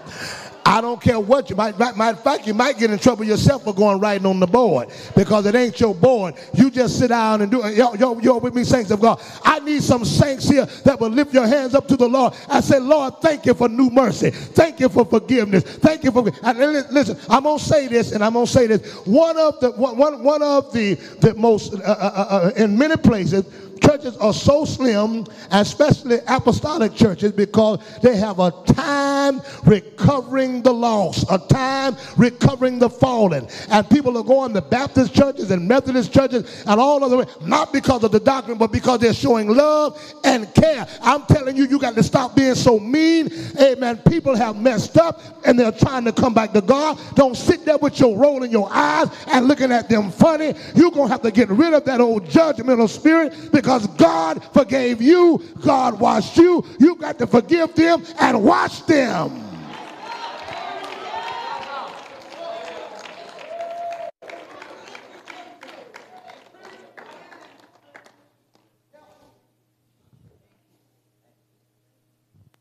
I 0.66 0.80
don't 0.80 1.00
care 1.00 1.20
what 1.20 1.50
you 1.50 1.56
might. 1.56 1.78
Matter 1.78 2.16
of 2.16 2.22
fact, 2.22 2.46
you 2.46 2.54
might 2.54 2.78
get 2.78 2.90
in 2.90 2.98
trouble 2.98 3.24
yourself 3.24 3.64
for 3.64 3.74
going 3.74 4.00
writing 4.00 4.26
on 4.26 4.40
the 4.40 4.46
board 4.46 4.88
because 5.14 5.46
it 5.46 5.54
ain't 5.54 5.78
your 5.78 5.94
board. 5.94 6.34
You 6.54 6.70
just 6.70 6.98
sit 6.98 7.08
down 7.08 7.42
and 7.42 7.50
do 7.50 7.62
it. 7.64 7.76
Yo, 7.76 7.94
yo, 7.94 8.18
yo, 8.20 8.38
with 8.38 8.54
me, 8.54 8.64
saints 8.64 8.90
of 8.90 9.00
God. 9.00 9.20
I 9.42 9.58
need 9.60 9.82
some 9.82 10.04
saints 10.04 10.48
here 10.48 10.66
that 10.84 10.98
will 10.98 11.10
lift 11.10 11.34
your 11.34 11.46
hands 11.46 11.74
up 11.74 11.86
to 11.88 11.96
the 11.96 12.08
Lord 12.08 12.34
I 12.48 12.60
say, 12.60 12.78
Lord, 12.78 13.20
thank 13.20 13.46
you 13.46 13.54
for 13.54 13.68
new 13.68 13.90
mercy. 13.90 14.30
Thank 14.30 14.80
you 14.80 14.88
for 14.88 15.04
forgiveness. 15.04 15.64
Thank 15.64 16.04
you 16.04 16.10
for. 16.10 16.28
And 16.42 16.58
listen, 16.58 17.18
I'm 17.28 17.44
gonna 17.44 17.58
say 17.58 17.88
this, 17.88 18.12
and 18.12 18.24
I'm 18.24 18.34
gonna 18.34 18.46
say 18.46 18.66
this. 18.66 18.94
One 19.06 19.36
of 19.36 19.60
the 19.60 19.72
one 19.72 20.22
one 20.22 20.42
of 20.42 20.72
the 20.72 20.94
the 20.94 21.34
most 21.34 21.74
uh, 21.74 21.78
uh, 21.78 21.80
uh, 21.82 22.24
uh 22.46 22.50
in 22.56 22.76
many 22.78 22.96
places 22.96 23.44
churches 23.80 24.16
are 24.16 24.32
so 24.32 24.64
slim, 24.64 25.26
especially 25.50 26.18
apostolic 26.26 26.94
churches, 26.94 27.32
because 27.32 27.80
they 28.02 28.16
have 28.16 28.38
a 28.38 28.50
time 28.66 29.40
recovering 29.64 30.62
the 30.62 30.72
lost, 30.72 31.26
a 31.30 31.38
time 31.38 31.96
recovering 32.16 32.78
the 32.78 32.90
fallen. 32.90 33.46
And 33.70 33.88
people 33.88 34.16
are 34.18 34.24
going 34.24 34.54
to 34.54 34.60
Baptist 34.60 35.14
churches 35.14 35.50
and 35.50 35.66
Methodist 35.66 36.12
churches 36.12 36.64
and 36.66 36.80
all 36.80 37.04
of 37.04 37.10
the 37.10 37.18
way, 37.18 37.26
not 37.42 37.72
because 37.72 38.04
of 38.04 38.12
the 38.12 38.20
doctrine, 38.20 38.58
but 38.58 38.72
because 38.72 39.00
they're 39.00 39.14
showing 39.14 39.48
love 39.48 40.00
and 40.24 40.52
care. 40.54 40.86
I'm 41.02 41.22
telling 41.26 41.56
you, 41.56 41.66
you 41.66 41.78
got 41.78 41.94
to 41.94 42.02
stop 42.02 42.36
being 42.36 42.54
so 42.54 42.78
mean. 42.78 43.30
Amen. 43.60 43.98
People 43.98 44.36
have 44.36 44.56
messed 44.56 44.96
up 44.98 45.20
and 45.44 45.58
they're 45.58 45.72
trying 45.72 46.04
to 46.04 46.12
come 46.12 46.34
back 46.34 46.52
to 46.52 46.60
God. 46.60 46.98
Don't 47.14 47.36
sit 47.36 47.64
there 47.64 47.78
with 47.78 47.98
your 48.00 48.16
roll 48.16 48.42
in 48.42 48.50
your 48.50 48.68
eyes 48.70 49.08
and 49.28 49.46
looking 49.46 49.72
at 49.72 49.88
them 49.88 50.10
funny. 50.10 50.54
You're 50.74 50.90
going 50.90 51.08
to 51.08 51.12
have 51.12 51.22
to 51.22 51.30
get 51.30 51.48
rid 51.48 51.74
of 51.74 51.84
that 51.84 52.00
old 52.00 52.26
judgmental 52.26 52.88
spirit 52.88 53.34
because 53.64 53.86
God 53.96 54.44
forgave 54.52 55.00
you, 55.00 55.42
God 55.64 55.98
washed 55.98 56.36
you. 56.36 56.62
You 56.78 56.96
got 56.96 57.18
to 57.18 57.26
forgive 57.26 57.74
them 57.74 58.04
and 58.20 58.44
wash 58.44 58.80
them. 58.80 59.40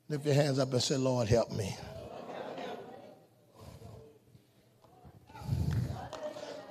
Lift 0.07 0.25
your 0.25 0.35
hands 0.35 0.57
up 0.57 0.71
and 0.71 0.81
say, 0.81 0.95
Lord, 0.95 1.27
help 1.27 1.51
me. 1.51 1.75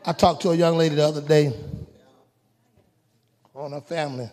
I 0.06 0.12
talked 0.14 0.40
to 0.42 0.52
a 0.52 0.54
young 0.54 0.78
lady 0.78 0.94
the 0.94 1.06
other 1.06 1.20
day 1.20 1.52
on 3.54 3.72
her 3.72 3.80
family. 3.80 4.24
I 4.24 4.30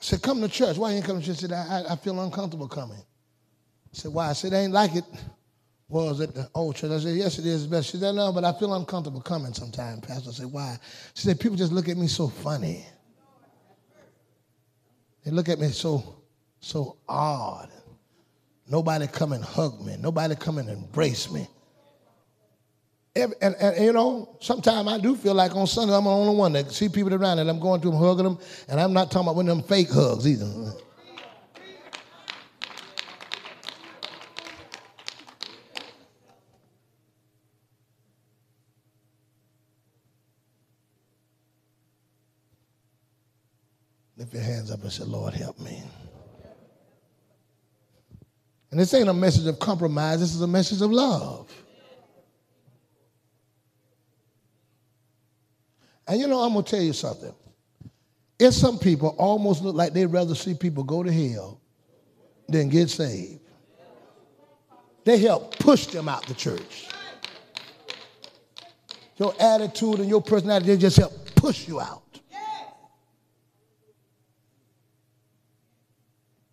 said, 0.00 0.22
come 0.22 0.40
to 0.40 0.48
church. 0.48 0.76
Why 0.76 0.90
you 0.90 0.96
ain't 0.96 1.04
coming 1.04 1.22
to 1.22 1.26
church? 1.28 1.38
She 1.38 1.46
said, 1.46 1.52
I, 1.52 1.84
I 1.90 1.96
feel 1.96 2.20
uncomfortable 2.20 2.68
coming. 2.68 2.98
I 2.98 3.96
said, 3.96 4.12
why? 4.12 4.30
I 4.30 4.32
said, 4.32 4.52
it 4.52 4.56
ain't 4.56 4.72
like 4.72 4.94
it 4.94 5.04
was 5.88 6.20
at 6.20 6.34
the 6.34 6.48
old 6.54 6.76
church. 6.76 6.90
I 6.90 6.98
said, 6.98 7.16
yes, 7.16 7.38
it 7.38 7.46
is 7.46 7.66
best. 7.66 7.90
She 7.90 7.98
said, 7.98 8.14
no, 8.14 8.32
but 8.32 8.44
I 8.44 8.52
feel 8.52 8.74
uncomfortable 8.74 9.20
coming 9.20 9.54
sometimes, 9.54 10.00
Pastor. 10.00 10.30
I 10.30 10.32
said, 10.32 10.46
why? 10.46 10.78
She 11.14 11.22
said, 11.22 11.38
people 11.38 11.56
just 11.56 11.72
look 11.72 11.88
at 11.88 11.96
me 11.96 12.06
so 12.06 12.28
funny. 12.28 12.84
They 15.24 15.30
look 15.30 15.48
at 15.48 15.58
me 15.58 15.68
so, 15.68 16.22
so 16.60 16.96
odd. 17.08 17.70
Nobody 18.68 19.06
come 19.06 19.32
and 19.32 19.44
hug 19.44 19.84
me. 19.84 19.96
Nobody 19.98 20.34
come 20.34 20.58
and 20.58 20.68
embrace 20.68 21.30
me. 21.30 21.46
Every, 23.16 23.36
and, 23.40 23.54
and, 23.60 23.84
you 23.84 23.92
know, 23.92 24.36
sometimes 24.40 24.88
I 24.88 24.98
do 24.98 25.14
feel 25.14 25.34
like 25.34 25.54
on 25.54 25.68
Sunday 25.68 25.94
I'm 25.94 26.02
the 26.02 26.10
only 26.10 26.34
one 26.34 26.52
that 26.54 26.72
see 26.72 26.88
people 26.88 27.14
around 27.14 27.38
and 27.38 27.48
I'm 27.48 27.60
going 27.60 27.80
to 27.82 27.90
them, 27.90 27.98
hugging 27.98 28.24
them, 28.24 28.38
and 28.68 28.80
I'm 28.80 28.92
not 28.92 29.12
talking 29.12 29.28
about 29.28 29.36
one 29.36 29.48
of 29.48 29.56
them 29.56 29.64
fake 29.66 29.92
hugs 29.92 30.26
either. 30.26 30.46
Lift 44.16 44.32
your 44.32 44.42
hands 44.42 44.72
up 44.72 44.82
and 44.82 44.90
say, 44.90 45.04
Lord, 45.04 45.34
help 45.34 45.60
me. 45.60 45.84
And 48.72 48.80
this 48.80 48.92
ain't 48.92 49.08
a 49.08 49.14
message 49.14 49.46
of 49.46 49.60
compromise, 49.60 50.18
this 50.18 50.34
is 50.34 50.40
a 50.40 50.48
message 50.48 50.82
of 50.82 50.90
love. 50.90 51.63
And 56.06 56.20
you 56.20 56.26
know, 56.26 56.40
I'm 56.40 56.52
going 56.52 56.64
to 56.64 56.70
tell 56.70 56.82
you 56.82 56.92
something. 56.92 57.34
If 58.38 58.52
some 58.54 58.78
people 58.78 59.14
almost 59.18 59.62
look 59.62 59.74
like 59.74 59.92
they'd 59.92 60.06
rather 60.06 60.34
see 60.34 60.54
people 60.54 60.84
go 60.84 61.02
to 61.02 61.12
hell 61.12 61.60
than 62.48 62.68
get 62.68 62.90
saved. 62.90 63.40
They 65.04 65.18
help 65.18 65.58
push 65.58 65.86
them 65.86 66.08
out 66.08 66.26
the 66.26 66.34
church. 66.34 66.88
Your 69.16 69.34
attitude 69.38 70.00
and 70.00 70.08
your 70.08 70.22
personality, 70.22 70.66
they 70.66 70.76
just 70.76 70.96
help 70.96 71.12
push 71.34 71.68
you 71.68 71.80
out. 71.80 72.02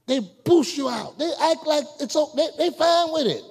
They 0.06 0.20
boost 0.44 0.78
you 0.78 0.90
out. 0.90 1.18
They 1.18 1.32
act 1.42 1.66
like 1.66 1.86
it's 2.02 2.16
okay. 2.18 2.50
They, 2.58 2.70
they 2.70 2.78
fine 2.78 3.14
with 3.14 3.28
it. 3.28 3.44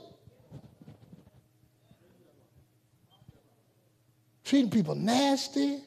Treating 4.44 4.70
people 4.70 4.94
nasty. 4.94 5.78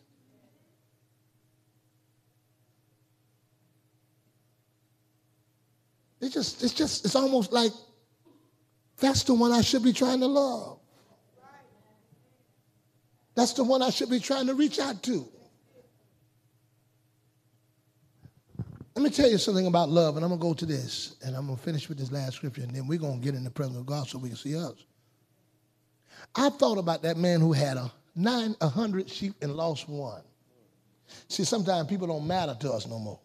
It's 6.24 6.34
just, 6.34 6.63
it's 6.63 6.74
just, 6.74 7.03
it's 7.03 7.15
almost 7.15 7.51
like 7.51 7.71
that's 8.97 9.24
the 9.24 9.34
one 9.34 9.51
I 9.51 9.61
should 9.61 9.84
be 9.84 9.91
trying 9.91 10.21
to 10.21 10.28
love. 10.28 10.80
That's 13.36 13.53
the 13.53 13.63
one 13.63 13.82
I 13.82 13.89
should 13.89 14.09
be 14.09 14.19
trying 14.19 14.47
to 14.47 14.53
reach 14.53 14.80
out 14.80 15.03
to. 15.03 15.28
Let 18.95 19.03
me 19.03 19.09
tell 19.09 19.30
you 19.30 19.39
something 19.39 19.65
about 19.65 19.89
love, 19.89 20.15
and 20.15 20.24
I'm 20.24 20.30
going 20.30 20.39
to 20.39 20.47
go 20.47 20.53
to 20.53 20.65
this, 20.65 21.15
and 21.26 21.36
I'm 21.36 21.47
going 21.47 21.57
to 21.57 21.63
finish 21.63 21.89
with 21.89 21.97
this 21.97 22.11
last 22.11 22.36
scripture, 22.36 22.61
and 22.61 22.71
then 22.71 22.88
we're 22.88 22.99
going 22.99 23.19
to 23.19 23.26
get 23.26 23.34
in 23.34 23.43
the 23.43 23.49
presence 23.49 23.78
of 23.78 23.86
God 23.86 24.07
so 24.07 24.19
we 24.19 24.30
can 24.30 24.38
see 24.38 24.55
us. 24.55 24.86
I 26.36 26.49
thought 26.49 26.78
about 26.78 27.01
that 27.01 27.17
man 27.17 27.41
who 27.41 27.51
had 27.51 27.76
a 27.76 27.91
nine, 28.15 28.55
a 28.61 28.69
hundred 28.69 29.09
sheep 29.09 29.34
and 29.41 29.55
lost 29.55 29.89
one. 29.89 30.21
See, 31.28 31.43
sometimes 31.43 31.89
people 31.89 32.07
don't 32.07 32.26
matter 32.26 32.55
to 32.61 32.71
us 32.71 32.88
no 32.88 32.99
more. 32.99 33.19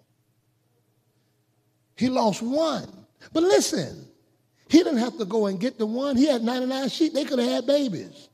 He 1.98 2.08
lost 2.08 2.42
one. 2.42 2.88
But 3.32 3.42
listen, 3.42 4.06
he 4.68 4.78
didn't 4.78 4.98
have 4.98 5.18
to 5.18 5.24
go 5.24 5.46
and 5.46 5.58
get 5.58 5.78
the 5.78 5.86
one. 5.86 6.16
He 6.16 6.26
had 6.26 6.42
99 6.42 6.88
sheep. 6.88 7.12
They 7.12 7.24
could 7.24 7.40
have 7.40 7.48
had 7.48 7.66
babies. 7.66 8.28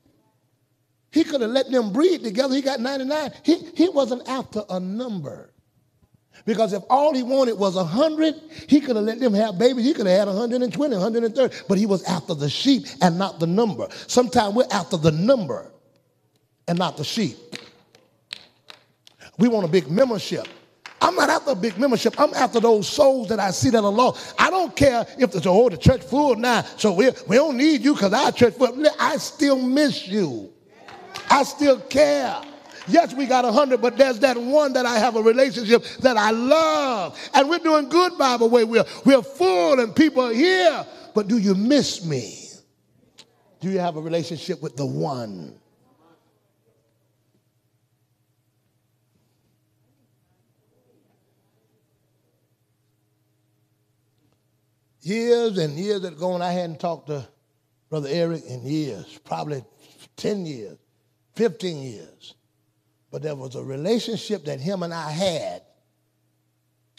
He 1.11 1.23
could 1.23 1.41
have 1.41 1.49
let 1.49 1.71
them 1.71 1.91
breed 1.91 2.23
together. 2.23 2.53
He 2.53 2.61
got 2.61 2.79
99. 2.79 3.31
He, 3.43 3.55
he 3.73 3.89
wasn't 3.89 4.27
after 4.27 4.61
a 4.69 4.79
number. 4.79 5.49
Because 6.45 6.73
if 6.73 6.83
all 6.89 7.15
he 7.15 7.23
wanted 7.23 7.57
was 7.57 7.75
a 7.75 7.83
hundred, 7.83 8.35
he 8.67 8.81
could 8.81 8.97
have 8.97 9.05
let 9.05 9.19
them 9.19 9.33
have 9.33 9.57
babies. 9.57 9.85
He 9.85 9.93
could 9.93 10.05
have 10.05 10.19
had 10.19 10.27
120, 10.27 10.95
130. 10.95 11.55
But 11.67 11.77
he 11.77 11.87
was 11.87 12.03
after 12.03 12.35
the 12.35 12.49
sheep 12.49 12.85
and 13.01 13.17
not 13.17 13.39
the 13.39 13.47
number. 13.47 13.87
Sometimes 14.07 14.53
we're 14.53 14.67
after 14.71 14.97
the 14.97 15.11
number 15.11 15.71
and 16.67 16.77
not 16.77 16.97
the 16.97 17.03
sheep. 17.03 17.37
We 19.39 19.47
want 19.47 19.65
a 19.65 19.69
big 19.69 19.89
membership. 19.89 20.47
I'm 21.05 21.13
not 21.13 21.29
after 21.29 21.51
a 21.51 21.55
big 21.55 21.77
membership. 21.77 22.19
I'm 22.19 22.33
after 22.33 22.59
those 22.59 22.87
souls 22.87 23.29
that 23.29 23.39
I 23.39 23.51
see 23.51 23.69
that 23.69 23.83
are 23.83 23.91
lost. 23.91 24.33
I 24.39 24.49
don't 24.49 24.75
care 24.75 25.05
if 25.19 25.31
the, 25.31 25.47
oh, 25.47 25.69
the 25.69 25.77
church 25.77 26.01
full 26.01 26.35
now, 26.35 26.63
so 26.77 26.93
we, 26.93 27.11
we 27.27 27.35
don't 27.35 27.57
need 27.57 27.81
you 27.81 27.93
because 27.93 28.11
our 28.11 28.31
church 28.31 28.55
full. 28.55 28.83
I 28.99 29.17
still 29.17 29.61
miss 29.61 30.07
you. 30.07 30.51
I 31.29 31.43
still 31.43 31.79
care. 31.79 32.41
Yes, 32.87 33.13
we 33.13 33.27
got 33.27 33.45
a 33.45 33.51
hundred, 33.51 33.83
but 33.83 33.97
there's 33.97 34.17
that 34.19 34.35
one 34.35 34.73
that 34.73 34.87
I 34.87 34.97
have 34.97 35.15
a 35.15 35.21
relationship 35.21 35.83
that 35.99 36.17
I 36.17 36.31
love. 36.31 37.19
And 37.35 37.49
we're 37.51 37.59
doing 37.59 37.87
good 37.87 38.17
by 38.17 38.37
the 38.37 38.47
way. 38.47 38.63
We're, 38.63 38.85
we're 39.05 39.21
full 39.21 39.79
and 39.79 39.95
people 39.95 40.23
are 40.23 40.33
here. 40.33 40.87
But 41.13 41.27
do 41.27 41.37
you 41.37 41.53
miss 41.53 42.03
me? 42.03 42.49
Do 43.59 43.69
you 43.69 43.77
have 43.77 43.95
a 43.95 44.01
relationship 44.01 44.59
with 44.59 44.75
the 44.75 44.87
one? 44.87 45.59
Years 55.05 55.59
and 55.59 55.77
years 55.77 56.03
ago, 56.03 56.33
and 56.33 56.43
I 56.43 56.51
hadn't 56.51 56.79
talked 56.79 57.09
to 57.09 57.27
Brother 57.91 58.09
Eric 58.11 58.43
in 58.49 58.65
years, 58.65 59.19
probably 59.23 59.63
10 60.17 60.47
years, 60.47 60.79
15 61.35 61.83
years. 61.83 62.33
But 63.11 63.21
there 63.21 63.35
was 63.35 63.53
a 63.53 63.63
relationship 63.63 64.45
that 64.45 64.59
him 64.59 64.81
and 64.81 64.91
I 64.91 65.11
had. 65.11 65.61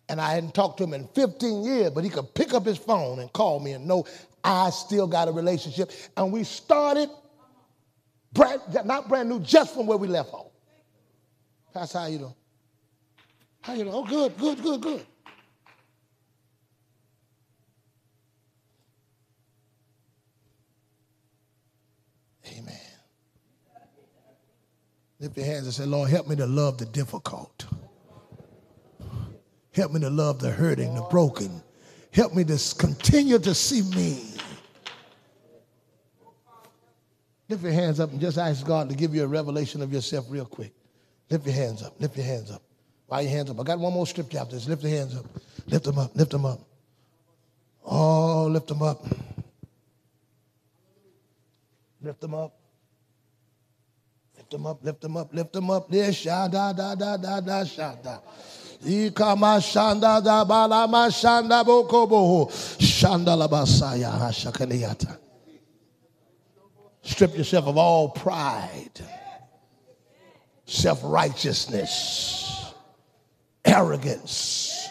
And 0.09 0.20
I 0.20 0.34
hadn't 0.34 0.54
talked 0.54 0.78
to 0.78 0.84
him 0.84 0.94
in 0.94 1.09
15 1.09 1.64
years, 1.64 1.90
but 1.90 2.04
he 2.04 2.11
could 2.11 2.32
pick 2.32 2.54
up 2.54 2.64
his 2.64 2.78
phone 2.78 3.18
and 3.18 3.32
call 3.32 3.59
me 3.59 3.72
and 3.72 3.88
know 3.88 4.04
I 4.44 4.70
still 4.70 5.09
got 5.09 5.26
a 5.26 5.32
relationship. 5.32 5.90
And 6.16 6.32
we 6.32 6.44
started 6.44 7.11
brand, 8.32 8.61
not 8.84 9.09
brand 9.09 9.28
new, 9.28 9.40
just 9.40 9.74
from 9.74 9.88
where 9.88 9.98
we 9.98 10.07
left 10.07 10.32
off. 10.32 10.52
Pastor, 11.74 11.98
how 11.98 12.07
you 12.07 12.18
doing? 12.18 12.34
How 13.62 13.72
you 13.72 13.82
doing? 13.82 13.96
Oh, 13.96 14.04
good, 14.04 14.38
good, 14.38 14.62
good, 14.62 14.80
good. 14.80 15.07
Amen. 22.48 22.78
Lift 25.18 25.36
your 25.36 25.46
hands 25.46 25.64
and 25.64 25.72
say, 25.74 25.86
Lord, 25.86 26.10
help 26.10 26.28
me 26.28 26.36
to 26.36 26.46
love 26.46 26.78
the 26.78 26.86
difficult. 26.86 27.66
Help 29.72 29.92
me 29.92 30.00
to 30.00 30.10
love 30.10 30.40
the 30.40 30.50
hurting, 30.50 30.94
the 30.94 31.02
broken. 31.02 31.62
Help 32.10 32.34
me 32.34 32.44
to 32.44 32.74
continue 32.78 33.38
to 33.38 33.54
see 33.54 33.82
me. 33.94 34.22
Lift 37.48 37.62
your 37.62 37.72
hands 37.72 38.00
up 38.00 38.10
and 38.10 38.20
just 38.20 38.38
ask 38.38 38.66
God 38.66 38.88
to 38.88 38.96
give 38.96 39.14
you 39.14 39.22
a 39.22 39.26
revelation 39.26 39.80
of 39.82 39.92
yourself 39.92 40.26
real 40.28 40.46
quick. 40.46 40.72
Lift 41.30 41.46
your 41.46 41.54
hands 41.54 41.82
up. 41.82 42.00
Lift 42.00 42.16
your 42.16 42.26
hands 42.26 42.50
up. 42.50 42.62
Why 43.06 43.20
your 43.20 43.30
hands 43.30 43.50
up? 43.50 43.60
I 43.60 43.62
got 43.62 43.78
one 43.78 43.92
more 43.92 44.06
scripture 44.06 44.38
after 44.38 44.56
this. 44.56 44.68
Lift 44.68 44.82
your 44.82 44.92
hands 44.92 45.14
up. 45.14 45.26
Lift 45.66 45.84
them 45.84 45.98
up. 45.98 46.14
Lift 46.16 46.30
them 46.30 46.44
up. 46.44 46.60
Oh, 47.84 48.46
lift 48.46 48.66
them 48.66 48.82
up. 48.82 49.04
Lift 52.02 52.20
them 52.20 52.34
up. 52.34 52.58
Lift 54.47 54.53
them 54.53 54.66
up, 54.66 54.84
lift 54.84 55.01
them 55.01 55.16
up, 55.16 55.34
lift 55.34 55.53
them 55.53 55.70
up. 55.70 55.90
There, 55.90 56.11
shada, 56.11 56.76
da, 56.76 56.94
da, 56.94 57.16
da, 57.16 57.40
da, 57.40 57.64
shada. 57.64 58.03
Da 58.05 58.20
shanda. 59.59 60.22
Strip 67.03 67.36
yourself 67.36 67.66
of 67.66 67.76
all 67.76 68.11
pride, 68.11 69.01
self 70.64 71.01
righteousness, 71.03 72.72
arrogance. 73.64 74.88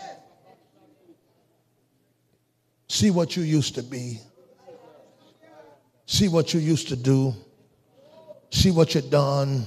See 2.90 3.10
what 3.10 3.38
you 3.38 3.44
used 3.44 3.76
to 3.76 3.84
be. 3.84 4.20
See 6.08 6.28
what 6.28 6.54
you 6.54 6.60
used 6.60 6.90
to 6.90 6.98
do 6.98 7.34
see 8.56 8.72
what 8.72 8.96
you've 8.96 9.10
done. 9.10 9.66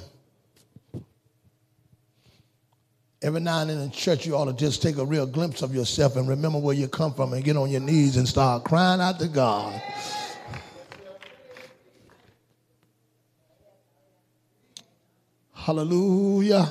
Every 3.20 3.40
now 3.40 3.60
and 3.60 3.70
then 3.70 3.78
in 3.80 3.90
church, 3.90 4.26
you 4.26 4.36
ought 4.36 4.44
to 4.44 4.52
just 4.52 4.80
take 4.80 4.96
a 4.96 5.04
real 5.04 5.26
glimpse 5.26 5.62
of 5.62 5.74
yourself 5.74 6.16
and 6.16 6.28
remember 6.28 6.58
where 6.58 6.74
you 6.74 6.88
come 6.88 7.12
from 7.12 7.32
and 7.32 7.44
get 7.44 7.56
on 7.56 7.68
your 7.70 7.80
knees 7.80 8.16
and 8.16 8.28
start 8.28 8.64
crying 8.64 9.00
out 9.00 9.18
to 9.18 9.28
God. 9.28 9.80
Hallelujah. 15.52 16.70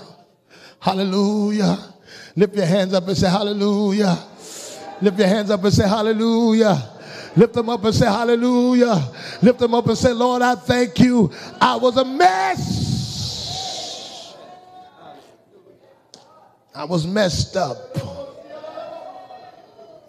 Hallelujah. 0.80 1.78
Lift 2.36 2.56
your 2.56 2.66
hands 2.66 2.94
up 2.94 3.08
and 3.08 3.18
say 3.18 3.30
hallelujah. 3.30 4.18
Lift 5.02 5.20
your 5.20 5.28
hands 5.28 5.52
up 5.52 5.64
and 5.64 5.74
say 5.74 5.88
hallelujah. 5.88 6.97
Lift 7.38 7.54
them 7.54 7.70
up 7.70 7.84
and 7.86 7.94
say, 7.94 8.08
Hallelujah. 8.08 9.14
Lift 9.44 9.60
them 9.60 9.76
up 9.76 9.86
and 9.86 9.96
say, 9.98 10.12
Lord, 10.12 10.42
I 10.42 10.56
thank 10.56 11.00
you. 11.00 11.32
I 11.62 11.76
was 11.76 11.96
a 11.98 12.04
mess. 12.04 12.88
I 16.74 16.84
was 16.84 17.06
messed 17.06 17.56
up. 17.56 17.78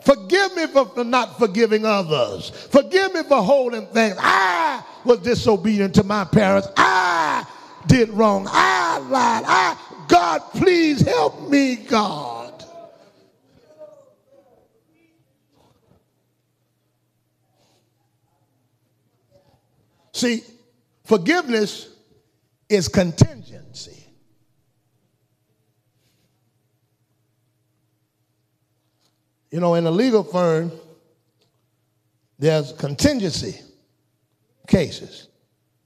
Forgive 0.00 0.56
me 0.56 0.66
for 0.68 1.04
not 1.04 1.38
forgiving 1.38 1.84
others. 1.84 2.48
Forgive 2.48 3.12
me 3.12 3.22
for 3.24 3.42
holding 3.42 3.86
things. 3.88 4.16
I 4.18 4.82
was 5.04 5.18
disobedient 5.18 5.94
to 5.96 6.04
my 6.04 6.24
parents. 6.24 6.68
I 6.78 7.44
did 7.86 8.08
wrong. 8.08 8.46
I 8.48 8.98
lied. 9.00 9.44
I, 9.46 9.76
God, 10.08 10.40
please 10.52 11.02
help 11.02 11.46
me, 11.50 11.76
God. 11.76 12.37
See, 20.18 20.42
forgiveness 21.04 21.90
is 22.68 22.88
contingency. 22.88 24.04
You 29.52 29.60
know, 29.60 29.74
in 29.74 29.86
a 29.86 29.92
legal 29.92 30.24
firm, 30.24 30.72
there's 32.36 32.72
contingency 32.72 33.60
cases. 34.66 35.28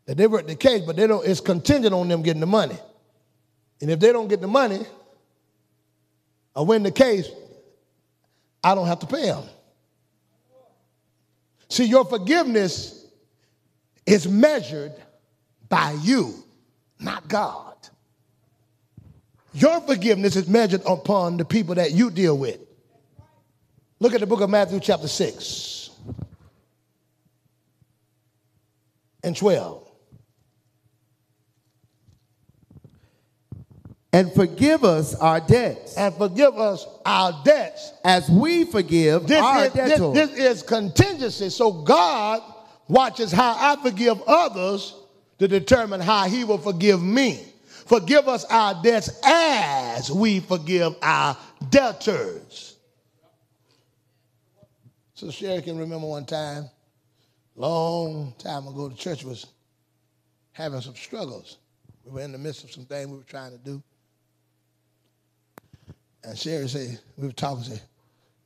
That 0.07 0.17
they 0.17 0.27
work 0.27 0.47
the 0.47 0.57
case, 0.57 0.81
but 0.87 0.97
they 0.97 1.07
don't, 1.07 1.27
it's 1.27 1.41
contingent 1.41 1.93
on 1.93 2.09
them 2.09 2.23
getting 2.23 2.41
the 2.41 2.47
money. 2.47 2.79
And 3.83 3.91
if 3.91 4.01
they 4.01 4.15
don't 4.15 4.29
get 4.29 4.41
the 4.41 4.49
money 4.49 4.81
or 6.57 6.65
win 6.65 6.85
the 6.85 6.91
case, 6.91 7.29
I 8.65 8.75
don't 8.75 8.87
have 8.87 9.01
to 9.01 9.07
pay 9.07 9.27
them. 9.27 9.45
See, 11.69 11.85
your 11.85 12.07
forgiveness 12.07 13.02
is 14.07 14.27
measured 14.27 14.95
by 15.69 15.97
you, 16.03 16.35
not 16.99 17.29
God. 17.29 17.75
Your 19.55 19.81
forgiveness 19.83 20.37
is 20.37 20.49
measured 20.49 20.83
upon 20.87 21.37
the 21.37 21.45
people 21.45 21.75
that 21.75 21.93
you 21.93 22.11
deal 22.11 22.37
with. 22.37 22.59
Look 24.01 24.15
at 24.15 24.21
the 24.21 24.27
book 24.27 24.41
of 24.41 24.51
Matthew, 24.51 24.81
chapter 24.81 25.09
6 25.09 25.91
and 29.23 29.37
12. 29.37 29.89
And 34.15 34.33
forgive 34.33 34.85
us 34.85 35.15
our 35.15 35.41
debts. 35.41 35.97
And 35.97 36.15
forgive 36.15 36.59
us 36.59 36.87
our 37.07 37.41
debts. 37.45 37.93
As 38.05 38.29
we 38.29 38.65
forgive 38.65 39.27
this 39.27 39.41
our 39.41 39.67
is, 39.67 39.73
debtors. 39.73 40.15
This, 40.15 40.31
this 40.31 40.39
is 40.39 40.63
contingency. 40.63 41.49
So 41.49 41.73
God 41.73 42.43
watches 42.89 43.33
how 43.33 43.55
I 43.59 43.81
forgive 43.83 44.21
others 44.27 44.95
to 45.39 45.49
determine 45.49 46.01
how 46.01 46.29
he 46.29 46.45
will 46.45 46.59
forgive 46.59 47.03
me. 47.03 47.45
Forgive 47.87 48.29
us 48.29 48.45
our 48.45 48.81
debts 48.83 49.11
as 49.25 50.11
we 50.11 50.41
forgive 50.41 50.95
our 51.03 51.37
debtors. 51.69 52.77
So 55.15 55.31
Sherry 55.31 55.63
can 55.63 55.79
remember 55.79 56.07
one 56.07 56.25
time, 56.25 56.69
long 57.57 58.35
time 58.39 58.67
ago, 58.67 58.89
the 58.89 58.95
church 58.95 59.25
was 59.25 59.47
having 60.53 60.81
some 60.81 60.95
struggles. 60.95 61.59
We 62.05 62.13
were 62.13 62.21
in 62.21 62.33
the 62.33 62.39
midst 62.39 62.65
of 62.65 62.73
some 62.73 62.85
things 62.85 63.09
we 63.09 63.17
were 63.17 63.23
trying 63.25 63.53
to 63.53 63.59
do. 63.59 63.83
And 66.25 66.39
Sherry 66.39 66.69
said, 66.69 67.01
we 67.17 67.27
were 67.27 67.33
talking, 67.33 67.65
said, 67.65 67.83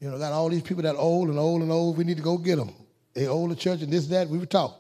you 0.00 0.10
know, 0.10 0.18
got 0.18 0.32
all 0.32 0.48
these 0.48 0.62
people 0.62 0.82
that 0.82 0.96
old 0.96 1.28
and 1.28 1.38
old 1.38 1.62
and 1.62 1.70
old, 1.70 1.96
we 1.98 2.04
need 2.04 2.16
to 2.16 2.22
go 2.22 2.38
get 2.38 2.56
them 2.56 2.74
they 3.16 3.26
owe 3.26 3.48
the 3.48 3.56
church 3.56 3.80
and 3.80 3.90
this, 3.90 4.06
that. 4.08 4.28
We 4.28 4.36
were 4.36 4.44
talking. 4.44 4.76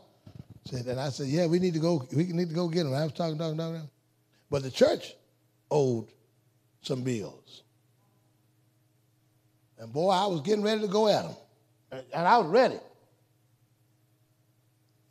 Said, 0.66 0.84
and 0.86 1.00
I 1.00 1.08
said, 1.08 1.28
yeah, 1.28 1.46
we 1.46 1.58
need 1.58 1.72
to 1.72 1.80
go, 1.80 2.06
we 2.14 2.24
need 2.24 2.50
to 2.50 2.54
go 2.54 2.68
get 2.68 2.84
them. 2.84 2.92
I 2.92 3.04
was 3.04 3.14
talking, 3.14 3.38
talking, 3.38 3.56
talking. 3.56 3.88
But 4.50 4.62
the 4.62 4.70
church 4.70 5.14
owed 5.70 6.08
some 6.82 7.02
bills. 7.02 7.62
And 9.78 9.90
boy, 9.90 10.10
I 10.10 10.26
was 10.26 10.42
getting 10.42 10.62
ready 10.62 10.82
to 10.82 10.86
go 10.86 11.08
at 11.08 11.22
them. 11.22 11.34
And 12.12 12.28
I 12.28 12.36
was 12.36 12.48
ready. 12.48 12.78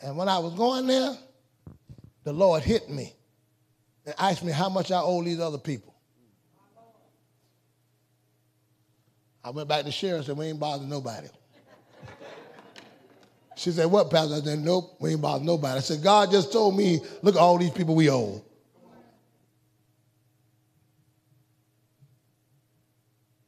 And 0.02 0.16
when 0.18 0.30
I 0.30 0.38
was 0.38 0.54
going 0.54 0.86
there, 0.86 1.18
the 2.26 2.34
Lord 2.34 2.62
hit 2.62 2.92
me 2.92 3.16
and 4.06 4.14
asked 4.20 4.44
me 4.44 4.52
how 4.52 4.70
much 4.70 4.92
I 4.92 5.00
owe 5.00 5.24
these 5.24 5.40
other 5.40 5.58
people. 5.58 5.96
I 9.44 9.50
went 9.50 9.68
back 9.68 9.86
to 9.86 9.92
Sharon 9.92 10.18
and 10.18 10.26
said, 10.26 10.38
We 10.38 10.46
ain't 10.46 10.60
bothering 10.60 10.90
nobody. 10.90 11.28
She 13.56 13.72
said, 13.72 13.86
What, 13.88 14.12
Pastor? 14.12 14.36
I 14.36 14.40
said, 14.40 14.60
Nope, 14.60 14.98
we 15.00 15.12
ain't 15.12 15.22
bothering 15.22 15.46
nobody. 15.46 15.78
I 15.78 15.82
said, 15.82 16.04
God 16.04 16.32
just 16.32 16.52
told 16.52 16.76
me, 16.76 17.00
look 17.22 17.36
at 17.36 17.42
all 17.42 17.58
these 17.58 17.72
people 17.72 17.96
we 17.96 18.10
owe. 18.10 18.44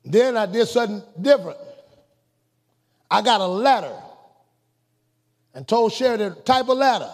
Then 0.05 0.37
I 0.37 0.45
did 0.45 0.67
something 0.67 1.03
different. 1.19 1.57
I 3.11 3.21
got 3.21 3.41
a 3.41 3.47
letter 3.47 3.93
and 5.53 5.67
told 5.67 5.91
Sherry 5.91 6.17
to 6.17 6.31
type 6.31 6.67
a 6.67 6.73
letter. 6.73 7.11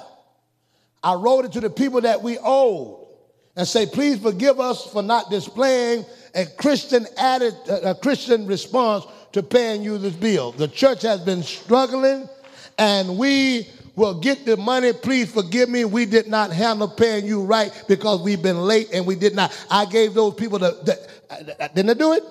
I 1.01 1.15
wrote 1.15 1.45
it 1.45 1.53
to 1.53 1.59
the 1.61 1.69
people 1.69 2.01
that 2.01 2.21
we 2.21 2.37
owed 2.39 3.07
and 3.55 3.67
say, 3.67 3.85
please 3.85 4.19
forgive 4.19 4.59
us 4.59 4.85
for 4.91 5.01
not 5.01 5.29
displaying 5.29 6.05
a 6.35 6.45
Christian 6.45 7.05
added, 7.17 7.55
a 7.67 7.95
Christian 7.95 8.47
response 8.47 9.05
to 9.33 9.43
paying 9.43 9.83
you 9.83 9.97
this 9.97 10.15
bill. 10.15 10.51
The 10.51 10.67
church 10.67 11.01
has 11.01 11.19
been 11.21 11.43
struggling 11.43 12.29
and 12.77 13.17
we 13.17 13.67
will 13.95 14.19
get 14.19 14.45
the 14.45 14.57
money. 14.57 14.93
Please 14.93 15.31
forgive 15.31 15.69
me. 15.69 15.85
We 15.85 16.05
did 16.05 16.27
not 16.27 16.51
handle 16.51 16.87
paying 16.87 17.25
you 17.25 17.43
right 17.43 17.71
because 17.87 18.21
we've 18.21 18.41
been 18.41 18.61
late 18.61 18.89
and 18.93 19.05
we 19.05 19.15
did 19.15 19.35
not. 19.35 19.51
I 19.69 19.85
gave 19.85 20.13
those 20.13 20.33
people 20.35 20.59
the, 20.59 20.71
the 20.83 21.09
uh, 21.29 21.67
didn't 21.69 21.91
I 21.91 21.93
do 21.93 22.13
it? 22.13 22.23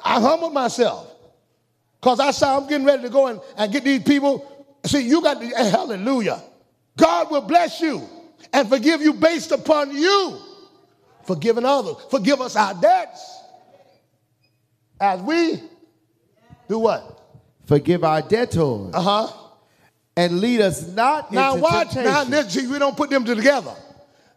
I 0.00 0.20
humbled 0.20 0.52
myself 0.52 1.12
because 2.00 2.20
I 2.20 2.30
saw 2.30 2.58
I'm 2.58 2.68
getting 2.68 2.86
ready 2.86 3.02
to 3.02 3.08
go 3.08 3.26
and, 3.26 3.40
and 3.56 3.72
get 3.72 3.84
these 3.84 4.02
people. 4.02 4.76
See, 4.84 5.08
you 5.08 5.22
got 5.22 5.40
the 5.40 5.52
eh, 5.54 5.70
hallelujah. 5.70 6.42
God 6.96 7.30
will 7.30 7.42
bless 7.42 7.80
you 7.80 8.08
and 8.52 8.68
forgive 8.68 9.00
you 9.02 9.12
based 9.12 9.52
upon 9.52 9.94
you 9.94 10.38
forgiving 11.24 11.64
others. 11.64 11.96
Forgive 12.10 12.40
us 12.40 12.56
our 12.56 12.74
debts 12.74 13.42
as 15.00 15.20
we 15.20 15.60
do 16.68 16.78
what? 16.78 17.20
Forgive 17.66 18.04
our 18.04 18.22
debtors. 18.22 18.94
Uh 18.94 19.00
huh. 19.00 19.32
And 20.16 20.40
lead 20.40 20.60
us 20.60 20.86
not 20.88 21.32
now 21.32 21.52
into 21.52 21.62
watch. 21.62 21.90
temptation. 21.92 22.04
Now 22.04 22.24
this, 22.24 22.52
see, 22.52 22.66
we 22.66 22.78
don't 22.78 22.96
put 22.96 23.10
them 23.10 23.24
together. 23.24 23.74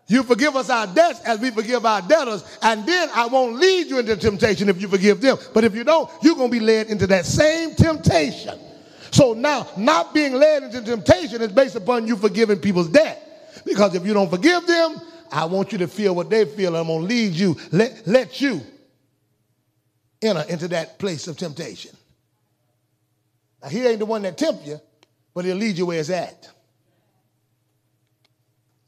You 0.07 0.23
forgive 0.23 0.55
us 0.55 0.69
our 0.69 0.87
debts 0.87 1.21
as 1.21 1.39
we 1.39 1.51
forgive 1.51 1.85
our 1.85 2.01
debtors, 2.01 2.43
and 2.61 2.85
then 2.85 3.09
I 3.15 3.27
won't 3.27 3.55
lead 3.55 3.87
you 3.87 3.99
into 3.99 4.17
temptation 4.17 4.67
if 4.67 4.81
you 4.81 4.89
forgive 4.89 5.21
them. 5.21 5.37
But 5.53 5.63
if 5.63 5.73
you 5.73 5.85
don't, 5.85 6.09
you're 6.21 6.35
going 6.35 6.51
to 6.51 6.59
be 6.59 6.59
led 6.59 6.87
into 6.87 7.07
that 7.07 7.25
same 7.25 7.75
temptation. 7.75 8.59
So 9.11 9.33
now, 9.33 9.67
not 9.77 10.13
being 10.13 10.33
led 10.33 10.63
into 10.63 10.81
temptation 10.81 11.41
is 11.41 11.51
based 11.51 11.75
upon 11.75 12.07
you 12.07 12.17
forgiving 12.17 12.59
people's 12.59 12.89
debt. 12.89 13.63
Because 13.65 13.95
if 13.95 14.05
you 14.05 14.13
don't 14.13 14.29
forgive 14.29 14.67
them, 14.67 14.99
I 15.31 15.45
want 15.45 15.71
you 15.71 15.77
to 15.77 15.87
feel 15.87 16.13
what 16.13 16.29
they 16.29 16.45
feel. 16.45 16.75
I'm 16.75 16.87
going 16.87 17.01
to 17.01 17.07
lead 17.07 17.33
you, 17.33 17.55
let, 17.71 18.05
let 18.05 18.41
you 18.41 18.61
enter 20.21 20.43
into 20.49 20.67
that 20.69 20.99
place 20.99 21.27
of 21.27 21.37
temptation. 21.37 21.91
Now, 23.61 23.69
he 23.69 23.85
ain't 23.85 23.99
the 23.99 24.05
one 24.05 24.21
that 24.23 24.37
tempt 24.37 24.65
you, 24.65 24.79
but 25.33 25.45
he'll 25.45 25.57
lead 25.57 25.77
you 25.77 25.85
where 25.85 25.99
it's 25.99 26.09
at. 26.09 26.49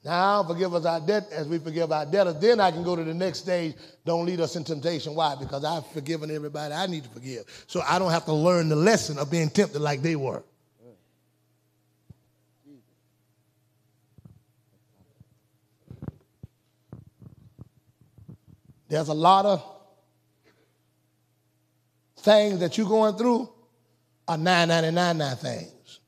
Now 0.03 0.43
forgive 0.43 0.73
us 0.73 0.85
our 0.85 0.99
debt 0.99 1.29
as 1.31 1.47
we 1.47 1.59
forgive 1.59 1.91
our 1.91 2.05
debtors. 2.05 2.37
Then 2.39 2.59
I 2.59 2.71
can 2.71 2.83
go 2.83 2.95
to 2.95 3.03
the 3.03 3.13
next 3.13 3.39
stage. 3.39 3.75
Don't 4.05 4.25
lead 4.25 4.41
us 4.41 4.55
in 4.57 4.65
temptation. 4.65 5.15
Why? 5.15 5.35
Because 5.35 5.63
I've 5.63 5.87
forgiven 5.87 6.29
everybody 6.29 6.73
I 6.73 6.87
need 6.87 7.05
to 7.05 7.09
forgive. 7.09 7.45
So 7.67 7.81
I 7.87 7.99
don't 7.99 8.11
have 8.11 8.25
to 8.25 8.33
learn 8.33 8.67
the 8.67 8.75
lesson 8.75 9.17
of 9.17 9.31
being 9.31 9.49
tempted 9.49 9.79
like 9.79 10.01
they 10.01 10.17
were. 10.17 10.43
There's 18.89 19.07
a 19.07 19.13
lot 19.13 19.45
of 19.45 19.63
things 22.17 22.59
that 22.59 22.77
you're 22.77 22.87
going 22.87 23.15
through 23.15 23.52
are 24.27 24.37
999 24.37 25.35
things. 25.37 25.99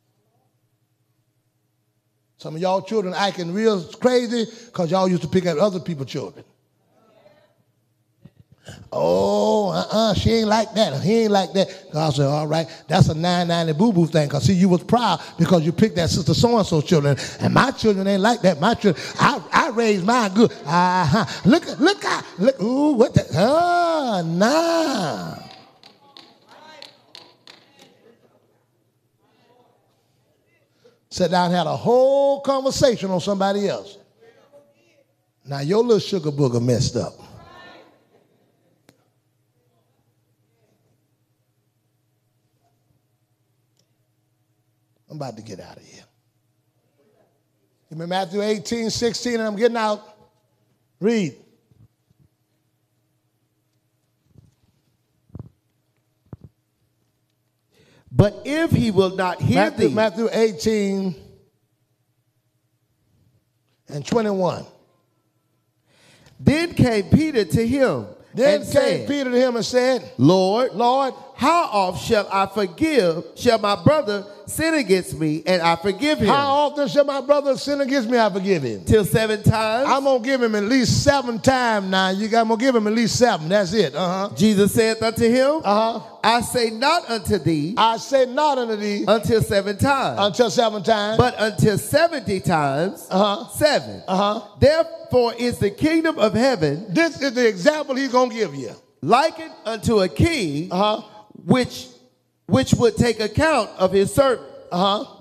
Some 2.37 2.55
of 2.55 2.61
y'all 2.61 2.81
children 2.81 3.13
acting 3.13 3.53
real 3.53 3.83
crazy 3.83 4.45
because 4.65 4.91
y'all 4.91 5.07
used 5.07 5.23
to 5.23 5.27
pick 5.27 5.45
up 5.45 5.57
other 5.57 5.79
people's 5.79 6.09
children. 6.09 6.45
Oh, 8.91 9.69
uh-uh, 9.69 10.13
she 10.15 10.31
ain't 10.31 10.47
like 10.47 10.73
that. 10.73 11.01
He 11.01 11.23
ain't 11.23 11.31
like 11.31 11.53
that. 11.53 11.91
God 11.91 12.13
said, 12.13 12.25
all 12.25 12.47
right, 12.47 12.67
that's 12.87 13.09
a 13.09 13.13
990 13.13 13.73
boo-boo 13.77 14.07
thing. 14.07 14.27
Because 14.27 14.43
see, 14.43 14.53
you 14.53 14.69
was 14.69 14.83
proud 14.83 15.21
because 15.37 15.65
you 15.65 15.71
picked 15.71 15.95
that 15.97 16.09
sister 16.09 16.33
so-and-so 16.33 16.81
children. 16.81 17.17
And 17.39 17.53
my 17.53 17.71
children 17.71 18.07
ain't 18.07 18.21
like 18.21 18.41
that. 18.41 18.59
My 18.59 18.73
children, 18.73 19.03
I, 19.19 19.41
I 19.51 19.69
raised 19.69 20.05
mine 20.05 20.33
good. 20.33 20.51
Uh-huh. 20.65 21.25
Look, 21.45 21.79
look, 21.79 22.03
look, 22.39 22.61
ooh, 22.61 22.93
what 22.93 23.13
the, 23.13 23.25
oh, 23.33 24.23
nah. 24.25 25.44
Sat 31.15 31.31
down 31.31 31.49
had 31.49 31.65
a 31.65 31.77
whole 31.77 32.41
conversation 32.41 33.09
on 33.09 33.21
somebody 33.21 33.69
else. 33.69 33.99
Now 35.45 35.61
your 35.61 35.81
little 35.81 35.99
sugar 35.99 36.29
booger 36.29 36.61
messed 36.61 36.97
up. 36.97 37.13
I'm 45.09 45.15
about 45.15 45.37
to 45.37 45.41
get 45.41 45.61
out 45.61 45.77
of 45.77 45.83
here. 45.83 46.03
Give 47.89 47.97
me 47.97 48.07
Matthew 48.07 48.41
18, 48.41 48.89
16, 48.89 49.35
and 49.35 49.43
I'm 49.43 49.55
getting 49.55 49.77
out. 49.77 50.01
Read. 50.99 51.37
But 58.15 58.43
if 58.45 58.71
he 58.71 58.91
will 58.91 59.15
not 59.15 59.41
hear 59.41 59.55
Matthew, 59.55 59.89
thee, 59.89 59.93
Matthew 59.93 60.29
18 60.31 61.15
and 63.89 64.05
21. 64.05 64.65
then 66.39 66.73
came 66.73 67.09
Peter 67.09 67.43
to 67.43 67.67
him 67.67 68.07
Then 68.33 68.61
came 68.61 68.71
said, 68.71 69.07
Peter 69.07 69.31
to 69.31 69.37
him 69.37 69.57
and 69.57 69.65
said, 69.65 70.09
Lord, 70.17 70.71
Lord, 70.73 71.13
how 71.37 71.65
oft 71.65 72.05
shall 72.05 72.27
I 72.31 72.45
forgive, 72.47 73.23
shall 73.35 73.59
my 73.59 73.75
brother 73.83 74.25
sin 74.45 74.73
against 74.75 75.19
me, 75.19 75.43
and 75.45 75.61
I 75.61 75.75
forgive 75.75 76.19
him? 76.19 76.27
how 76.27 76.47
often 76.67 76.87
shall 76.87 77.03
my 77.03 77.19
brother 77.21 77.57
sin 77.57 77.81
against 77.81 78.09
me? 78.09 78.17
I 78.17 78.29
forgive 78.29 78.63
him. 78.63 78.85
Till 78.85 79.03
seven 79.03 79.43
times? 79.43 79.87
I'm 79.89 80.03
gonna 80.05 80.23
give 80.23 80.41
him 80.41 80.55
at 80.55 80.63
least 80.63 81.03
seven 81.03 81.39
times 81.39 81.89
now. 81.89 82.09
You 82.09 82.27
got, 82.29 82.41
I'm 82.41 82.47
gonna 82.47 82.59
give 82.61 82.75
him 82.75 82.87
at 82.87 82.93
least 82.93 83.17
seven. 83.17 83.49
That's 83.49 83.73
it. 83.73 83.93
Uh 83.95 84.29
huh. 84.29 84.35
Jesus 84.35 84.73
saith 84.73 85.01
unto 85.03 85.27
him, 85.29 85.61
Uh 85.63 85.99
huh. 85.99 86.05
I 86.23 86.41
say 86.41 86.69
not 86.71 87.09
unto 87.09 87.37
thee 87.37 87.75
I 87.77 87.97
say 87.97 88.25
not 88.25 88.57
unto 88.57 88.75
thee 88.77 89.03
until 89.07 89.41
seven 89.41 89.77
times, 89.77 90.19
until 90.21 90.49
seven 90.49 90.81
times. 90.83 91.17
but 91.17 91.35
until 91.37 91.77
seventy 91.77 92.39
times 92.39 93.07
Uh-huh. 93.11 93.47
seven. 93.49 94.01
Uh 94.07 94.15
huh. 94.39 94.47
Therefore 94.59 95.33
is 95.37 95.59
the 95.59 95.69
kingdom 95.69 96.17
of 96.17 96.33
heaven 96.33 96.85
This 96.89 97.21
is 97.21 97.33
the 97.33 97.47
example 97.47 97.95
he's 97.95 98.11
gonna 98.11 98.33
give 98.33 98.55
you. 98.55 98.71
likened 99.01 99.51
unto 99.65 99.99
a 99.99 100.07
king 100.07 100.69
Uh 100.71 100.77
huh. 101.01 101.07
Which 101.45 101.87
which 102.47 102.73
would 102.75 102.95
take 102.95 103.19
account 103.19 103.69
of 103.77 103.91
his 103.91 104.13
servant. 104.13 104.47
Uh 104.71 105.03
huh. 105.03 105.11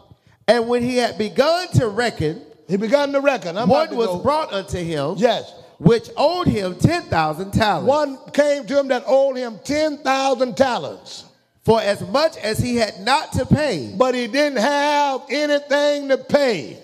And 0.46 0.68
when 0.68 0.82
he 0.82 0.96
had 0.98 1.16
begun 1.16 1.68
to 1.74 1.88
reckon, 1.88 2.42
He 2.68 2.76
began 2.76 3.12
to 3.12 3.20
reckon. 3.20 3.56
I'm 3.56 3.68
one 3.68 3.94
was 3.96 4.08
go. 4.08 4.18
brought 4.18 4.52
unto 4.52 4.78
him, 4.78 5.14
Yes. 5.16 5.50
which 5.78 6.10
owed 6.16 6.46
him 6.48 6.74
ten 6.76 7.02
thousand 7.04 7.52
talents. 7.52 7.88
One 7.88 8.18
came 8.32 8.66
to 8.66 8.78
him 8.78 8.88
that 8.88 9.04
owed 9.06 9.36
him 9.36 9.58
ten 9.64 9.98
thousand 9.98 10.56
talents, 10.56 11.24
For 11.64 11.80
as 11.80 12.00
much 12.08 12.36
as 12.36 12.58
he 12.58 12.76
had 12.76 13.00
not 13.00 13.32
to 13.32 13.46
pay, 13.46 13.94
but 13.96 14.14
he 14.14 14.26
didn't 14.26 14.58
have 14.58 15.22
anything 15.30 16.08
to 16.08 16.18
pay. 16.18 16.78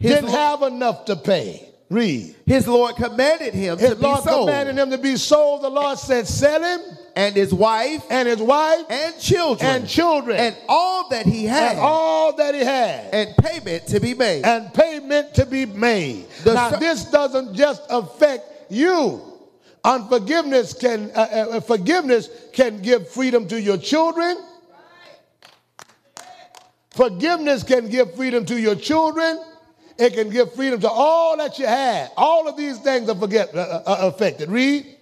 Didn't 0.00 0.26
Lord- 0.26 0.36
have 0.38 0.62
enough 0.72 1.04
to 1.06 1.16
pay. 1.16 1.62
Read. 1.88 2.34
his 2.46 2.66
Lord 2.66 2.96
commanded 2.96 3.54
him 3.54 3.78
His 3.78 3.90
to 3.90 3.96
be 3.96 4.02
Lord 4.02 4.22
sold, 4.24 4.48
commanded 4.48 4.76
him 4.76 4.90
to 4.90 4.98
be 4.98 5.14
sold. 5.16 5.62
The 5.62 5.68
Lord 5.70 5.96
said, 5.98 6.26
"Sell 6.26 6.60
him 6.62 6.80
and 7.16 7.34
his 7.34 7.52
wife 7.52 8.04
and 8.10 8.28
his 8.28 8.40
wife 8.40 8.84
and 8.90 9.18
children 9.18 9.68
and 9.70 9.88
children 9.88 10.36
and 10.36 10.56
all 10.68 11.08
that 11.08 11.26
he 11.26 11.46
had, 11.46 11.72
and 11.72 11.80
all 11.80 12.36
that 12.36 12.54
he 12.54 12.60
had, 12.60 13.12
and 13.12 13.36
payment 13.38 13.86
to 13.88 13.98
be 13.98 14.14
made. 14.14 14.44
and 14.44 14.72
payment 14.72 15.34
to 15.34 15.46
be 15.46 15.66
made." 15.66 16.28
The 16.44 16.54
now, 16.54 16.70
this 16.70 17.06
doesn't 17.06 17.54
just 17.54 17.82
affect 17.88 18.70
you. 18.70 19.22
Unforgiveness 19.82 20.74
can 20.74 21.10
uh, 21.14 21.20
uh, 21.56 21.60
forgiveness 21.60 22.28
can 22.52 22.82
give 22.82 23.08
freedom 23.08 23.48
to 23.48 23.60
your 23.60 23.78
children. 23.78 24.36
Forgiveness 26.90 27.62
can 27.62 27.88
give 27.88 28.14
freedom 28.14 28.44
to 28.46 28.58
your 28.60 28.74
children. 28.74 29.38
It 29.98 30.14
can 30.14 30.30
give 30.30 30.54
freedom 30.54 30.80
to 30.80 30.88
all 30.90 31.36
that 31.36 31.58
you 31.58 31.66
had. 31.66 32.10
All 32.16 32.48
of 32.48 32.56
these 32.56 32.78
things 32.80 33.08
are 33.08 33.14
forget, 33.14 33.54
uh, 33.54 33.82
uh, 33.86 34.12
affected. 34.12 34.50
Read. 34.50 34.95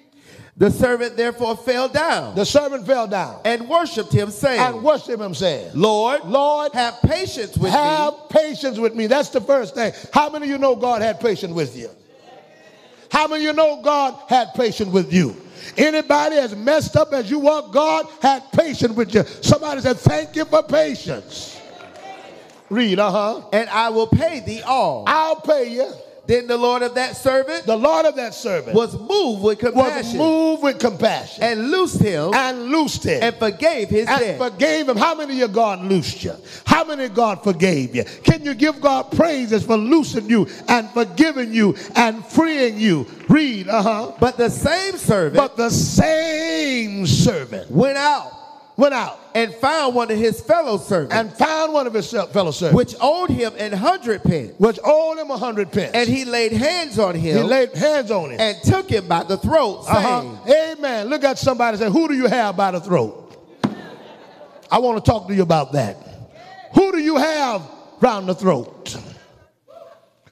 The 0.57 0.70
servant 0.70 1.16
therefore 1.16 1.57
fell 1.57 1.88
down 1.88 2.36
The 2.36 2.46
servant 2.46 2.86
fell 2.86 3.09
down 3.09 3.40
and 3.44 3.68
worshipped 3.68 4.12
him, 4.12 4.30
saying, 4.30 4.61
and 4.61 4.84
worshiped 4.84 5.20
him, 5.20 5.34
saying, 5.34 5.72
Lord, 5.74 6.24
Lord, 6.24 6.72
have 6.74 7.00
patience 7.02 7.57
with 7.57 7.72
have 7.72 8.12
me. 8.12 8.18
Have 8.20 8.28
patience 8.30 8.78
with 8.78 8.94
me. 8.94 9.09
That's 9.09 9.30
the 9.30 9.40
first 9.40 9.74
thing. 9.74 9.92
How 10.12 10.30
many 10.30 10.46
of 10.46 10.50
you 10.50 10.59
know 10.59 10.76
God 10.76 11.02
had 11.02 11.18
patience 11.18 11.52
with 11.52 11.76
you? 11.76 11.90
How 13.11 13.26
many 13.26 13.44
of 13.44 13.50
you 13.50 13.52
know 13.57 13.82
God 13.82 14.14
had 14.28 14.55
patience 14.55 14.90
with 14.90 15.12
you? 15.12 15.36
Anybody 15.76 16.36
as 16.36 16.55
messed 16.55 16.96
up 16.96 17.12
as 17.12 17.30
you 17.30 17.48
are, 17.48 17.62
God 17.72 18.07
had 18.20 18.50
patience 18.52 18.94
with 18.94 19.12
you. 19.14 19.24
Somebody 19.24 19.80
said, 19.80 19.96
Thank 19.98 20.36
you 20.36 20.44
for 20.44 20.62
patience. 20.62 21.61
Read, 22.70 22.98
uh 22.98 23.11
huh. 23.11 23.48
And 23.52 23.68
I 23.70 23.88
will 23.90 24.07
pay 24.07 24.40
thee 24.40 24.62
all. 24.62 25.05
I'll 25.07 25.40
pay 25.40 25.68
you. 25.72 25.90
Then 26.27 26.47
the 26.47 26.57
Lord 26.57 26.83
of 26.83 26.95
that 26.95 27.16
servant 27.16 27.66
The 27.66 27.77
Lord 27.77 28.07
of 28.07 28.16
that 28.16 28.35
servant 28.35 28.75
was 28.75 28.99
moved 28.99 29.43
with 29.43 29.62
was 29.62 29.72
compassion 29.72 30.18
moved 30.18 30.62
with 30.62 30.79
compassion 30.79 31.43
and 31.43 31.70
loosed 31.70 32.01
him 32.01 32.33
and 32.33 32.64
loosed 32.66 33.05
him. 33.05 33.22
and 33.22 33.35
forgave 33.37 33.89
his 33.89 34.09
and 34.09 34.20
debt. 34.20 34.39
forgave 34.39 34.89
him. 34.89 34.97
How 34.97 35.14
many 35.14 35.35
of 35.35 35.39
you 35.39 35.49
God 35.55 35.83
loosed 35.83 36.25
you? 36.25 36.35
How 36.64 36.85
many 36.85 37.09
God 37.09 37.43
forgave 37.43 37.95
you? 37.95 38.05
Can 38.22 38.45
you 38.45 38.55
give 38.55 38.81
God 38.81 39.12
praises 39.12 39.64
for 39.64 39.77
loosing 39.77 40.29
you 40.29 40.47
and 40.68 40.89
forgiving 40.91 41.53
you 41.53 41.77
and 41.95 42.25
freeing 42.25 42.79
you? 42.79 43.07
Read, 43.29 43.68
uh 43.68 43.83
huh. 43.83 44.12
But 44.20 44.37
the 44.37 44.49
same 44.51 44.97
servant 44.97 45.37
But 45.37 45.57
the 45.57 45.70
same 45.70 47.07
servant 47.07 47.70
went 47.70 47.97
out 47.97 48.43
went 48.77 48.93
out 48.95 49.18
and 49.35 49.55
found 49.55 49.95
one 49.95 50.11
of 50.11 50.18
his 50.18 50.41
fellow 50.41 50.79
servants, 50.79 51.14
and 51.14 51.33
found 51.33 51.72
one 51.72 51.87
of 51.87 51.95
his 51.95 52.11
fellow 52.11 52.51
servants, 52.51 52.77
which 52.77 52.95
owed 53.01 53.31
him 53.31 53.53
an 53.59 53.72
hundred 53.72 54.22
pence. 54.22 54.53
which 54.59 54.79
owed 54.85 55.18
him 55.18 55.31
a 55.31 55.37
hundred 55.37 55.70
pence. 55.72 55.93
And 55.95 56.09
he 56.09 56.25
laid 56.25 56.53
hands 56.53 56.99
on 56.99 57.14
him 57.14 57.37
he 57.37 57.43
laid 57.43 57.72
hands 57.75 58.11
on 58.11 58.31
him. 58.31 58.41
and 58.41 58.57
took 58.64 58.91
him 58.91 59.07
by 59.07 59.22
the 59.22 59.37
throat, 59.37 59.85
saying, 59.85 59.97
Uh-huh. 60.07 60.72
Amen. 60.77 61.09
Look 61.09 61.25
at 61.25 61.39
somebody 61.39 61.77
and 61.77 61.87
say, 61.87 61.91
Who 61.91 62.09
do 62.09 62.14
you 62.14 62.27
have 62.27 62.57
by 62.57 62.70
the 62.72 62.81
throat? 62.81 63.20
I 64.70 64.79
want 64.79 65.05
to 65.05 65.09
talk 65.11 65.29
to 65.29 65.35
you 65.35 65.43
about 65.43 65.72
that. 65.72 65.97
Who 66.75 66.91
do 66.91 66.99
you 66.99 67.16
have 67.16 67.62
round 68.01 68.29
the 68.29 68.35
throat? 68.35 68.97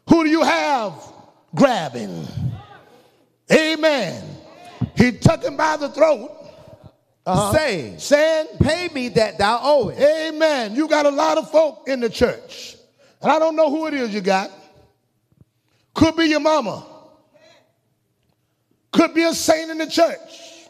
Who 0.08 0.24
do 0.24 0.30
you 0.30 0.42
have 0.42 0.94
grabbing? 1.54 2.26
Amen. 3.52 4.24
He 4.96 5.12
took 5.12 5.42
him 5.44 5.56
by 5.56 5.76
the 5.76 5.88
throat, 5.90 6.30
uh-huh, 7.24 7.52
saying, 7.52 7.98
saying, 7.98 8.46
Pay 8.60 8.88
me 8.88 9.08
that 9.10 9.38
thou 9.38 9.60
owest. 9.62 10.00
Amen. 10.00 10.74
You 10.74 10.88
got 10.88 11.06
a 11.06 11.10
lot 11.10 11.38
of 11.38 11.50
folk 11.50 11.84
in 11.86 12.00
the 12.00 12.10
church. 12.10 12.76
And 13.20 13.30
I 13.30 13.38
don't 13.38 13.54
know 13.54 13.70
who 13.70 13.86
it 13.86 13.94
is 13.94 14.12
you 14.12 14.20
got. 14.20 14.50
Could 15.94 16.16
be 16.16 16.24
your 16.24 16.40
mama. 16.40 16.84
Could 18.90 19.14
be 19.14 19.22
a 19.22 19.32
saint 19.32 19.70
in 19.70 19.78
the 19.78 19.86
church. 19.86 20.68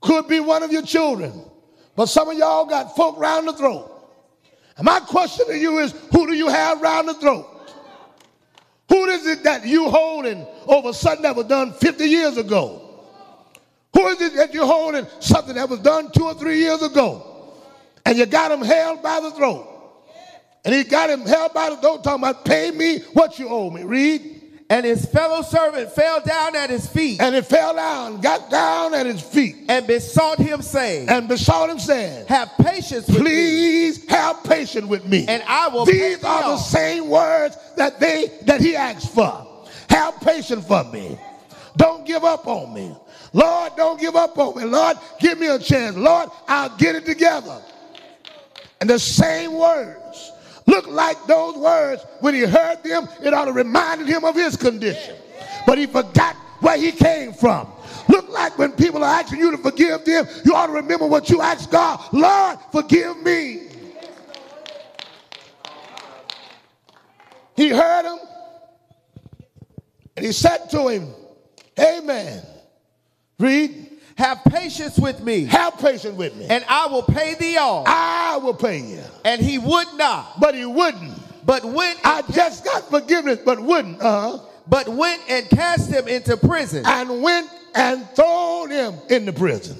Could 0.00 0.28
be 0.28 0.40
one 0.40 0.62
of 0.62 0.72
your 0.72 0.82
children. 0.82 1.44
But 1.96 2.06
some 2.06 2.28
of 2.28 2.36
y'all 2.36 2.66
got 2.66 2.96
folk 2.96 3.18
round 3.18 3.46
the 3.46 3.52
throat. 3.52 3.90
And 4.76 4.84
my 4.84 4.98
question 5.00 5.46
to 5.46 5.56
you 5.56 5.78
is 5.78 5.92
who 6.12 6.26
do 6.26 6.34
you 6.34 6.48
have 6.48 6.82
round 6.82 7.08
the 7.08 7.14
throat? 7.14 7.48
Who 8.88 9.04
is 9.06 9.26
it 9.26 9.44
that 9.44 9.64
you 9.64 9.88
holding 9.88 10.46
over 10.66 10.92
something 10.92 11.22
that 11.22 11.36
was 11.36 11.46
done 11.46 11.72
50 11.72 12.04
years 12.04 12.36
ago? 12.36 12.83
Who 13.94 14.06
is 14.08 14.20
it 14.20 14.34
that 14.36 14.52
you're 14.52 14.66
holding 14.66 15.06
something 15.20 15.54
that 15.54 15.68
was 15.68 15.80
done 15.80 16.10
two 16.12 16.24
or 16.24 16.34
three 16.34 16.58
years 16.58 16.82
ago? 16.82 17.52
And 18.04 18.18
you 18.18 18.26
got 18.26 18.50
him 18.50 18.60
held 18.62 19.02
by 19.02 19.20
the 19.20 19.30
throat. 19.30 19.70
And 20.64 20.74
he 20.74 20.84
got 20.84 21.10
him 21.10 21.20
held 21.22 21.52
by 21.54 21.70
the 21.70 21.76
throat, 21.76 22.02
talking 22.04 22.22
about, 22.22 22.44
pay 22.44 22.70
me 22.70 22.98
what 23.12 23.38
you 23.38 23.48
owe 23.48 23.70
me. 23.70 23.82
Read. 23.84 24.30
And 24.70 24.86
his 24.86 25.04
fellow 25.04 25.42
servant 25.42 25.92
fell 25.92 26.22
down 26.22 26.56
at 26.56 26.70
his 26.70 26.86
feet 26.88 27.20
And 27.20 27.34
he 27.34 27.42
fell 27.42 27.74
down, 27.76 28.22
got 28.22 28.50
down 28.50 28.94
at 28.94 29.04
his 29.04 29.20
feet, 29.20 29.56
and 29.68 29.86
besought 29.86 30.38
him, 30.38 30.62
saying, 30.62 31.10
and 31.10 31.28
besought 31.28 31.68
him, 31.68 31.78
saying, 31.78 32.26
Have 32.28 32.50
patience 32.58 33.06
with 33.06 33.18
me, 33.18 33.22
Please 33.24 34.08
have 34.08 34.42
patience 34.42 34.86
with 34.86 35.06
me. 35.06 35.26
and 35.28 35.42
I 35.46 35.68
will 35.68 35.84
These 35.84 36.24
are 36.24 36.42
the 36.42 36.56
same 36.56 37.08
words 37.10 37.58
that 37.76 38.00
they 38.00 38.30
that 38.46 38.62
he 38.62 38.74
asked 38.74 39.12
for. 39.14 39.46
Have 39.90 40.18
patience 40.20 40.66
for 40.66 40.82
me. 40.84 41.18
Don't 41.76 42.06
give 42.06 42.24
up 42.24 42.46
on 42.46 42.72
me. 42.72 42.96
Lord, 43.34 43.72
don't 43.76 44.00
give 44.00 44.14
up 44.14 44.38
on 44.38 44.56
me. 44.56 44.64
Lord, 44.64 44.96
give 45.20 45.38
me 45.38 45.48
a 45.48 45.58
chance. 45.58 45.96
Lord, 45.96 46.30
I'll 46.46 46.74
get 46.76 46.94
it 46.94 47.04
together. 47.04 47.60
And 48.80 48.88
the 48.88 48.98
same 48.98 49.54
words 49.54 50.32
look 50.66 50.86
like 50.86 51.26
those 51.26 51.56
words 51.56 52.02
when 52.20 52.34
he 52.34 52.42
heard 52.42 52.82
them, 52.84 53.08
it 53.22 53.34
ought 53.34 53.46
to 53.46 53.52
reminded 53.52 54.06
him 54.06 54.24
of 54.24 54.36
his 54.36 54.56
condition. 54.56 55.16
But 55.66 55.78
he 55.78 55.86
forgot 55.86 56.36
where 56.60 56.78
he 56.78 56.92
came 56.92 57.32
from. 57.32 57.68
Look 58.08 58.28
like 58.28 58.56
when 58.56 58.70
people 58.72 59.02
are 59.02 59.20
asking 59.20 59.40
you 59.40 59.50
to 59.50 59.58
forgive 59.58 60.04
them, 60.04 60.26
you 60.44 60.54
ought 60.54 60.68
to 60.68 60.72
remember 60.72 61.06
what 61.06 61.28
you 61.28 61.40
asked 61.40 61.72
God. 61.72 62.00
Lord, 62.12 62.58
forgive 62.70 63.20
me. 63.22 63.68
He 67.56 67.68
heard 67.70 68.04
him 68.04 68.18
and 70.16 70.24
he 70.24 70.30
said 70.30 70.70
to 70.70 70.88
him, 70.88 71.08
Amen. 71.80 72.42
Read, 73.38 73.90
Have 74.16 74.42
patience 74.44 74.98
with 74.98 75.20
me, 75.22 75.44
have 75.46 75.76
patience 75.78 76.16
with 76.16 76.36
me. 76.36 76.46
and 76.48 76.64
I 76.68 76.86
will 76.86 77.02
pay 77.02 77.34
thee 77.34 77.56
all. 77.56 77.84
I 77.86 78.38
will 78.42 78.54
pay 78.54 78.78
you. 78.80 79.02
And 79.24 79.40
he 79.40 79.58
would 79.58 79.88
not, 79.96 80.40
But 80.40 80.54
he 80.54 80.64
wouldn't. 80.64 81.18
but 81.46 81.64
went, 81.64 81.98
I 82.04 82.22
just 82.32 82.64
got 82.64 82.88
forgiveness, 82.90 83.40
but 83.44 83.60
wouldn't. 83.60 84.00
Uh-huh. 84.00 84.38
but 84.68 84.88
went 84.88 85.20
and 85.28 85.48
cast 85.50 85.90
him 85.90 86.06
into 86.08 86.36
prison 86.36 86.84
And 86.86 87.22
went 87.22 87.50
and 87.74 88.08
thrown 88.10 88.70
him 88.70 88.94
in 89.10 89.24
the 89.26 89.32
prison. 89.32 89.76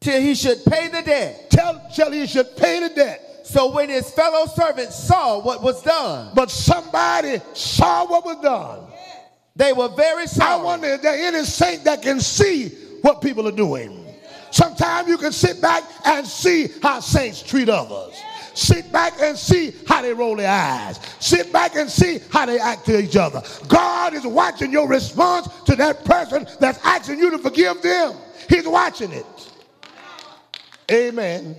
till 0.00 0.20
he 0.20 0.34
should 0.34 0.64
pay 0.64 0.88
the 0.88 1.02
debt. 1.02 1.50
Tell 1.50 1.82
till 1.94 2.12
he 2.12 2.26
should 2.26 2.56
pay 2.56 2.80
the 2.80 2.94
debt. 2.94 3.22
So 3.44 3.72
when 3.72 3.88
his 3.88 4.10
fellow 4.10 4.46
servants 4.46 4.94
saw 4.96 5.40
what 5.40 5.62
was 5.62 5.82
done, 5.82 6.30
But 6.34 6.50
somebody 6.52 7.40
saw 7.52 8.06
what 8.06 8.24
was 8.24 8.36
done. 8.42 8.85
They 9.56 9.72
were 9.72 9.88
very 9.88 10.26
sorry. 10.26 10.60
I 10.60 10.62
wonder 10.62 10.86
if 10.86 11.02
there 11.02 11.14
any 11.14 11.44
saint 11.44 11.84
that 11.84 12.02
can 12.02 12.20
see 12.20 12.68
what 13.00 13.20
people 13.20 13.48
are 13.48 13.52
doing. 13.52 14.04
Sometimes 14.50 15.08
you 15.08 15.18
can 15.18 15.32
sit 15.32 15.60
back 15.60 15.82
and 16.04 16.26
see 16.26 16.68
how 16.82 17.00
saints 17.00 17.42
treat 17.42 17.68
others. 17.68 18.14
Sit 18.54 18.90
back 18.90 19.14
and 19.20 19.36
see 19.36 19.74
how 19.86 20.00
they 20.00 20.14
roll 20.14 20.36
their 20.36 20.50
eyes. 20.50 20.98
Sit 21.20 21.52
back 21.52 21.76
and 21.76 21.90
see 21.90 22.20
how 22.30 22.46
they 22.46 22.58
act 22.58 22.86
to 22.86 22.98
each 22.98 23.16
other. 23.16 23.42
God 23.68 24.14
is 24.14 24.26
watching 24.26 24.72
your 24.72 24.88
response 24.88 25.48
to 25.64 25.76
that 25.76 26.04
person 26.06 26.46
that's 26.58 26.78
asking 26.82 27.18
you 27.18 27.30
to 27.32 27.38
forgive 27.38 27.82
them. 27.82 28.14
He's 28.48 28.66
watching 28.66 29.12
it. 29.12 29.26
Amen. 30.90 31.56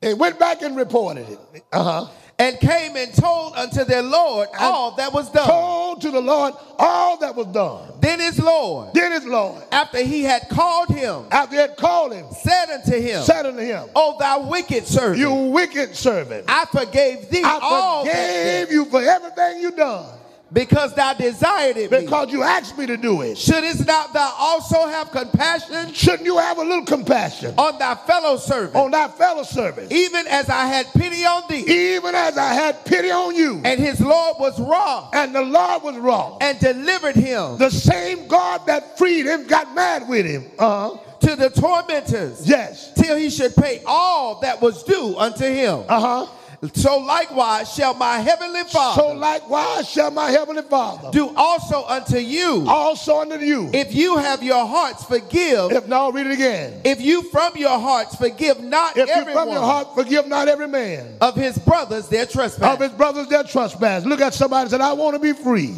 They 0.00 0.14
went 0.14 0.38
back 0.38 0.62
and 0.62 0.76
reported 0.76 1.28
it. 1.28 1.64
Uh 1.72 1.82
huh. 2.04 2.12
And 2.38 2.58
came 2.60 2.96
and 2.96 3.12
told 3.14 3.54
unto 3.56 3.84
their 3.84 4.02
Lord 4.02 4.48
all 4.58 4.92
that 4.96 5.12
was 5.12 5.30
done. 5.30 5.48
Told 5.48 6.00
to 6.02 6.10
the 6.10 6.20
Lord 6.20 6.54
all 6.78 7.16
that 7.18 7.34
was 7.34 7.46
done. 7.48 7.92
Then 8.00 8.20
his 8.20 8.38
Lord, 8.38 8.94
Then 8.94 9.12
his 9.12 9.24
Lord, 9.24 9.62
after 9.72 9.98
he 9.98 10.22
had 10.22 10.48
called 10.48 10.88
him, 10.88 11.24
after 11.30 11.56
he 11.56 11.60
had 11.60 11.76
called 11.76 12.12
him, 12.12 12.26
said 12.30 12.70
unto 12.70 13.00
him, 13.00 13.22
said 13.22 13.46
unto 13.46 13.60
him, 13.60 13.88
O 13.96 14.16
thou 14.18 14.48
wicked 14.48 14.86
servant, 14.86 15.18
You 15.18 15.32
wicked 15.32 15.96
servant. 15.96 16.44
I 16.48 16.64
forgave 16.66 17.28
thee 17.28 17.42
all 17.44 18.04
I 18.04 18.04
forgave 18.04 18.72
you 18.72 18.84
for 18.84 19.02
everything 19.02 19.60
you 19.60 19.72
done 19.72 20.17
because 20.52 20.94
thou 20.94 21.12
desired 21.12 21.76
it 21.76 21.90
me. 21.90 22.00
because 22.00 22.32
you 22.32 22.42
asked 22.42 22.78
me 22.78 22.86
to 22.86 22.96
do 22.96 23.20
it. 23.22 23.36
Shouldest 23.36 23.86
not 23.86 24.12
thou 24.14 24.32
also 24.38 24.86
have 24.86 25.10
compassion 25.10 25.92
Shouldn't 25.92 26.24
you 26.24 26.38
have 26.38 26.56
a 26.58 26.62
little 26.62 26.84
compassion 26.86 27.54
on 27.58 27.78
thy 27.78 27.94
fellow 27.94 28.36
servant, 28.38 28.74
on 28.76 28.90
thy 28.90 29.08
fellow 29.08 29.42
servant, 29.42 29.92
even 29.92 30.26
as 30.26 30.48
I 30.48 30.66
had 30.66 30.86
pity 30.94 31.24
on 31.26 31.42
thee? 31.50 31.64
even 31.68 32.14
as 32.14 32.38
I 32.38 32.54
had 32.54 32.84
pity 32.86 33.10
on 33.10 33.34
you? 33.34 33.60
And 33.64 33.78
his 33.78 34.00
Lord 34.00 34.36
was 34.40 34.58
wrong. 34.58 35.10
And 35.12 35.34
the 35.34 35.42
Lord 35.42 35.82
was 35.82 35.96
wrong. 35.98 36.38
and 36.40 36.58
delivered 36.58 37.16
him 37.16 37.58
The 37.58 37.70
same 37.70 38.26
God 38.28 38.66
that 38.66 38.96
freed 38.96 39.26
him 39.26 39.46
got 39.46 39.74
mad 39.74 40.08
with 40.08 40.24
him. 40.24 40.46
Uh 40.58 40.90
huh. 40.90 40.96
to 41.20 41.36
the 41.36 41.50
tormentors 41.50 42.48
Yes. 42.48 42.92
till 42.94 43.16
he 43.16 43.28
should 43.28 43.54
pay 43.56 43.82
all 43.84 44.40
that 44.40 44.62
was 44.62 44.82
due 44.84 45.14
unto 45.18 45.44
him. 45.44 45.80
Uh 45.88 46.00
huh. 46.24 46.32
So 46.74 46.98
likewise 46.98 47.72
shall 47.72 47.94
my 47.94 48.18
heavenly 48.18 48.64
Father 48.64 49.00
So 49.00 49.12
likewise 49.14 49.88
shall 49.88 50.10
my 50.10 50.30
heavenly 50.30 50.62
Father 50.62 51.10
do 51.12 51.32
also 51.36 51.84
unto 51.84 52.18
you 52.18 52.64
also 52.66 53.20
unto 53.20 53.38
you. 53.38 53.70
if 53.72 53.94
you 53.94 54.16
have 54.16 54.42
your 54.42 54.66
hearts 54.66 55.04
forgive 55.04 55.70
If 55.70 55.86
now 55.86 56.10
read 56.10 56.26
it 56.26 56.32
again. 56.32 56.80
if 56.84 57.00
you 57.00 57.22
from 57.30 57.56
your 57.56 57.78
hearts 57.78 58.16
forgive 58.16 58.60
not 58.60 58.96
If 58.96 59.08
you 59.08 59.32
from 59.32 59.50
your 59.50 59.60
heart 59.60 59.94
forgive 59.94 60.26
not 60.26 60.48
every 60.48 60.66
man 60.66 61.16
of 61.20 61.36
his 61.36 61.56
brothers 61.58 62.08
their 62.08 62.26
trespass. 62.26 62.74
of 62.74 62.80
his 62.80 62.90
brothers 62.92 63.28
their 63.28 63.44
trespass. 63.44 64.04
Look 64.04 64.20
at 64.20 64.34
somebody 64.34 64.62
and 64.62 64.70
say, 64.70 64.78
I 64.78 64.92
want 64.94 65.14
to 65.14 65.20
be 65.22 65.32
free. 65.34 65.76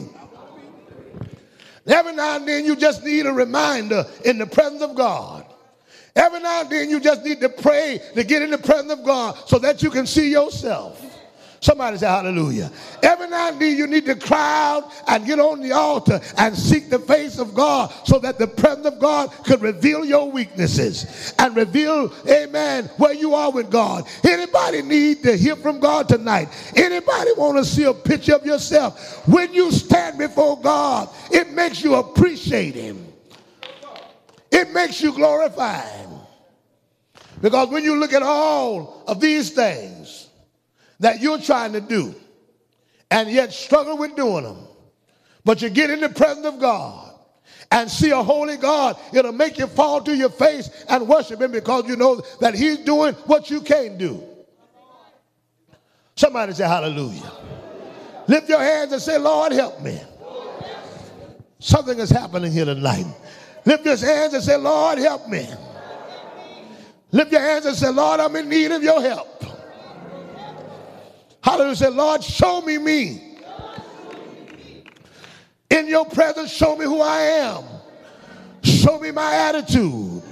Every 1.87 2.13
now 2.13 2.37
and 2.37 2.47
then 2.49 2.65
you 2.65 2.77
just 2.77 3.05
need 3.05 3.27
a 3.27 3.33
reminder 3.33 4.07
in 4.25 4.39
the 4.39 4.47
presence 4.47 4.81
of 4.83 4.95
God. 4.95 5.40
Every 6.17 6.41
now 6.41 6.63
and 6.63 6.71
then 6.71 6.91
you 6.91 7.01
just 7.01 7.25
need 7.25 7.41
to 7.41 7.49
pray 7.49 8.01
to 8.15 8.25
get 8.25 8.43
in 8.43 8.51
the 8.51 8.59
presence 8.59 8.93
of 8.93 9.05
God 9.05 9.37
so 9.47 9.59
that 9.59 9.83
you 9.83 9.91
can 9.91 10.07
see 10.07 10.31
yourself. 10.31 11.07
Somebody 11.63 11.99
say 11.99 12.07
hallelujah. 12.07 12.73
Every 13.03 13.29
now 13.29 13.51
and 13.51 13.61
then 13.61 13.77
you 13.77 13.87
need 13.87 14.07
to 14.07 14.15
cry 14.15 14.71
out 14.71 14.91
and 15.07 15.27
get 15.27 15.39
on 15.39 15.61
the 15.61 15.73
altar 15.73 16.19
and 16.39 16.57
seek 16.57 16.89
the 16.89 16.99
face 16.99 17.39
of 17.39 17.55
God 17.55 17.93
so 18.05 18.19
that 18.19 18.39
the 18.39 18.47
presence 18.47 18.87
of 18.87 18.99
God 18.99 19.31
could 19.45 19.61
reveal 19.61 20.03
your 20.03 20.31
weaknesses 20.31 21.35
and 21.39 21.55
reveal, 21.55 22.11
amen, 22.27 22.87
where 22.97 23.13
you 23.13 23.35
are 23.35 23.51
with 23.51 23.71
God. 23.71 24.07
Anybody 24.25 24.81
need 24.81 25.23
to 25.25 25.37
hear 25.37 25.55
from 25.55 25.81
God 25.81 26.09
tonight? 26.09 26.49
Anybody 26.75 27.33
want 27.37 27.59
to 27.59 27.65
see 27.67 27.85
a 27.85 27.93
picture 27.93 28.37
of 28.37 28.47
yourself? 28.47 29.29
When 29.29 29.53
you 29.53 29.71
stand 29.71 30.17
before 30.17 30.59
God, 30.59 31.11
it 31.31 31.53
makes 31.53 31.85
you 31.85 31.97
appreciate 31.97 32.75
Him. 32.75 33.10
It 34.51 34.73
makes 34.73 35.01
you 35.01 35.13
glorify 35.13 35.81
Him. 35.81 36.11
Because 37.41 37.69
when 37.69 37.85
you 37.85 37.97
look 37.97 38.13
at 38.13 38.23
all 38.23 39.05
of 39.07 39.21
these 39.21 39.51
things, 39.51 40.29
that 41.01 41.21
you're 41.21 41.41
trying 41.41 41.73
to 41.73 41.81
do 41.81 42.15
and 43.11 43.31
yet 43.31 43.53
struggle 43.53 43.97
with 43.97 44.15
doing 44.15 44.45
them. 44.45 44.59
But 45.45 45.63
you 45.63 45.71
get 45.71 45.91
in 45.91 46.01
the 46.01 46.11
presence 46.11 46.47
of 46.47 46.61
God 46.61 47.15
and 47.73 47.91
see 47.91 48.11
a 48.11 48.23
holy 48.23 48.57
God, 48.57 48.99
it'll 49.13 49.33
make 49.33 49.59
you 49.59 49.67
fall 49.67 50.03
to 50.03 50.15
your 50.15 50.29
face 50.29 50.69
and 50.89 51.09
worship 51.09 51.41
Him 51.41 51.53
because 51.53 51.89
you 51.89 51.97
know 51.97 52.23
that 52.41 52.55
He's 52.55 52.79
doing 52.79 53.15
what 53.27 53.51
you 53.51 53.63
can't 53.63 53.99
do. 53.99 54.23
Somebody 56.15 56.53
say 56.53 56.65
hallelujah. 56.65 57.33
Lift 58.29 58.49
your 58.49 58.61
hands 58.61 58.93
and 58.93 59.01
say, 59.01 59.17
Lord, 59.19 59.53
help 59.53 59.81
me. 59.81 59.99
Something 61.59 61.99
is 61.99 62.11
happening 62.11 62.53
here 62.53 62.67
tonight. 62.67 63.07
Lift 63.65 63.85
your 63.85 63.97
hands 63.97 64.35
and 64.35 64.43
say, 64.43 64.57
Lord, 64.57 64.99
help 64.99 65.29
me. 65.29 65.49
Lift 67.13 67.33
your 67.33 67.41
hands 67.41 67.67
and 67.67 67.77
say, 67.77 67.91
Lord, 67.91 68.21
I'm 68.21 68.35
in 68.37 68.49
need 68.49 68.71
of 68.71 68.83
your 68.83 69.01
help. 69.03 69.45
Hallelujah. 71.43 71.77
Say, 71.77 71.89
Lord, 71.91 72.23
show 72.23 72.61
me 72.61 72.79
me. 72.79 73.37
In 75.71 75.89
your 75.89 76.05
presence, 76.05 76.53
show 76.53 76.77
me 76.77 76.85
who 76.85 77.01
I 77.01 77.21
am. 77.21 77.65
Show 78.63 78.99
me 78.99 79.11
my 79.11 79.35
attitude. 79.35 80.23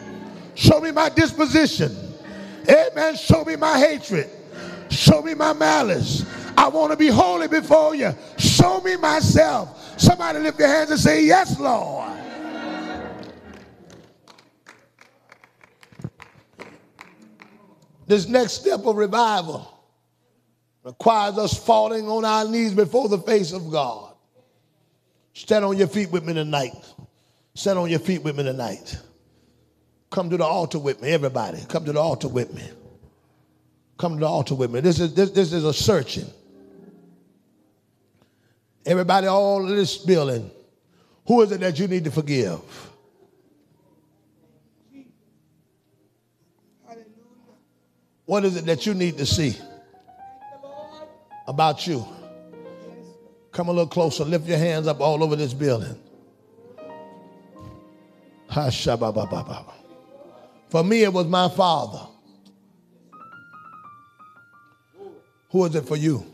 Show 0.54 0.80
me 0.80 0.90
my 0.90 1.08
disposition. 1.08 1.96
Amen. 2.68 3.16
Show 3.16 3.44
me 3.44 3.56
my 3.56 3.78
hatred. 3.78 4.28
Show 4.90 5.22
me 5.22 5.34
my 5.34 5.52
malice. 5.52 6.24
I 6.56 6.68
want 6.68 6.90
to 6.90 6.96
be 6.96 7.08
holy 7.08 7.46
before 7.48 7.94
you. 7.94 8.12
Show 8.36 8.80
me 8.80 8.96
myself. 8.96 9.98
Somebody 9.98 10.40
lift 10.40 10.58
your 10.58 10.68
hands 10.68 10.90
and 10.90 11.00
say, 11.00 11.24
Yes, 11.24 11.58
Lord. 11.58 12.27
This 18.08 18.26
next 18.26 18.52
step 18.54 18.86
of 18.86 18.96
revival 18.96 19.70
requires 20.82 21.36
us 21.36 21.54
falling 21.56 22.08
on 22.08 22.24
our 22.24 22.48
knees 22.48 22.72
before 22.72 23.08
the 23.08 23.18
face 23.18 23.52
of 23.52 23.70
God. 23.70 24.14
Stand 25.34 25.64
on 25.64 25.76
your 25.76 25.88
feet 25.88 26.10
with 26.10 26.24
me 26.24 26.32
tonight. 26.32 26.74
Stand 27.54 27.78
on 27.78 27.90
your 27.90 27.98
feet 27.98 28.22
with 28.22 28.34
me 28.36 28.44
tonight. 28.44 28.98
Come 30.10 30.30
to 30.30 30.38
the 30.38 30.44
altar 30.44 30.78
with 30.78 31.02
me, 31.02 31.10
everybody. 31.10 31.62
Come 31.68 31.84
to 31.84 31.92
the 31.92 32.00
altar 32.00 32.28
with 32.28 32.54
me. 32.54 32.62
Come 33.98 34.14
to 34.14 34.20
the 34.20 34.26
altar 34.26 34.54
with 34.54 34.70
me. 34.70 34.80
This 34.80 35.00
is 35.00 35.12
this, 35.12 35.30
this 35.32 35.52
is 35.52 35.64
a 35.64 35.74
searching. 35.74 36.26
Everybody, 38.86 39.26
all 39.26 39.68
in 39.68 39.76
this 39.76 39.98
building, 39.98 40.50
who 41.26 41.42
is 41.42 41.52
it 41.52 41.60
that 41.60 41.78
you 41.78 41.88
need 41.88 42.04
to 42.04 42.10
forgive? 42.10 42.87
What 48.28 48.44
is 48.44 48.56
it 48.56 48.66
that 48.66 48.86
you 48.86 48.94
need 48.94 49.18
to 49.18 49.26
see? 49.26 49.56
about 51.48 51.86
you. 51.86 52.06
Come 53.50 53.68
a 53.68 53.72
little 53.72 53.88
closer. 53.88 54.24
Lift 54.24 54.46
your 54.46 54.58
hands 54.58 54.86
up 54.86 55.00
all 55.00 55.24
over 55.24 55.34
this 55.34 55.54
building. 55.54 55.98
For 60.68 60.84
me, 60.84 61.02
it 61.02 61.12
was 61.12 61.26
my 61.26 61.48
father. 61.48 62.06
Who 65.50 65.64
is 65.64 65.74
it 65.74 65.86
for 65.86 65.96
you? 65.96 66.24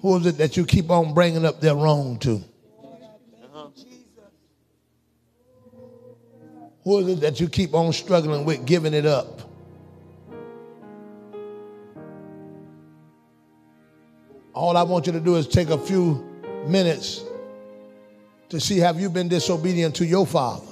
Who 0.00 0.16
is 0.16 0.26
it 0.26 0.38
that 0.38 0.56
you 0.56 0.66
keep 0.66 0.90
on 0.90 1.14
bringing 1.14 1.44
up 1.46 1.60
their 1.60 1.76
wrong 1.76 2.18
to? 2.18 2.42
Who 6.86 7.00
is 7.00 7.08
it 7.08 7.20
that 7.22 7.40
you 7.40 7.48
keep 7.48 7.74
on 7.74 7.92
struggling 7.92 8.44
with 8.44 8.64
giving 8.64 8.94
it 8.94 9.06
up? 9.06 9.40
All 14.54 14.76
I 14.76 14.84
want 14.84 15.08
you 15.08 15.12
to 15.12 15.18
do 15.18 15.34
is 15.34 15.48
take 15.48 15.70
a 15.70 15.78
few 15.78 16.24
minutes 16.68 17.24
to 18.50 18.60
see 18.60 18.78
have 18.78 19.00
you 19.00 19.10
been 19.10 19.26
disobedient 19.26 19.96
to 19.96 20.06
your 20.06 20.24
father? 20.24 20.64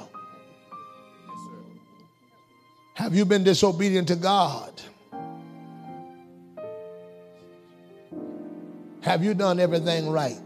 Have 2.95 3.13
you 3.13 3.25
been 3.25 3.43
disobedient 3.43 4.07
to 4.07 4.15
God? 4.15 4.81
Have 9.01 9.25
you 9.25 9.35
done 9.35 9.59
everything 9.59 10.11
right? 10.11 10.39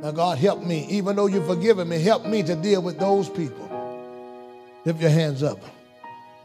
Now, 0.00 0.12
God, 0.12 0.38
help 0.38 0.62
me. 0.62 0.86
Even 0.90 1.16
though 1.16 1.26
you've 1.26 1.48
forgiven 1.48 1.88
me, 1.88 1.98
help 1.98 2.24
me 2.24 2.44
to 2.44 2.54
deal 2.54 2.82
with 2.82 3.00
those 3.00 3.28
people. 3.28 3.63
Lift 4.84 5.00
your 5.00 5.10
hands 5.10 5.42
up. 5.42 5.58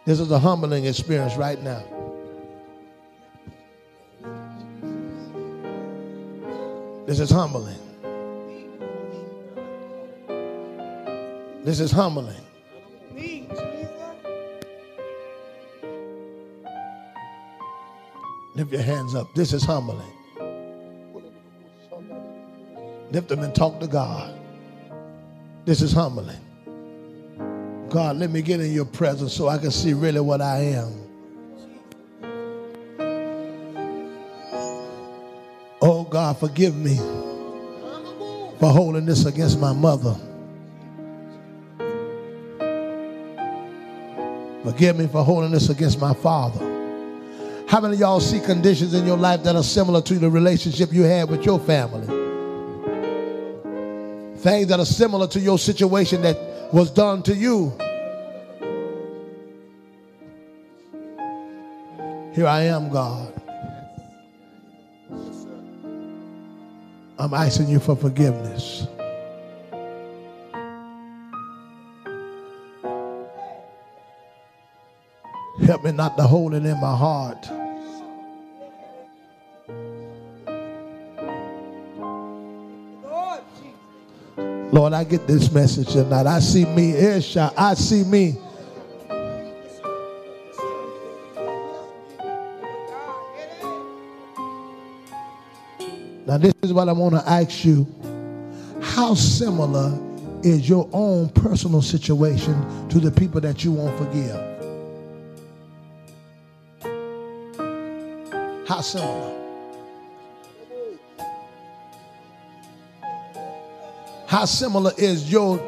This 0.06 0.20
is 0.20 0.32
a 0.32 0.40
humbling 0.40 0.86
experience 0.86 1.36
right 1.36 1.62
now. 1.62 1.84
This 7.06 7.20
is 7.20 7.30
humbling. 7.30 7.76
This 11.64 11.80
is 11.80 11.92
humbling. 11.92 12.42
Lift 18.56 18.72
your 18.72 18.82
hands 18.82 19.16
up. 19.16 19.28
This 19.36 19.54
is 19.54 19.64
humbling. 19.64 20.14
Lift 23.12 23.28
them 23.28 23.44
and 23.44 23.54
talk 23.54 23.80
to 23.80 23.88
God. 23.88 24.34
This 25.66 25.82
is 25.82 25.92
humbling. 25.92 26.49
God, 27.90 28.18
let 28.18 28.30
me 28.30 28.42
get 28.44 28.60
in 28.60 28.72
your 28.72 28.86
presence 28.86 29.34
so 29.34 29.48
I 29.48 29.58
can 29.58 29.72
see 29.72 29.94
really 29.94 30.20
what 30.20 30.42
I 30.42 30.58
am. 30.60 30.94
Oh 35.82 36.04
God, 36.04 36.38
forgive 36.38 36.76
me 36.76 36.98
for 38.60 38.70
holding 38.70 39.06
this 39.06 39.26
against 39.26 39.60
my 39.60 39.74
mother. 39.74 40.16
Forgive 44.64 44.98
me 44.98 45.08
for 45.08 45.24
holding 45.24 45.52
this 45.52 45.70
against 45.70 46.00
my 46.00 46.14
father. 46.14 46.60
How 47.68 47.80
many 47.82 47.96
of 47.96 48.00
y'all 48.00 48.20
see 48.20 48.40
conditions 48.40 48.94
in 48.94 49.06
your 49.08 49.18
life 49.18 49.42
that 49.44 49.56
are 49.56 49.64
similar 49.64 50.02
to 50.02 50.20
the 50.20 50.30
relationship 50.30 50.94
you 50.94 51.04
had 51.04 51.30
with 51.30 51.44
your 51.44 51.60
family? 51.60 52.06
Things 54.38 54.68
that 54.68 54.80
are 54.80 54.86
similar 54.86 55.28
to 55.28 55.40
your 55.40 55.58
situation 55.58 56.22
that 56.22 56.49
was 56.72 56.92
done 56.92 57.24
to 57.24 57.36
you. 57.36 57.74
Here 62.34 62.48
I 62.48 62.62
am, 62.64 62.90
God. 62.90 63.34
I'm 67.18 67.34
asking 67.34 67.68
you 67.68 67.80
for 67.80 67.96
forgiveness. 67.96 68.88
Help 75.66 75.84
me 75.84 75.92
not 75.92 76.16
to 76.18 76.24
hold 76.24 76.54
it 76.54 76.66
in 76.66 76.80
my 76.80 76.96
heart. 76.96 77.59
Lord, 84.72 84.94
I 84.94 85.04
get 85.04 85.26
this 85.28 85.52
message 85.52 85.88
tonight. 85.94 86.28
I 86.28 86.40
see 86.40 86.66
me, 86.66 86.92
Isha. 86.92 87.52
I 87.58 87.74
see 87.74 88.04
me 88.04 88.38
Now, 96.30 96.38
this 96.38 96.54
is 96.62 96.72
what 96.72 96.88
I 96.88 96.92
want 96.92 97.16
to 97.16 97.28
ask 97.28 97.66
you. 97.66 97.88
How 98.82 99.16
similar 99.16 100.00
is 100.44 100.70
your 100.70 100.88
own 100.94 101.30
personal 101.30 101.82
situation 101.82 102.88
to 102.90 103.00
the 103.00 103.10
people 103.10 103.42
that 103.42 103.64
you 103.64 103.72
won't 103.72 103.98
forgive? 103.98 104.36
How 108.68 108.82
similar? 108.82 109.39
How 114.30 114.46
similar 114.46 114.92
is 114.98 115.32
your 115.32 115.60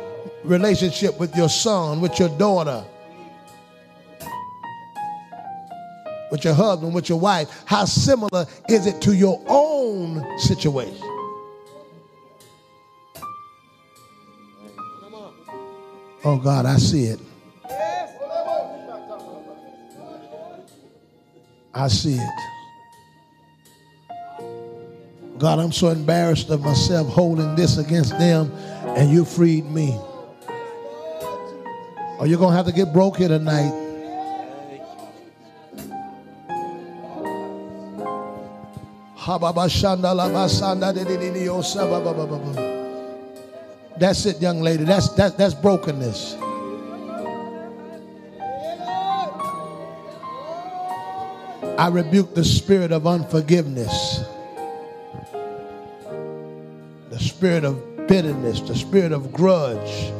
relationship 0.44 1.20
with 1.20 1.36
your 1.36 1.50
son, 1.50 2.00
with 2.00 2.20
your 2.20 2.30
daughter? 2.38 2.86
with 6.32 6.46
your 6.46 6.54
husband, 6.54 6.94
with 6.94 7.10
your 7.10 7.20
wife, 7.20 7.50
how 7.66 7.84
similar 7.84 8.46
is 8.70 8.88
it 8.88 9.02
to 9.02 9.14
your 9.14 9.44
own 9.48 10.26
situation? 10.40 10.98
Oh 16.24 16.40
God, 16.42 16.66
I 16.66 16.78
see 16.78 17.04
it. 17.06 17.20
I 21.74 21.88
see 21.88 22.16
it. 22.16 22.51
God, 25.42 25.58
I'm 25.58 25.72
so 25.72 25.88
embarrassed 25.88 26.52
of 26.52 26.62
myself 26.62 27.08
holding 27.08 27.56
this 27.56 27.80
against 27.80 28.12
them, 28.20 28.52
and 28.96 29.10
you 29.12 29.26
freed 29.26 29.66
me. 29.66 29.98
Or 32.20 32.28
you're 32.28 32.38
going 32.38 32.52
to 32.52 32.56
have 32.56 32.68
to 32.68 32.72
get 32.72 32.94
broke 32.94 33.18
here 33.18 33.28
tonight. 33.28 33.72
That's 43.98 44.26
it, 44.28 44.40
young 44.40 44.62
lady. 44.62 44.84
That's, 44.84 45.10
that's, 45.10 45.34
that's 45.34 45.56
brokenness. 45.56 46.36
I 51.80 51.88
rebuke 51.92 52.36
the 52.36 52.46
spirit 52.46 52.92
of 52.92 53.08
unforgiveness, 53.08 54.24
spirit 57.42 57.64
of 57.64 58.08
bitterness, 58.08 58.62
the 58.62 58.76
spirit 58.76 59.12
of 59.12 59.34
grudge. 59.34 60.12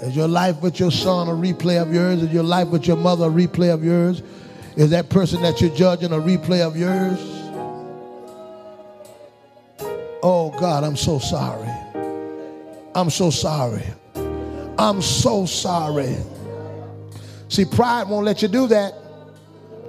Is 0.00 0.16
your 0.16 0.26
life 0.26 0.62
with 0.62 0.80
your 0.80 0.90
son 0.90 1.28
a 1.28 1.32
replay 1.32 1.82
of 1.82 1.92
yours? 1.92 2.22
Is 2.22 2.32
your 2.32 2.42
life 2.42 2.68
with 2.68 2.86
your 2.86 2.96
mother 2.96 3.26
a 3.26 3.28
replay 3.28 3.74
of 3.74 3.84
yours? 3.84 4.22
Is 4.76 4.88
that 4.88 5.10
person 5.10 5.42
that 5.42 5.60
you're 5.60 5.74
judging 5.76 6.12
a 6.12 6.16
replay 6.16 6.62
of 6.66 6.78
yours? 6.78 7.18
Oh 10.22 10.50
God, 10.58 10.82
I'm 10.82 10.96
so 10.96 11.18
sorry. 11.18 11.68
I'm 12.94 13.10
so 13.10 13.28
sorry. 13.28 13.84
I'm 14.78 15.02
so 15.02 15.44
sorry. 15.44 16.16
See, 17.50 17.66
pride 17.66 18.08
won't 18.08 18.24
let 18.24 18.40
you 18.40 18.48
do 18.48 18.66
that. 18.68 19.03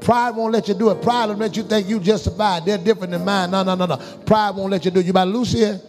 Pride 0.02 0.32
won't 0.32 0.54
let 0.54 0.68
you 0.68 0.74
do 0.74 0.90
it. 0.92 1.02
Pride 1.02 1.28
will 1.28 1.36
let 1.36 1.56
you 1.58 1.64
think 1.64 1.88
you 1.88 2.00
justified. 2.00 2.66
They're 2.66 2.78
different 2.78 3.12
than 3.12 3.26
mine. 3.26 3.52
No, 3.52 3.64
no, 3.64 3.76
no, 3.76 3.86
no. 3.86 3.98
Pride 4.26 4.52
won't 4.52 4.72
let 4.72 4.86
you 4.86 4.92
do 4.92 5.00
it. 5.00 5.06
You 5.06 5.12
about 5.12 5.26
to 5.26 5.58
here? 5.58 5.82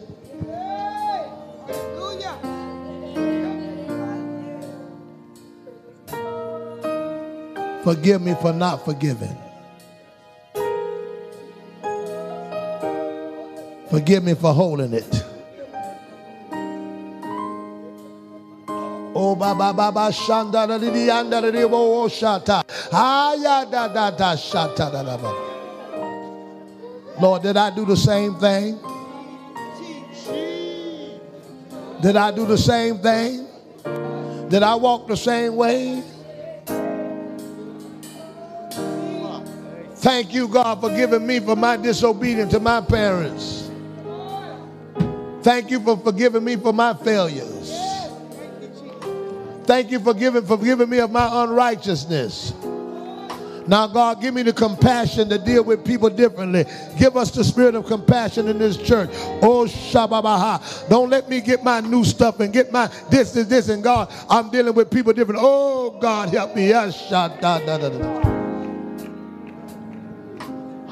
Forgive 7.85 8.21
me 8.21 8.35
for 8.41 8.53
not 8.53 8.85
forgiving. 8.85 9.37
Forgive 13.89 14.25
me 14.25 14.35
for 14.35 14.53
holding 14.53 14.93
it. 14.93 15.26
Oh, 19.19 19.35
ba 19.35 19.55
ba 19.55 19.73
ba 19.73 19.91
ba 19.91 20.13
shanda 20.13 20.69
da 20.69 20.77
di 20.77 20.91
di 20.91 21.09
anda 21.09 21.41
da 21.41 21.51
di 21.51 21.65
bo 21.67 22.05
o 22.05 22.07
shata. 22.07 22.63
Ah, 22.93 23.31
Aya 23.33 23.65
da 23.65 23.89
da 23.89 24.11
da 24.11 24.37
shata 24.37 24.93
da 24.93 25.03
da. 25.03 25.17
Lord, 27.19 27.43
did 27.43 27.57
I 27.57 27.71
do 27.75 27.87
the 27.87 27.97
same 27.97 28.35
thing? 28.35 28.79
Did 32.03 32.17
I 32.17 32.31
do 32.31 32.45
the 32.45 32.59
same 32.59 32.99
thing? 32.99 33.47
Did 34.51 34.63
I 34.63 34.75
walk 34.75 35.09
the 35.09 35.17
same 35.17 35.57
way? 35.57 36.03
Thank 39.97 40.35
you, 40.35 40.47
God, 40.47 40.83
for 40.83 40.91
giving 40.91 41.27
me 41.27 41.41
for 41.41 41.57
my 41.57 41.79
disobedience 41.79 42.53
to 42.53 42.61
my 42.61 42.83
parents. 42.83 43.71
Thank 45.41 45.71
you 45.71 45.81
for 45.81 45.97
forgiving 45.97 46.45
me 46.45 46.57
for 46.57 46.75
my 46.75 46.93
failures. 46.93 47.86
Thank 49.67 49.91
you 49.91 49.99
for 50.01 50.15
giving, 50.15 50.45
forgiving 50.45 50.89
me 50.89 50.99
of 50.99 51.11
my 51.11 51.45
unrighteousness. 51.45 52.53
Now, 53.69 53.89
God, 53.89 54.21
give 54.21 54.33
me 54.33 54.43
the 54.43 54.53
compassion 54.53 55.29
to 55.29 55.39
deal 55.39 55.65
with 55.65 55.85
people 55.85 56.09
differently. 56.09 56.67
Give 56.97 57.17
us 57.17 57.33
the 57.33 57.43
spirit 57.43 57.75
of 57.75 57.85
compassion 57.87 58.47
in 58.47 58.59
this 58.59 58.77
church. 58.77 59.11
Oh, 59.43 59.67
Shababaha. 59.67 60.89
Don't 60.89 61.11
let 61.11 61.29
me 61.29 61.41
get 61.41 61.65
my 61.65 61.81
new 61.81 62.05
stuff 62.05 62.39
and 62.39 62.53
get 62.53 62.71
my 62.71 62.87
this, 63.11 63.33
this, 63.33 63.49
this, 63.49 63.69
and 63.69 63.83
God, 63.83 64.13
I'm 64.31 64.51
dealing 64.51 64.75
with 64.75 64.89
people 64.89 65.13
different. 65.13 65.41
Oh, 65.43 65.99
God, 66.01 66.29
help 66.29 66.55
me. 66.55 66.69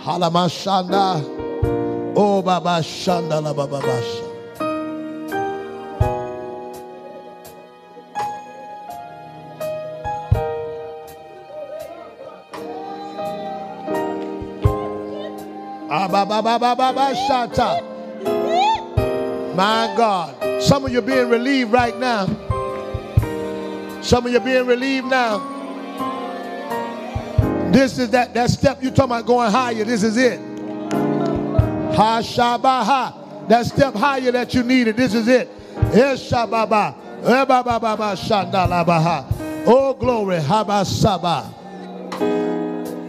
Halamashanda. 0.05 1.45
Oh, 2.17 2.43
Baba 2.43 2.81
Shanda 2.81 3.43
Baba 3.43 3.81
Basha. 3.81 4.24
My 19.57 19.93
God. 19.97 20.63
Some 20.63 20.85
of 20.85 20.93
you 20.93 21.01
are 21.01 21.03
being 21.03 21.29
relieved 21.29 21.73
right 21.73 21.99
now. 21.99 22.27
Some 24.01 24.27
of 24.27 24.31
you 24.33 24.39
are 24.39 24.45
being 24.45 24.67
relieved 24.67 25.07
now. 25.07 25.51
This 27.73 27.99
is 27.99 28.11
that, 28.11 28.33
that 28.35 28.51
step 28.51 28.81
you 28.81 28.91
talking 28.91 29.11
about 29.11 29.27
going 29.27 29.51
higher. 29.51 29.83
This 29.83 30.05
is 30.05 30.17
it. 30.17 30.39
Ha 31.97 32.21
shabaha. 32.23 33.49
That 33.49 33.67
step 33.67 33.95
higher 33.95 34.31
that 34.31 34.55
you 34.55 34.63
needed. 34.63 34.97
This 34.97 35.15
is 35.15 35.27
it. 35.27 35.51
Yes, 35.93 36.31
shababa. 36.31 36.95
Eh, 37.25 37.45
ba, 37.45 37.63
ba, 37.65 37.81
ba, 37.81 37.97
ba, 37.97 38.15
shandalabaha. 38.15 39.65
Oh, 39.67 39.95
glory. 39.95 40.37
Habasaba. 40.37 41.64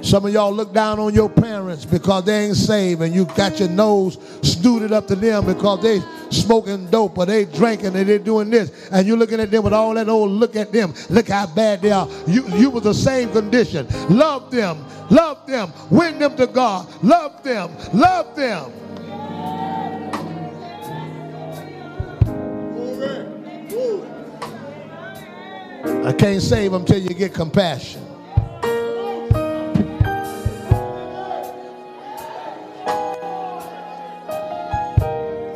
Some 0.05 0.23
of 0.23 0.31
y'all 0.31 0.53
look 0.53 0.71
down 0.71 0.99
on 0.99 1.15
your 1.15 1.27
parents 1.27 1.83
because 1.83 2.25
they 2.25 2.45
ain't 2.45 2.55
saved 2.55 3.01
and 3.01 3.11
you 3.11 3.25
got 3.25 3.59
your 3.59 3.69
nose 3.69 4.19
snooted 4.43 4.91
up 4.91 5.07
to 5.07 5.15
them 5.15 5.47
because 5.47 5.81
they 5.81 5.99
smoking 6.29 6.85
dope 6.91 7.17
or 7.17 7.25
they 7.25 7.45
drinking 7.45 7.95
and 7.95 8.07
they 8.07 8.19
doing 8.19 8.51
this. 8.51 8.87
And 8.91 9.07
you 9.07 9.15
looking 9.15 9.39
at 9.39 9.49
them 9.49 9.63
with 9.63 9.73
all 9.73 9.95
that 9.95 10.07
old 10.07 10.29
look 10.29 10.55
at 10.55 10.71
them. 10.71 10.93
Look 11.09 11.29
how 11.29 11.47
bad 11.47 11.81
they 11.81 11.89
are. 11.89 12.07
You 12.27 12.47
you 12.49 12.69
was 12.69 12.83
the 12.83 12.93
same 12.93 13.31
condition. 13.31 13.87
Love 14.15 14.51
them. 14.51 14.85
Love 15.09 15.47
them. 15.47 15.73
Win 15.89 16.19
them 16.19 16.37
to 16.37 16.45
god. 16.45 16.87
Love 17.03 17.41
them. 17.41 17.71
Love 17.91 18.35
them. 18.35 18.71
I 26.05 26.13
can't 26.13 26.43
save 26.43 26.71
them 26.71 26.85
till 26.85 26.99
you 26.99 27.09
get 27.09 27.33
compassion 27.33 28.04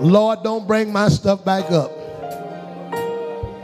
Lord, 0.02 0.44
don't 0.44 0.66
bring 0.68 0.92
my 0.92 1.10
stuff 1.10 1.44
back 1.44 1.72
up. 1.72 1.92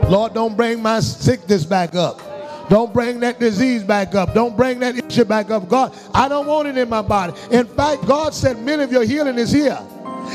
Lord, 0.08 0.34
don't 0.34 0.56
bring 0.56 0.82
my 0.82 1.00
sickness 1.00 1.64
back 1.64 1.94
up. 1.94 2.20
Don't 2.68 2.92
bring 2.92 3.20
that 3.20 3.38
disease 3.38 3.82
back 3.82 4.14
up. 4.14 4.34
Don't 4.34 4.56
bring 4.56 4.80
that 4.80 4.96
issue 4.96 5.24
back 5.24 5.50
up. 5.50 5.68
God, 5.68 5.96
I 6.12 6.28
don't 6.28 6.46
want 6.46 6.68
it 6.68 6.76
in 6.76 6.88
my 6.88 7.02
body. 7.02 7.32
In 7.50 7.66
fact, 7.66 8.06
God 8.06 8.34
said 8.34 8.58
many 8.60 8.82
of 8.82 8.92
your 8.92 9.04
healing 9.04 9.38
is 9.38 9.52
here. 9.52 9.78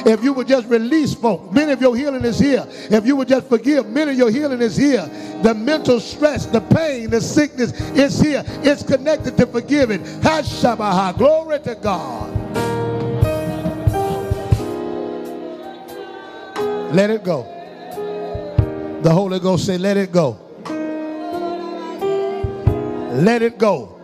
If 0.06 0.24
you 0.24 0.32
would 0.34 0.48
just 0.48 0.68
release 0.68 1.14
folk, 1.14 1.52
many 1.52 1.74
of 1.74 1.82
your 1.82 1.96
healing 1.96 2.24
is 2.24 2.40
here. 2.40 2.66
If 2.90 3.06
you 3.06 3.16
would 3.18 3.28
just 3.28 3.48
forgive, 3.48 3.88
many 3.88 4.12
of 4.12 4.18
your 4.18 4.32
healing 4.32 4.62
is 4.62 4.78
here. 4.78 5.06
The 5.44 5.54
mental 5.54 6.00
stress, 6.00 6.46
the 6.46 6.62
pain, 6.62 7.10
the 7.10 7.20
sickness 7.20 7.74
is 7.92 8.20
here. 8.20 8.44
It's 8.64 8.84
connected 8.84 9.38
to 9.38 9.46
forgiving. 9.46 10.02
Hashabaha. 10.22 11.18
Glory 11.18 11.60
to 11.60 11.76
God. 11.76 12.71
Let 16.94 17.10
it 17.10 17.24
go. 17.24 17.44
The 19.02 19.10
Holy 19.10 19.40
Ghost 19.40 19.66
say, 19.66 19.78
let 19.78 19.98
it 19.98 20.12
go. 20.12 20.38
Let 23.14 23.42
it 23.42 23.58
go. 23.58 23.98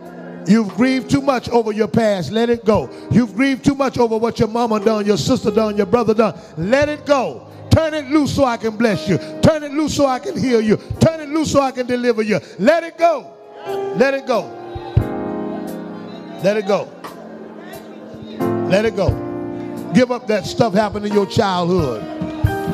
You've 0.46 0.74
grieved 0.74 1.10
too 1.10 1.20
much 1.20 1.50
over 1.50 1.72
your 1.72 1.88
past. 1.88 2.32
Let 2.32 2.48
it 2.48 2.64
go. 2.64 2.88
You've 3.10 3.34
grieved 3.34 3.64
too 3.64 3.74
much 3.74 3.98
over 3.98 4.16
what 4.16 4.38
your 4.38 4.48
mama 4.48 4.80
done, 4.82 5.04
your 5.04 5.18
sister 5.18 5.50
done, 5.50 5.76
your 5.76 5.86
brother 5.86 6.14
done. 6.14 6.38
Let 6.56 6.88
it 6.88 7.04
go. 7.04 7.46
Turn 7.70 7.92
it 7.92 8.06
loose 8.06 8.34
so 8.34 8.44
I 8.44 8.56
can 8.56 8.76
bless 8.76 9.06
you. 9.06 9.18
Turn 9.42 9.62
it 9.62 9.72
loose 9.72 9.94
so 9.94 10.06
I 10.06 10.18
can 10.18 10.38
heal 10.38 10.60
you. 10.60 10.78
Turn 11.00 11.20
it 11.20 11.28
loose 11.28 11.52
so 11.52 11.60
I 11.60 11.70
can 11.70 11.86
deliver 11.86 12.22
you. 12.22 12.40
Let 12.58 12.84
it 12.84 12.96
go. 12.96 13.34
Let 13.96 14.14
it 14.14 14.26
go. 14.26 14.54
Let 16.42 16.56
it 16.56 16.66
go. 16.66 16.88
Let 18.70 18.84
it 18.86 18.96
go. 18.96 19.10
Give 19.92 20.10
up 20.10 20.26
that 20.28 20.46
stuff 20.46 20.72
happened 20.72 21.06
in 21.06 21.12
your 21.12 21.26
childhood. 21.26 22.17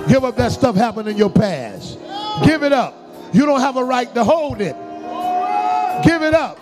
Give 0.09 0.25
up 0.25 0.37
that 0.37 0.53
stuff 0.53 0.77
happened 0.77 1.09
in 1.09 1.17
your 1.17 1.31
past. 1.31 1.99
Give 2.45 2.63
it 2.63 2.73
up. 2.73 2.95
You 3.33 3.47
don't 3.47 3.61
have 3.61 3.77
a 3.77 3.85
right 3.85 4.13
to 4.15 4.23
hold 4.23 4.61
it. 4.61 4.77
Give 6.05 6.23
it 6.23 6.35
up. 6.35 6.59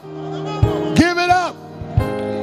Give 0.96 1.18
it 1.18 1.30
up. 1.30 1.56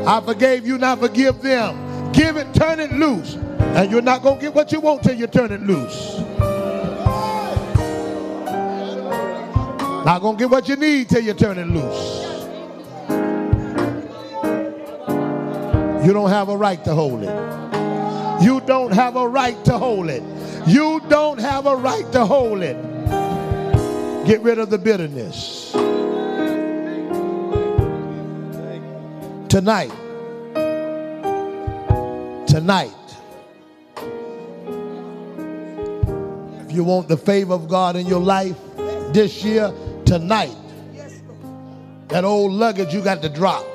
I 0.08 0.22
forgave 0.26 0.66
you, 0.68 0.78
now 0.78 0.96
forgive 0.96 1.42
them. 1.42 2.12
Give 2.12 2.38
it, 2.38 2.54
turn 2.54 2.80
it 2.80 2.92
loose. 2.92 3.36
And 3.36 3.92
you're 3.92 4.02
not 4.02 4.24
going 4.24 4.38
to 4.38 4.42
get 4.42 4.54
what 4.54 4.72
you 4.72 4.80
want 4.80 5.04
till 5.04 5.16
you 5.16 5.28
turn 5.28 5.52
it 5.52 5.62
loose. 5.62 6.20
Not 10.06 10.22
going 10.22 10.38
to 10.38 10.44
get 10.44 10.50
what 10.50 10.68
you 10.68 10.76
need 10.76 11.10
till 11.10 11.22
you 11.22 11.34
turn 11.34 11.58
it 11.58 11.68
loose. 11.68 12.26
You 16.06 16.14
don't 16.14 16.30
have 16.30 16.50
a 16.50 16.58
right 16.58 16.84
to 16.86 16.96
hold 16.96 17.24
it. 17.24 18.44
You 18.44 18.62
don't 18.62 18.92
have 18.94 19.16
a 19.16 19.28
right 19.28 19.64
to 19.66 19.78
hold 19.78 20.10
it. 20.10 20.24
You 20.70 21.02
don't 21.10 21.40
have 21.40 21.66
a 21.66 21.76
right 21.76 22.06
to 22.12 22.28
hold 22.28 22.62
it. 22.62 22.78
Get 24.28 24.40
rid 24.42 24.60
of 24.60 24.70
the 24.70 24.78
bitterness. 24.78 25.72
Tonight. 29.50 29.92
Tonight. 32.46 32.92
If 36.68 36.72
you 36.72 36.84
want 36.84 37.08
the 37.08 37.18
favor 37.18 37.56
of 37.56 37.68
God 37.68 37.96
in 37.96 38.06
your 38.06 38.22
life 38.22 38.56
this 39.12 39.44
year, 39.44 39.74
tonight, 40.06 40.56
that 42.10 42.24
old 42.24 42.52
luggage 42.52 42.94
you 42.94 43.02
got 43.02 43.24
to 43.24 43.30
drop. 43.30 43.66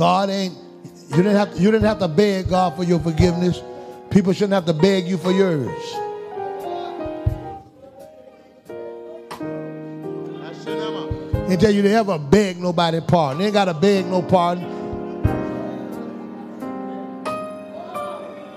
God 0.00 0.30
ain't 0.30 0.56
you 1.10 1.16
didn't 1.16 1.36
have 1.36 1.54
to, 1.54 1.60
you 1.60 1.70
didn't 1.70 1.84
have 1.84 1.98
to 1.98 2.08
beg 2.08 2.48
God 2.48 2.74
for 2.74 2.84
your 2.84 3.00
forgiveness. 3.00 3.60
People 4.08 4.32
shouldn't 4.32 4.54
have 4.54 4.64
to 4.64 4.72
beg 4.72 5.06
you 5.06 5.18
for 5.18 5.30
yours. 5.30 5.68
They 11.48 11.56
tell 11.58 11.70
you 11.70 11.82
they 11.82 11.94
ever 11.94 12.18
beg 12.18 12.58
nobody 12.58 13.02
pardon. 13.02 13.40
They 13.40 13.46
ain't 13.46 13.52
got 13.52 13.66
to 13.66 13.74
beg 13.74 14.06
no 14.06 14.22
pardon. 14.22 14.64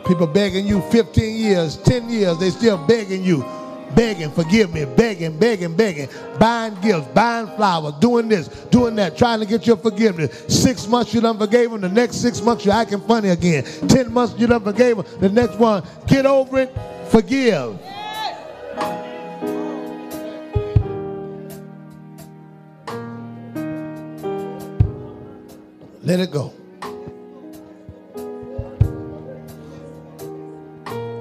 People 0.07 0.27
begging 0.27 0.65
you 0.65 0.79
15 0.91 1.35
years, 1.35 1.75
10 1.75 2.09
years, 2.09 2.37
they 2.37 2.51
still 2.51 2.77
begging 2.87 3.21
you 3.21 3.43
begging, 3.95 4.31
forgive 4.31 4.73
me, 4.73 4.85
begging, 4.85 5.37
begging, 5.37 5.75
begging, 5.75 6.07
buying 6.39 6.75
gifts, 6.81 7.07
buying 7.13 7.47
flowers, 7.47 7.93
doing 7.99 8.27
this, 8.27 8.47
doing 8.71 8.95
that, 8.95 9.17
trying 9.17 9.39
to 9.39 9.45
get 9.45 9.65
your 9.65 9.77
forgiveness. 9.77 10.45
Six 10.47 10.87
months 10.87 11.13
you 11.13 11.21
done 11.21 11.37
forgave 11.37 11.71
them, 11.71 11.81
the 11.81 11.89
next 11.89 12.17
six 12.17 12.41
months 12.41 12.65
you're 12.65 12.73
acting 12.73 13.01
funny 13.01 13.29
again. 13.29 13.63
Ten 13.87 14.11
months 14.11 14.33
you 14.37 14.47
done 14.47 14.63
forgave 14.63 14.97
them, 14.97 15.05
the 15.19 15.29
next 15.29 15.57
one, 15.57 15.83
get 16.07 16.25
over 16.25 16.59
it, 16.59 16.77
forgive. 17.09 17.79
Let 26.05 26.19
it 26.19 26.31
go. 26.31 26.51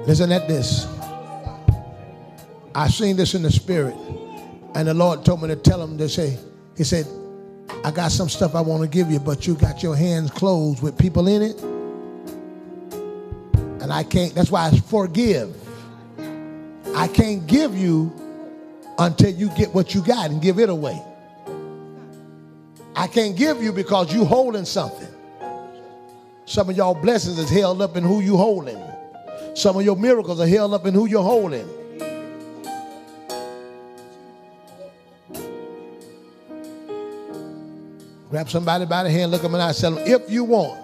Listen 0.05 0.33
at 0.33 0.45
this. 0.49 0.92
I 2.75 2.87
seen 2.87 3.15
this 3.15 3.35
in 3.35 3.43
the 3.43 3.51
spirit, 3.51 3.95
and 4.75 4.87
the 4.87 4.93
Lord 4.93 5.23
told 5.23 5.41
me 5.41 5.47
to 5.49 5.55
tell 5.55 5.81
him 5.81 5.97
to 5.97 6.09
say, 6.09 6.37
He 6.75 6.83
said, 6.83 7.05
I 7.83 7.91
got 7.91 8.11
some 8.11 8.29
stuff 8.29 8.55
I 8.55 8.61
want 8.61 8.81
to 8.81 8.89
give 8.89 9.11
you, 9.11 9.19
but 9.19 9.45
you 9.45 9.55
got 9.55 9.83
your 9.83 9.95
hands 9.95 10.31
closed 10.31 10.81
with 10.81 10.97
people 10.97 11.27
in 11.27 11.41
it. 11.41 11.61
And 13.81 13.91
I 13.91 14.03
can't, 14.03 14.33
that's 14.33 14.49
why 14.49 14.67
I 14.67 14.79
forgive. 14.79 15.55
I 16.95 17.07
can't 17.07 17.45
give 17.47 17.75
you 17.75 18.11
until 18.97 19.31
you 19.31 19.49
get 19.49 19.73
what 19.73 19.93
you 19.93 20.01
got 20.01 20.29
and 20.29 20.41
give 20.41 20.59
it 20.59 20.69
away. 20.69 21.01
I 22.95 23.07
can't 23.07 23.35
give 23.35 23.61
you 23.61 23.71
because 23.71 24.13
you 24.13 24.23
holding 24.23 24.65
something. 24.65 25.07
Some 26.45 26.69
of 26.69 26.77
y'all 26.77 26.93
blessings 26.93 27.37
is 27.39 27.49
held 27.49 27.81
up 27.81 27.97
in 27.97 28.03
who 28.03 28.21
you 28.21 28.37
holding. 28.37 28.81
Some 29.55 29.77
of 29.77 29.83
your 29.83 29.95
miracles 29.95 30.39
are 30.39 30.47
held 30.47 30.73
up 30.73 30.85
in 30.85 30.93
who 30.93 31.07
you're 31.07 31.23
holding. 31.23 31.67
Grab 38.33 38.49
somebody 38.49 38.87
by 38.87 39.03
the 39.03 39.11
hand, 39.11 39.29
look 39.29 39.43
them 39.43 39.53
in 39.53 39.59
the 39.59 39.63
eye, 39.63 39.73
tell 39.73 39.93
them, 39.93 40.03
if 40.07 40.27
you 40.27 40.43
want 40.43 40.79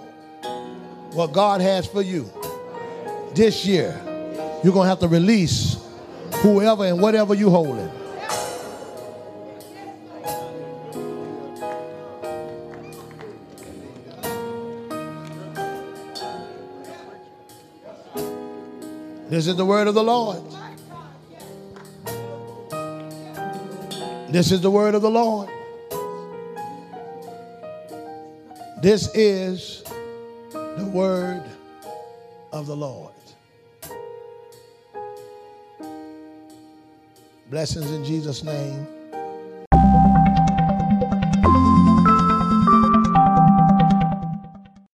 what 1.16 1.34
God 1.34 1.62
has 1.62 1.88
for 1.88 2.04
you 2.04 2.30
this 3.34 3.66
year, 3.66 4.00
you're 4.64 4.72
going 4.72 4.86
to 4.86 4.90
have 4.90 5.00
to 5.00 5.08
release 5.08 5.84
whoever 6.44 6.86
and 6.86 7.02
whatever 7.02 7.34
you're 7.34 7.50
holding. 7.50 7.90
This 19.32 19.48
is 19.48 19.56
the 19.56 19.66
word 19.66 19.88
of 19.88 19.96
the 19.96 20.04
Lord. 20.04 20.44
This 24.32 24.52
is 24.52 24.62
the 24.62 24.70
word 24.70 24.94
of 24.94 25.02
the 25.02 25.10
Lord. 25.10 25.50
This 28.82 29.14
is 29.14 29.84
the 30.52 30.90
word 30.94 31.44
of 32.54 32.66
the 32.66 32.76
Lord. 32.78 33.12
Blessings 37.50 37.92
in 37.92 38.06
Jesus' 38.06 38.42
name. 38.42 38.88